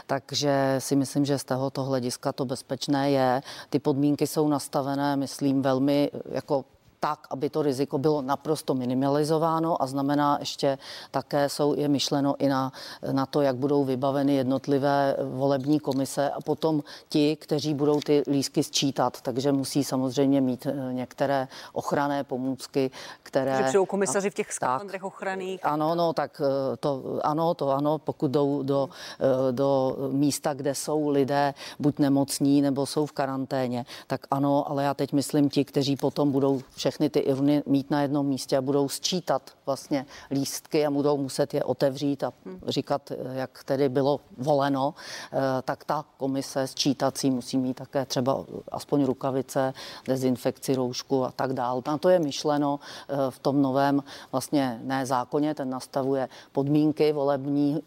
Takže 0.07 0.75
si 0.79 0.95
myslím, 0.95 1.25
že 1.25 1.39
z 1.39 1.43
tohoto 1.43 1.83
hlediska 1.83 2.04
to 2.33 2.45
bezpečné 2.45 3.11
je. 3.11 3.41
Ty 3.69 3.79
podmínky 3.79 4.27
jsou 4.27 4.47
nastavené, 4.47 5.15
myslím, 5.15 5.61
velmi 5.61 6.11
jako 6.31 6.65
tak, 7.05 7.27
aby 7.29 7.49
to 7.49 7.61
riziko 7.61 7.97
bylo 7.97 8.21
naprosto 8.21 8.73
minimalizováno 8.73 9.81
a 9.81 9.85
znamená 9.87 10.37
ještě 10.39 10.77
také 11.11 11.49
jsou, 11.49 11.75
je 11.77 11.87
myšleno 11.87 12.35
i 12.39 12.49
na, 12.49 12.71
na 13.11 13.25
to, 13.25 13.41
jak 13.41 13.55
budou 13.55 13.85
vybaveny 13.85 14.35
jednotlivé 14.35 15.15
volební 15.21 15.79
komise 15.79 16.29
a 16.29 16.41
potom 16.41 16.83
ti, 17.09 17.35
kteří 17.35 17.73
budou 17.73 17.99
ty 17.99 18.23
lísky 18.27 18.63
sčítat, 18.63 19.21
takže 19.21 19.51
musí 19.51 19.83
samozřejmě 19.83 20.41
mít 20.41 20.65
eh, 20.65 20.93
některé 20.93 21.47
ochranné 21.73 22.23
pomůcky, 22.23 22.91
které... 23.23 23.57
Že 23.57 23.63
přijdou 23.63 23.85
komisaři 23.85 24.29
v 24.29 24.33
těch 24.33 24.53
skafandrech 24.53 25.03
ochranných. 25.03 25.65
Ano, 25.65 25.95
no, 25.95 26.13
tak 26.13 26.41
eh, 26.41 26.77
to 26.77 27.19
ano, 27.23 27.53
to 27.53 27.69
ano, 27.69 27.97
pokud 27.97 28.31
jdou 28.31 28.63
do, 28.63 28.89
eh, 29.19 29.51
do 29.51 29.97
místa, 30.11 30.53
kde 30.53 30.75
jsou 30.75 31.09
lidé 31.09 31.53
buď 31.79 31.99
nemocní 31.99 32.61
nebo 32.61 32.85
jsou 32.85 33.05
v 33.05 33.11
karanténě, 33.11 33.85
tak 34.07 34.21
ano, 34.31 34.69
ale 34.69 34.83
já 34.83 34.93
teď 34.93 35.13
myslím 35.13 35.49
ti, 35.49 35.65
kteří 35.65 35.95
potom 35.95 36.31
budou 36.31 36.61
všechny 36.75 36.94
všechny 36.95 37.09
ty 37.09 37.23
urny 37.23 37.63
mít 37.65 37.91
na 37.91 38.01
jednom 38.01 38.25
místě 38.25 38.57
a 38.57 38.61
budou 38.61 38.89
sčítat 38.89 39.51
vlastně 39.65 40.05
lístky 40.31 40.85
a 40.85 40.91
budou 40.91 41.17
muset 41.17 41.53
je 41.53 41.63
otevřít 41.63 42.23
a 42.23 42.33
říkat, 42.67 43.11
jak 43.33 43.63
tedy 43.63 43.89
bylo 43.89 44.19
voleno, 44.37 44.93
eh, 45.33 45.37
tak 45.61 45.83
ta 45.83 46.05
komise 46.17 46.67
sčítací 46.67 47.31
musí 47.31 47.57
mít 47.57 47.73
také 47.73 48.05
třeba 48.05 48.45
aspoň 48.71 49.05
rukavice, 49.05 49.73
dezinfekci, 50.07 50.75
roušku 50.75 51.25
a 51.25 51.31
tak 51.31 51.53
dál. 51.53 51.83
Na 51.87 51.97
to 51.97 52.09
je 52.09 52.19
myšleno 52.19 52.79
eh, 52.79 53.15
v 53.29 53.39
tom 53.39 53.61
novém 53.61 54.03
vlastně 54.31 54.79
ne 54.83 55.05
zákoně, 55.05 55.55
ten 55.55 55.69
nastavuje 55.69 56.29
podmínky 56.51 57.11
volební, 57.11 57.83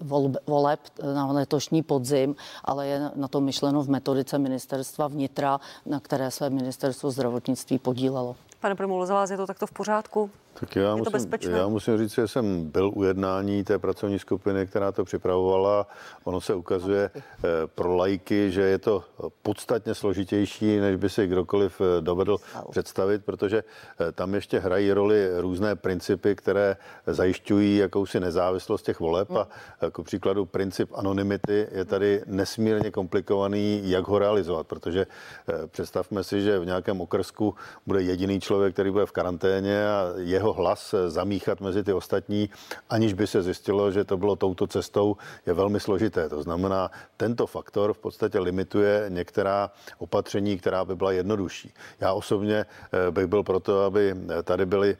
voleb 0.47 0.81
na 1.15 1.27
letošní 1.33 1.83
podzim, 1.83 2.37
ale 2.65 2.87
je 2.87 3.11
na 3.17 3.29
to 3.29 3.41
myšleno 3.41 3.83
v 3.83 3.89
metodice 3.89 4.39
ministerstva 4.39 5.09
vnitra, 5.09 5.61
na 5.87 6.01
které 6.01 6.31
se 6.31 6.51
ministerstvo 6.51 7.11
zdravotnictví 7.11 7.79
podílelo. 7.79 8.37
Pane 8.61 8.75
Primulo, 8.75 9.07
za 9.07 9.15
vás 9.15 9.31
je 9.31 9.37
to 9.37 9.47
takto 9.47 9.67
v 9.67 9.73
pořádku? 9.73 10.31
Tak 10.61 10.77
já, 10.77 10.97
musím, 10.97 11.13
bezpečné? 11.13 11.59
já 11.59 11.69
musím 11.69 11.99
říct, 11.99 12.15
že 12.15 12.29
jsem 12.29 12.71
byl 12.71 12.91
u 12.95 13.05
jednání 13.05 13.65
té 13.65 13.79
pracovní 13.79 14.19
skupiny, 14.19 14.67
která 14.67 14.93
to 14.93 15.05
připravovala. 15.05 15.87
Ono 16.25 16.41
se 16.41 16.55
ukazuje 16.55 17.11
eh, 17.15 17.49
pro 17.67 17.97
lajky, 17.97 18.51
že 18.51 18.63
je 18.63 18.79
to 18.79 19.05
podstatně 19.43 19.95
složitější, 19.95 20.77
než 20.79 20.97
by 20.97 21.11
si 21.11 21.27
kdokoliv 21.27 21.81
eh, 21.81 22.01
dovedl 22.01 22.37
představit, 22.71 23.25
protože 23.25 23.65
eh, 24.01 24.13
tam 24.13 24.35
ještě 24.35 24.59
hrají 24.59 24.93
roli 24.93 25.41
různé 25.41 25.77
principy, 25.77 26.37
které 26.37 26.77
zajišťují 27.07 27.77
jakousi 27.77 28.21
nezávislost 28.21 28.83
těch 28.83 29.01
voleb. 29.01 29.31
A 29.31 29.49
jako 29.83 30.03
příkladu 30.03 30.47
princip 30.47 30.91
anonymity 30.95 31.69
je 31.73 31.85
tady 31.85 32.23
nesmírně 32.27 32.91
komplikovaný, 32.91 33.81
jak 33.85 34.09
ho 34.09 34.19
realizovat, 34.19 34.67
protože 34.67 35.07
představme 35.67 36.25
si, 36.25 36.43
že 36.43 36.59
v 36.59 36.67
nějakém 36.67 37.01
okrsku 37.01 37.55
bude 37.87 38.03
jediný 38.03 38.41
člověk, 38.41 38.73
který 38.73 38.91
bude 38.91 39.07
v 39.07 39.13
karanténě 39.13 39.89
a 39.89 40.13
jeho 40.17 40.48
jeho 40.49 40.53
hlas 40.53 40.95
zamíchat 41.09 41.61
mezi 41.61 41.85
ty 41.85 41.93
ostatní, 41.93 42.51
aniž 42.91 43.13
by 43.13 43.27
se 43.27 43.43
zjistilo, 43.43 43.93
že 43.93 44.05
to 44.05 44.17
bylo 44.17 44.37
touto 44.37 44.67
cestou, 44.67 45.17
je 45.47 45.53
velmi 45.53 45.81
složité. 45.81 46.29
To 46.29 46.43
znamená, 46.43 46.91
tento 47.17 47.47
faktor 47.47 47.93
v 47.93 47.99
podstatě 47.99 48.39
limituje 48.39 49.05
některá 49.09 49.71
opatření, 49.99 50.59
která 50.59 50.85
by 50.85 50.97
byla 50.97 51.13
jednodušší. 51.13 51.73
Já 52.01 52.13
osobně 52.13 52.65
eh, 52.65 53.11
bych 53.11 53.27
byl 53.27 53.43
proto, 53.43 53.85
aby 53.85 54.15
tady 54.45 54.67
byly 54.67 54.97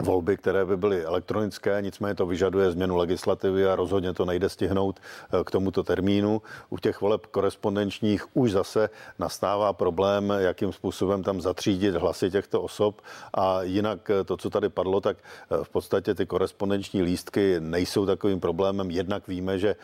volby, 0.00 0.36
které 0.36 0.64
by 0.64 0.76
byly 0.76 1.04
elektronické, 1.04 1.82
nicméně 1.82 2.14
to 2.14 2.26
vyžaduje 2.26 2.70
změnu 2.70 2.96
legislativy 2.96 3.66
a 3.66 3.76
rozhodně 3.76 4.12
to 4.12 4.24
nejde 4.24 4.48
stihnout 4.48 5.00
eh, 5.00 5.44
k 5.44 5.50
tomuto 5.50 5.82
termínu. 5.82 6.42
U 6.70 6.78
těch 6.78 7.00
voleb 7.00 7.26
korespondenčních 7.26 8.36
už 8.36 8.52
zase 8.52 8.90
nastává 9.18 9.72
problém, 9.72 10.32
jakým 10.38 10.72
způsobem 10.72 11.22
tam 11.22 11.40
zatřídit 11.40 11.94
hlasy 11.94 12.30
těchto 12.30 12.62
osob 12.62 13.00
a 13.34 13.62
jinak 13.62 14.10
eh, 14.10 14.24
to, 14.24 14.36
co 14.36 14.50
tady 14.50 14.68
padlo, 14.68 15.00
tak 15.00 15.16
eh, 15.16 15.64
v 15.64 15.68
podstatě 15.68 16.14
ty 16.14 16.26
korespondenční 16.26 17.02
lístky 17.02 17.56
nejsou 17.60 18.06
takovým 18.06 18.40
problémem. 18.40 18.90
Jednak 18.90 19.28
víme, 19.28 19.58
že 19.58 19.76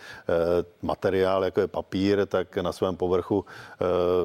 materiál, 0.83 1.45
jako 1.45 1.61
je 1.61 1.67
papír, 1.67 2.27
tak 2.27 2.57
na 2.57 2.73
svém 2.73 2.97
povrchu 2.97 3.45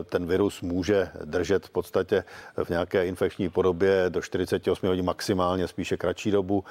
ten 0.09 0.25
virus 0.25 0.61
může 0.61 1.09
držet 1.25 1.65
v 1.65 1.69
podstatě 1.69 2.23
v 2.63 2.69
nějaké 2.69 3.05
infekční 3.05 3.49
podobě 3.49 4.05
do 4.09 4.21
48 4.21 4.87
hodin 4.87 5.05
maximálně 5.05 5.67
spíše 5.73 5.97
kratší 5.97 6.31
dobu. 6.31 6.63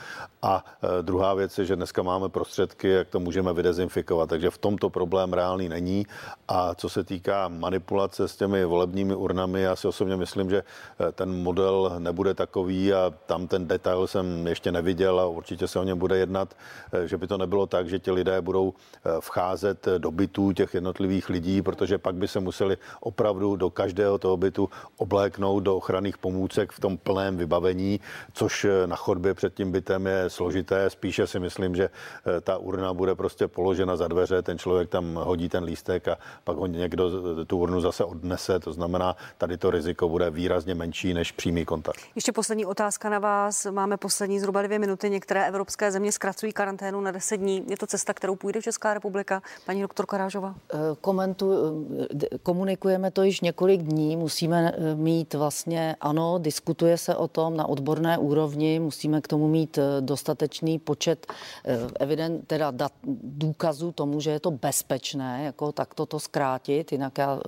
A 0.42 0.62
e, 0.62 1.02
druhá 1.02 1.34
věc 1.34 1.58
je, 1.58 1.64
že 1.64 1.76
dneska 1.76 2.02
máme 2.02 2.28
prostředky, 2.28 2.88
jak 2.88 3.08
to 3.08 3.20
můžeme 3.20 3.52
vydezinfikovat, 3.52 4.28
takže 4.28 4.50
v 4.50 4.58
tomto 4.58 4.90
problém 4.90 5.32
reálný 5.32 5.68
není. 5.68 6.06
A 6.48 6.74
co 6.74 6.88
se 6.88 7.04
týká 7.04 7.48
manipulace 7.48 8.28
s 8.28 8.36
těmi 8.36 8.64
volebními 8.64 9.14
urnami, 9.14 9.62
já 9.62 9.76
si 9.76 9.88
osobně 9.88 10.16
myslím, 10.16 10.50
že 10.50 10.62
e, 10.62 11.12
ten 11.12 11.42
model 11.42 11.98
nebude 11.98 12.34
takový 12.34 12.94
a 12.94 13.10
tam 13.26 13.46
ten 13.46 13.66
detail 13.66 14.06
jsem 14.06 14.46
ještě 14.46 14.72
neviděl 14.72 15.20
a 15.20 15.26
určitě 15.26 15.68
se 15.68 15.78
o 15.78 15.84
něm 15.84 15.98
bude 15.98 16.18
jednat, 16.18 16.54
e, 16.92 17.08
že 17.08 17.16
by 17.18 17.26
to 17.26 17.38
nebylo 17.38 17.66
tak, 17.66 17.88
že 17.88 17.98
ti 17.98 18.10
lidé 18.10 18.40
budou 18.40 18.74
vcházet 19.20 19.88
do 19.98 20.10
bytů 20.10 20.52
těch 20.52 20.74
jednotlivých 20.74 21.28
lidí, 21.28 21.62
protože 21.62 21.98
pak 21.98 22.14
by 22.14 22.28
se 22.28 22.40
museli 22.40 22.76
opravdu 23.00 23.56
do 23.56 23.70
každého 23.70 24.18
toho 24.18 24.36
bytu 24.36 24.70
obléknout 24.96 25.62
do 25.62 25.76
ochranných 25.76 26.18
pomůcek 26.18 26.72
v 26.72 26.80
tom 26.80 26.98
plném 26.98 27.36
vybavení, 27.36 28.00
což 28.32 28.66
na 28.92 28.96
chodbě 28.96 29.34
před 29.34 29.54
tím 29.54 29.72
bytem 29.72 30.06
je 30.06 30.30
složité. 30.30 30.90
Spíše 30.90 31.26
si 31.26 31.40
myslím, 31.40 31.76
že 31.76 31.84
eh, 31.88 32.40
ta 32.40 32.58
urna 32.58 32.94
bude 32.94 33.14
prostě 33.14 33.48
položena 33.48 33.96
za 33.96 34.08
dveře, 34.08 34.42
ten 34.42 34.58
člověk 34.58 34.88
tam 34.88 35.14
hodí 35.14 35.48
ten 35.48 35.64
lístek 35.64 36.08
a 36.08 36.18
pak 36.44 36.56
ho 36.56 36.66
někdo 36.66 37.10
tu 37.44 37.58
urnu 37.58 37.80
zase 37.80 38.04
odnese. 38.04 38.60
To 38.60 38.72
znamená, 38.72 39.16
tady 39.38 39.56
to 39.56 39.70
riziko 39.70 40.08
bude 40.08 40.30
výrazně 40.30 40.74
menší 40.74 41.14
než 41.14 41.32
přímý 41.32 41.64
kontakt. 41.64 42.00
Ještě 42.14 42.32
poslední 42.32 42.66
otázka 42.66 43.08
na 43.08 43.18
vás. 43.18 43.66
Máme 43.70 43.96
poslední 43.96 44.40
zhruba 44.40 44.62
dvě 44.62 44.78
minuty. 44.78 45.10
Některé 45.10 45.48
evropské 45.48 45.92
země 45.92 46.12
zkracují 46.12 46.52
karanténu 46.52 47.00
na 47.00 47.10
10 47.10 47.36
dní. 47.36 47.64
Je 47.68 47.76
to 47.76 47.86
cesta, 47.86 48.14
kterou 48.14 48.36
půjde 48.36 48.62
Česká 48.62 48.94
republika? 48.94 49.42
Paní 49.66 49.82
doktor 49.82 50.06
Karážová. 50.06 50.54
Eh, 50.54 50.76
komentu, 51.00 51.52
eh, 51.52 52.38
komunikujeme 52.42 53.10
to 53.10 53.22
již 53.22 53.40
několik 53.40 53.82
dní. 53.82 54.16
Musíme 54.16 54.72
mít 54.94 55.34
vlastně, 55.34 55.96
ano, 56.00 56.38
diskutuje 56.38 56.98
se 56.98 57.16
o 57.16 57.28
tom 57.28 57.56
na 57.56 57.66
odborné 57.68 58.18
úrovni 58.18 58.81
musíme 58.82 59.20
k 59.20 59.28
tomu 59.28 59.48
mít 59.48 59.78
eh, 59.78 60.00
dostatečný 60.00 60.78
počet 60.78 61.26
eh, 61.64 61.78
evident, 62.00 62.46
teda 62.46 62.70
dat, 62.70 62.92
důkazů 63.22 63.92
tomu, 63.92 64.20
že 64.20 64.30
je 64.30 64.40
to 64.40 64.50
bezpečné, 64.50 65.44
jako 65.44 65.72
tak 65.72 65.94
to 65.94 66.20
zkrátit, 66.20 66.92
jinak 66.92 67.18
já 67.18 67.40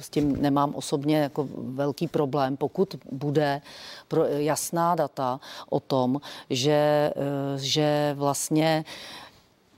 s 0.00 0.10
tím 0.10 0.42
nemám 0.42 0.74
osobně 0.74 1.18
jako 1.18 1.48
velký 1.56 2.08
problém, 2.08 2.56
pokud 2.56 2.96
bude 3.12 3.60
pro 4.08 4.24
jasná 4.24 4.94
data 4.94 5.40
o 5.70 5.80
tom, 5.80 6.20
že, 6.50 7.12
že 7.56 8.14
vlastně 8.18 8.84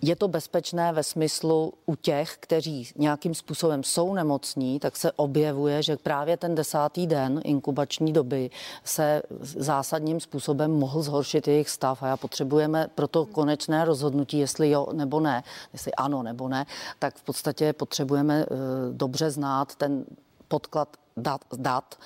je 0.09 0.17
to 0.17 0.29
bezpečné 0.29 0.93
ve 0.93 1.03
smyslu 1.03 1.73
u 1.87 1.95
těch, 1.97 2.37
kteří 2.41 2.89
nějakým 2.97 3.35
způsobem 3.35 3.83
jsou 3.83 4.15
nemocní, 4.15 4.81
tak 4.81 4.97
se 4.97 5.13
objevuje, 5.13 5.83
že 5.83 5.97
právě 5.97 6.37
ten 6.37 6.55
desátý 6.55 7.07
den 7.07 7.41
inkubační 7.45 8.13
doby 8.13 8.51
se 8.85 9.23
zásadním 9.41 10.21
způsobem 10.21 10.71
mohl 10.71 11.03
zhoršit 11.03 11.49
jejich 11.49 11.71
stav. 11.71 12.03
A 12.03 12.07
já 12.07 12.17
potřebujeme 12.17 12.89
proto 12.95 13.27
konečné 13.27 13.85
rozhodnutí, 13.85 14.39
jestli 14.39 14.71
jo 14.71 14.87
nebo 14.93 15.21
ne, 15.21 15.43
jestli 15.73 15.95
ano 15.95 16.23
nebo 16.23 16.49
ne, 16.49 16.67
tak 16.99 17.17
v 17.17 17.23
podstatě 17.23 17.73
potřebujeme 17.73 18.47
uh, 18.47 18.57
dobře 18.93 19.31
znát 19.31 19.75
ten 19.75 20.05
podklad 20.49 20.89
dat, 21.17 21.41
dat 21.57 21.99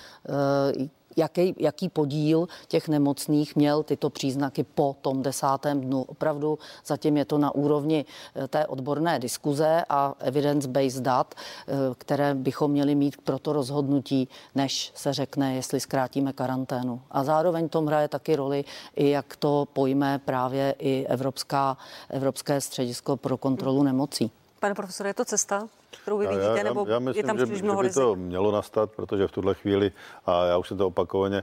uh, 0.78 0.88
jaký, 1.18 1.54
jaký 1.58 1.88
podíl 1.88 2.48
těch 2.68 2.88
nemocných 2.88 3.56
měl 3.56 3.82
tyto 3.82 4.10
příznaky 4.10 4.64
po 4.64 4.96
tom 5.02 5.22
desátém 5.22 5.80
dnu. 5.80 6.02
Opravdu 6.02 6.58
zatím 6.86 7.16
je 7.16 7.24
to 7.24 7.38
na 7.38 7.54
úrovni 7.54 8.04
eh, 8.34 8.48
té 8.48 8.66
odborné 8.66 9.18
diskuze 9.18 9.84
a 9.88 10.14
evidence-based 10.18 11.02
dat, 11.02 11.34
eh, 11.34 11.72
které 11.98 12.34
bychom 12.34 12.70
měli 12.70 12.94
mít 12.94 13.16
pro 13.16 13.38
to 13.38 13.52
rozhodnutí, 13.52 14.28
než 14.54 14.92
se 14.94 15.12
řekne, 15.12 15.54
jestli 15.54 15.80
zkrátíme 15.80 16.32
karanténu. 16.32 17.00
A 17.10 17.24
zároveň 17.24 17.68
tom 17.68 17.86
hraje 17.86 18.08
taky 18.08 18.36
roli 18.36 18.64
i 18.96 19.10
jak 19.10 19.36
to 19.36 19.68
pojme 19.72 20.20
právě 20.24 20.74
i 20.78 21.06
Evropská, 21.06 21.76
Evropské 22.10 22.60
středisko 22.60 23.16
pro 23.16 23.36
kontrolu 23.36 23.82
nemocí. 23.82 24.30
Pane 24.60 24.74
profesore, 24.74 25.10
je 25.10 25.14
to 25.14 25.24
cesta? 25.24 25.68
Kterou 25.90 26.18
vy 26.18 26.26
vidíte, 26.26 26.54
já, 26.56 26.62
nebo 26.62 26.86
já 26.88 26.98
myslím, 26.98 27.24
je 27.24 27.26
tam 27.26 27.38
že, 27.38 27.44
příliš 27.44 27.62
mnoho 27.62 27.82
že 27.82 27.88
by 27.88 27.94
to 27.94 28.14
mělo 28.14 28.52
nastat, 28.52 28.90
protože 28.90 29.26
v 29.26 29.32
tuhle 29.32 29.54
chvíli, 29.54 29.92
a 30.26 30.44
já 30.44 30.58
už 30.58 30.68
jsem 30.68 30.78
to 30.78 30.86
opakovaně 30.86 31.38
eh, 31.38 31.42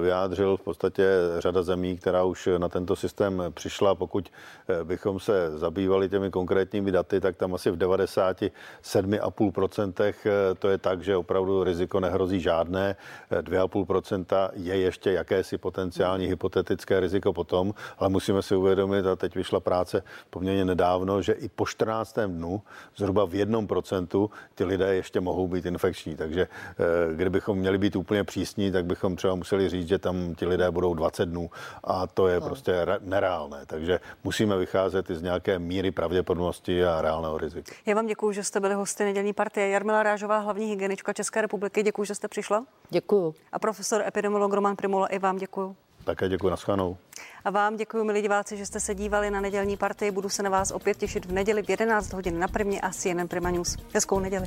vyjádřil, 0.00 0.56
v 0.56 0.60
podstatě 0.60 1.08
řada 1.38 1.62
zemí, 1.62 1.96
která 1.96 2.24
už 2.24 2.48
na 2.58 2.68
tento 2.68 2.96
systém 2.96 3.42
přišla, 3.50 3.94
pokud 3.94 4.32
eh, 4.68 4.84
bychom 4.84 5.20
se 5.20 5.58
zabývali 5.58 6.08
těmi 6.08 6.30
konkrétními 6.30 6.92
daty, 6.92 7.20
tak 7.20 7.36
tam 7.36 7.54
asi 7.54 7.70
v 7.70 7.76
97,5% 7.76 10.14
eh, 10.26 10.54
to 10.54 10.68
je 10.68 10.78
tak, 10.78 11.02
že 11.02 11.16
opravdu 11.16 11.64
riziko 11.64 12.00
nehrozí 12.00 12.40
žádné, 12.40 12.96
2,5% 13.30 14.50
je 14.52 14.78
ještě 14.78 15.12
jakési 15.12 15.58
potenciální 15.58 16.26
hypotetické 16.26 17.00
riziko 17.00 17.32
potom, 17.32 17.74
ale 17.98 18.08
musíme 18.08 18.42
si 18.42 18.56
uvědomit, 18.56 19.06
a 19.06 19.16
teď 19.16 19.34
vyšla 19.34 19.60
práce 19.60 20.02
poměrně 20.30 20.64
nedávno, 20.64 21.22
že 21.22 21.32
i 21.32 21.48
po 21.48 21.66
14. 21.66 22.18
dnu 22.26 22.62
zhruba 22.96 23.24
v 23.24 23.34
jednom 23.34 23.65
procentu 23.66 24.30
ty 24.54 24.64
lidé 24.64 24.94
ještě 24.94 25.20
mohou 25.20 25.48
být 25.48 25.66
infekční. 25.66 26.16
Takže 26.16 26.42
eh, 26.42 27.14
kdybychom 27.14 27.58
měli 27.58 27.78
být 27.78 27.96
úplně 27.96 28.24
přísní, 28.24 28.72
tak 28.72 28.84
bychom 28.84 29.16
třeba 29.16 29.34
museli 29.34 29.68
říct, 29.68 29.88
že 29.88 29.98
tam 29.98 30.34
ti 30.34 30.46
lidé 30.46 30.70
budou 30.70 30.94
20 30.94 31.26
dnů 31.26 31.50
a 31.84 32.06
to 32.06 32.28
je 32.28 32.40
no. 32.40 32.46
prostě 32.46 32.86
nereálné. 33.00 33.66
Takže 33.66 34.00
musíme 34.24 34.56
vycházet 34.56 35.10
i 35.10 35.14
z 35.14 35.22
nějaké 35.22 35.58
míry 35.58 35.90
pravděpodobnosti 35.90 36.84
a 36.84 37.02
reálného 37.02 37.38
rizika. 37.38 37.72
Já 37.86 37.94
vám 37.94 38.06
děkuji, 38.06 38.32
že 38.32 38.44
jste 38.44 38.60
byli 38.60 38.74
hosty 38.74 39.04
nedělní 39.04 39.32
partie. 39.32 39.68
Jarmila 39.68 40.02
Rážová, 40.02 40.38
hlavní 40.38 40.66
hygienička 40.66 41.12
České 41.12 41.40
republiky. 41.40 41.82
Děkuji, 41.82 42.04
že 42.04 42.14
jste 42.14 42.28
přišla. 42.28 42.64
Děkuji. 42.90 43.34
A 43.52 43.58
profesor 43.58 44.02
epidemiolog 44.06 44.52
Roman 44.52 44.76
Primola, 44.76 45.06
i 45.06 45.18
vám 45.18 45.36
děkuji. 45.36 45.76
Také 46.06 46.28
děkuji, 46.28 46.50
naschledanou. 46.50 46.96
A 47.44 47.50
vám 47.50 47.76
děkuji, 47.76 48.04
milí 48.04 48.22
diváci, 48.22 48.56
že 48.56 48.66
jste 48.66 48.80
se 48.80 48.94
dívali 48.94 49.30
na 49.30 49.40
nedělní 49.40 49.76
partii. 49.76 50.10
Budu 50.10 50.28
se 50.28 50.42
na 50.42 50.50
vás 50.50 50.70
opět 50.70 50.96
těšit 50.96 51.26
v 51.26 51.32
neděli 51.32 51.62
v 51.62 51.70
11 51.70 52.12
hodin 52.12 52.38
na 52.38 52.48
Primě 52.48 52.80
a 52.80 52.90
CNN 52.90 53.28
Prima 53.28 53.50
News. 53.50 53.76
Hezkou 53.94 54.20
neděli. 54.20 54.46